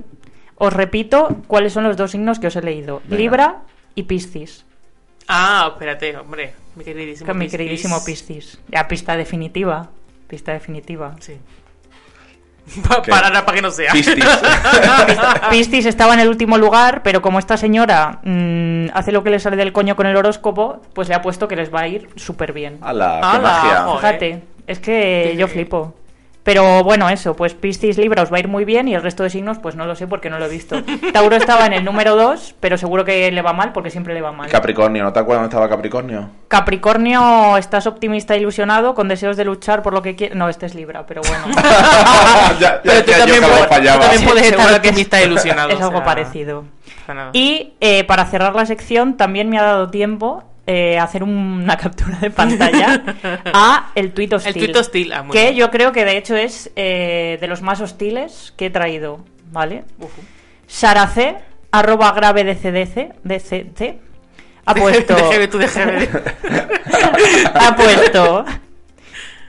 Os 0.56 0.72
repito 0.72 1.36
cuáles 1.46 1.72
son 1.72 1.84
los 1.84 1.96
dos 1.96 2.12
signos 2.12 2.38
que 2.38 2.46
os 2.46 2.56
he 2.56 2.62
leído: 2.62 3.02
Venga. 3.04 3.16
Libra 3.16 3.56
y 3.94 4.04
Piscis. 4.04 4.64
Ah, 5.28 5.68
espérate, 5.72 6.16
hombre, 6.16 6.54
mi 6.76 6.84
queridísimo 6.84 7.26
Que 7.26 7.34
mi 7.34 7.48
queridísimo 7.48 8.04
Piscis. 8.04 8.58
Ya, 8.68 8.88
pista 8.88 9.16
definitiva. 9.16 9.88
Pista 10.28 10.52
definitiva. 10.52 11.14
Sí. 11.20 11.38
para, 13.08 13.44
para 13.44 13.56
que 13.56 13.62
no 13.62 13.70
sea. 13.70 13.92
Piscis 15.50 15.86
estaba 15.86 16.14
en 16.14 16.20
el 16.20 16.28
último 16.28 16.58
lugar, 16.58 17.02
pero 17.02 17.22
como 17.22 17.38
esta 17.38 17.56
señora 17.56 18.20
mm, 18.22 18.86
hace 18.94 19.12
lo 19.12 19.22
que 19.22 19.30
le 19.30 19.38
sale 19.38 19.56
del 19.56 19.72
coño 19.72 19.96
con 19.96 20.06
el 20.06 20.16
horóscopo, 20.16 20.80
pues 20.92 21.08
le 21.08 21.14
ha 21.14 21.22
puesto 21.22 21.48
que 21.48 21.56
les 21.56 21.72
va 21.74 21.80
a 21.80 21.88
ir 21.88 22.08
súper 22.16 22.52
bien. 22.52 22.78
¡Hala, 22.80 23.18
qué 23.20 23.26
¡Hala! 23.26 23.38
magia! 23.40 23.96
Fíjate, 23.96 24.42
es 24.66 24.78
que 24.78 25.34
yo 25.36 25.48
flipo. 25.48 25.94
Pero 26.44 26.82
bueno, 26.82 27.08
eso, 27.08 27.36
pues 27.36 27.54
Piscis 27.54 27.98
Libra 27.98 28.22
os 28.24 28.32
va 28.32 28.36
a 28.38 28.40
ir 28.40 28.48
muy 28.48 28.64
bien 28.64 28.88
y 28.88 28.94
el 28.96 29.02
resto 29.02 29.22
de 29.22 29.30
signos, 29.30 29.58
pues 29.60 29.76
no 29.76 29.86
lo 29.86 29.94
sé 29.94 30.08
porque 30.08 30.28
no 30.28 30.40
lo 30.40 30.46
he 30.46 30.48
visto. 30.48 30.82
Tauro 31.12 31.36
estaba 31.36 31.66
en 31.66 31.72
el 31.72 31.84
número 31.84 32.16
2, 32.16 32.56
pero 32.58 32.76
seguro 32.76 33.04
que 33.04 33.30
le 33.30 33.42
va 33.42 33.52
mal 33.52 33.72
porque 33.72 33.90
siempre 33.90 34.12
le 34.12 34.22
va 34.22 34.32
mal. 34.32 34.50
Capricornio, 34.50 35.04
¿no 35.04 35.12
te 35.12 35.20
acuerdas 35.20 35.42
dónde 35.42 35.54
estaba 35.54 35.68
Capricornio? 35.68 36.30
Capricornio, 36.48 37.56
estás 37.58 37.86
optimista 37.86 38.34
e 38.34 38.38
ilusionado, 38.38 38.94
con 38.96 39.06
deseos 39.06 39.36
de 39.36 39.44
luchar 39.44 39.82
por 39.82 39.92
lo 39.92 40.02
que 40.02 40.16
quieres. 40.16 40.36
No, 40.36 40.48
este 40.48 40.66
es 40.66 40.74
Libra, 40.74 41.06
pero 41.06 41.22
bueno. 41.28 41.44
ya, 42.60 42.80
Pero 42.82 43.04
tú 43.04 43.10
ya, 43.12 43.18
también 43.18 43.40
puedes- 43.40 43.66
fallaba. 43.68 43.96
tú 44.00 44.06
también 44.08 44.28
puedes 44.28 44.46
estar 44.50 44.74
optimista 44.74 45.20
e 45.20 45.26
ilusionado. 45.26 45.68
Es 45.70 45.80
o 45.80 45.84
algo 45.84 45.98
sea, 45.98 46.04
parecido. 46.04 46.64
Y 47.32 47.74
eh, 47.80 48.04
para 48.04 48.24
cerrar 48.26 48.54
la 48.54 48.66
sección, 48.66 49.16
también 49.16 49.48
me 49.48 49.58
ha 49.58 49.62
dado 49.62 49.90
tiempo 49.90 50.44
eh, 50.66 50.98
hacer 50.98 51.22
una 51.22 51.76
captura 51.78 52.18
de 52.18 52.30
pantalla 52.30 53.02
a 53.44 53.90
el 53.94 54.12
tuit 54.12 54.32
hostil. 54.32 54.56
El 54.56 54.64
tuit 54.64 54.76
hostil, 54.76 55.12
ah, 55.12 55.22
muy 55.22 55.32
que 55.32 55.42
bien. 55.42 55.54
yo 55.56 55.70
creo 55.70 55.92
que 55.92 56.04
de 56.04 56.16
hecho 56.16 56.36
es 56.36 56.70
eh, 56.76 57.38
de 57.40 57.46
los 57.46 57.62
más 57.62 57.80
hostiles 57.80 58.52
que 58.56 58.66
he 58.66 58.70
traído, 58.70 59.24
¿vale? 59.50 59.84
Saracé, 60.66 61.36
arroba 61.70 62.12
grave 62.12 62.44
de 62.44 62.54
CDC, 62.54 63.14
DCC, 63.24 63.98
ha 64.64 64.74
puesto... 64.74 65.14
Déjeme 65.14 65.48
tú, 65.48 65.58
déjeme. 65.58 66.08
ha 67.54 67.76
puesto... 67.76 68.44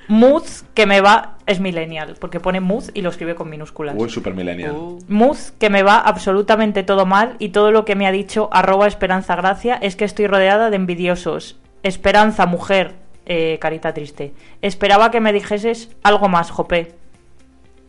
Muz 0.08 0.66
que 0.74 0.86
me 0.86 1.02
va... 1.02 1.33
Es 1.46 1.60
millennial, 1.60 2.16
porque 2.20 2.40
pone 2.40 2.62
Muz 2.62 2.90
y 2.94 3.02
lo 3.02 3.10
escribe 3.10 3.36
con 3.36 3.50
minúsculas. 3.50 3.96
Uy, 3.98 4.10
super 4.10 4.34
millennial. 4.34 4.76
Muz, 5.08 5.52
que 5.60 5.70
me 5.70 5.84
va 5.84 6.00
absolutamente 6.00 6.84
todo 6.84 7.06
mal 7.06 7.36
y 7.40 7.50
todo 7.50 7.72
lo 7.72 7.84
que 7.84 7.96
me 7.96 8.08
ha 8.08 8.12
dicho 8.12 8.50
arroba 8.54 8.88
Esperanza 8.88 9.36
Gracia 9.36 9.76
es 9.82 9.96
que 9.96 10.06
estoy 10.06 10.28
rodeada 10.28 10.70
de 10.70 10.78
envidiosos. 10.78 11.58
Esperanza, 11.84 12.46
mujer, 12.46 12.96
eh, 13.26 13.58
carita 13.60 13.94
triste. 13.94 14.34
Esperaba 14.62 15.12
que 15.12 15.20
me 15.20 15.34
dijeses 15.34 15.90
algo 16.02 16.30
más, 16.30 16.50
Jope. 16.50 16.96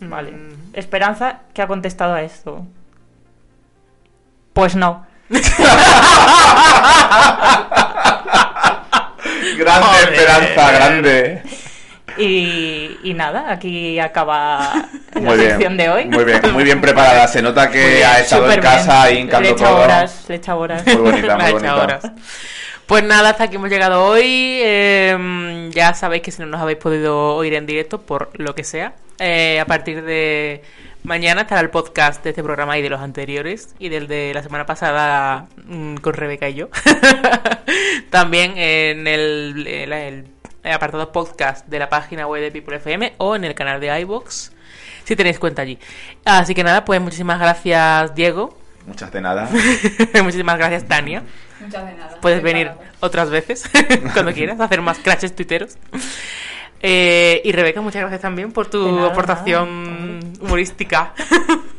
Vale. 0.01 0.33
Esperanza, 0.73 1.43
¿qué 1.53 1.63
ha 1.63 1.69
contestado 1.69 2.15
a 2.15 2.23
esto? 2.23 2.67
Pues 4.53 4.75
no. 4.75 5.07
Grande 9.57 9.87
Joder. 9.87 10.13
esperanza, 10.15 10.73
grande. 10.73 11.43
Y, 12.19 12.99
y 13.03 13.15
nada, 13.15 13.51
aquí 13.51 13.99
acaba 13.99 14.73
la 15.15 15.21
Muy 15.21 15.37
bien. 15.37 15.51
sección 15.51 15.77
de 15.77 15.89
hoy. 15.89 16.05
Muy 16.07 16.25
bien, 16.25 16.41
muy 16.53 16.65
bien 16.65 16.81
preparada. 16.81 17.27
Se 17.29 17.43
nota 17.43 17.71
que 17.71 17.79
bien, 17.97 18.07
ha 18.07 18.21
estado 18.21 18.45
en 18.45 18.51
bien. 18.51 18.61
casa 18.63 19.03
ahí 19.03 19.25
Le 19.25 19.51
he 19.51 19.55
todo. 19.55 19.77
horas, 19.77 20.25
le 20.29 20.37
he 20.45 20.51
horas. 20.53 20.87
Muy 20.87 20.97
bonita, 20.97 21.37
muy 21.39 21.53
bonita. 21.53 21.77
horas. 21.77 22.11
Pues 22.87 23.03
nada, 23.03 23.31
hasta 23.31 23.45
aquí 23.45 23.57
hemos 23.57 23.71
llegado 23.71 24.05
hoy. 24.05 24.61
Eh, 24.63 25.71
ya 25.73 25.95
sabéis 25.95 26.23
que 26.23 26.31
si 26.31 26.41
no 26.43 26.47
nos 26.47 26.61
habéis 26.61 26.79
podido 26.79 27.35
oír 27.37 27.55
en 27.55 27.67
directo, 27.67 28.03
por 28.03 28.31
lo 28.35 28.55
que 28.55 28.63
sea, 28.65 28.93
eh, 29.19 29.59
a 29.59 29.65
partir 29.65 30.03
de 30.05 30.63
mañana 31.03 31.43
estará 31.43 31.61
el 31.63 31.71
podcast 31.71 32.23
de 32.25 32.31
este 32.31 32.43
programa 32.43 32.77
y 32.79 32.83
de 32.83 32.91
los 32.91 33.01
anteriores 33.01 33.75
y 33.79 33.89
del 33.89 34.07
de 34.07 34.33
la 34.35 34.43
semana 34.43 34.67
pasada 34.67 35.47
mm, 35.67 35.97
con 35.97 36.13
Rebeca 36.15 36.49
y 36.49 36.55
yo. 36.55 36.69
También 38.11 38.53
en 38.57 39.07
el, 39.07 39.67
el- 39.67 39.93
el 39.93 40.25
apartado 40.73 41.13
podcast 41.13 41.67
de 41.67 41.79
la 41.79 41.89
página 41.89 42.27
web 42.27 42.43
de 42.43 42.51
People 42.51 42.77
FM 42.77 43.15
o 43.19 43.37
en 43.37 43.45
el 43.45 43.55
canal 43.55 43.81
de 43.81 44.01
iBox 44.01 44.53
si 45.05 45.17
tenéis 45.17 45.39
cuenta 45.39 45.63
allí. 45.63 45.79
Así 46.25 46.55
que 46.55 46.65
nada, 46.65 46.85
pues 46.85 47.01
muchísimas 47.01 47.39
gracias, 47.39 48.15
Diego. 48.15 48.57
Muchas 48.87 49.13
de 49.13 49.21
nada. 49.21 49.49
muchísimas 50.23 50.59
gracias, 50.59 50.85
Tania. 50.87 51.23
Muchas 51.61 51.87
de 51.87 51.95
nada. 51.95 52.19
Puedes 52.21 52.43
venir 52.43 52.69
parada. 52.69 52.93
otras 53.01 53.31
veces, 53.31 53.71
cuando 54.13 54.33
quieras, 54.33 54.61
a 54.61 54.65
hacer 54.65 54.83
más 54.83 54.99
crashes 54.99 55.35
tuiteros. 55.35 55.77
Eh, 56.81 57.41
y 57.45 57.53
Rebeca, 57.53 57.81
muchas 57.81 58.01
gracias 58.01 58.21
también 58.21 58.53
por 58.53 58.67
tu 58.67 58.85
De 58.85 58.93
nada, 58.93 59.09
aportación 59.09 60.21
humorística. 60.41 61.15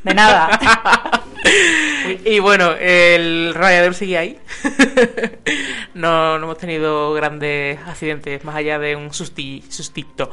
De 0.03 0.13
nada. 0.13 1.21
y 2.25 2.39
bueno, 2.39 2.73
el 2.73 3.53
radiador 3.53 3.93
sigue 3.93 4.17
ahí. 4.17 4.39
no, 5.93 6.37
no 6.37 6.45
hemos 6.45 6.57
tenido 6.57 7.13
grandes 7.13 7.79
accidentes, 7.85 8.43
más 8.43 8.55
allá 8.55 8.79
de 8.79 8.95
un 8.95 9.13
susti, 9.13 9.63
sustito. 9.69 10.31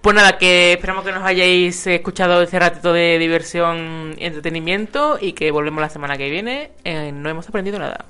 Pues 0.00 0.16
nada, 0.16 0.38
que 0.38 0.72
esperamos 0.72 1.04
que 1.04 1.12
nos 1.12 1.24
hayáis 1.24 1.86
escuchado 1.86 2.42
este 2.42 2.58
ratito 2.58 2.92
de 2.92 3.18
diversión 3.18 4.14
y 4.18 4.26
entretenimiento 4.26 5.18
y 5.20 5.32
que 5.32 5.50
volvemos 5.50 5.80
la 5.80 5.90
semana 5.90 6.16
que 6.16 6.28
viene. 6.28 6.72
en 6.84 7.22
No 7.22 7.30
hemos 7.30 7.48
aprendido 7.48 7.78
nada. 7.78 8.04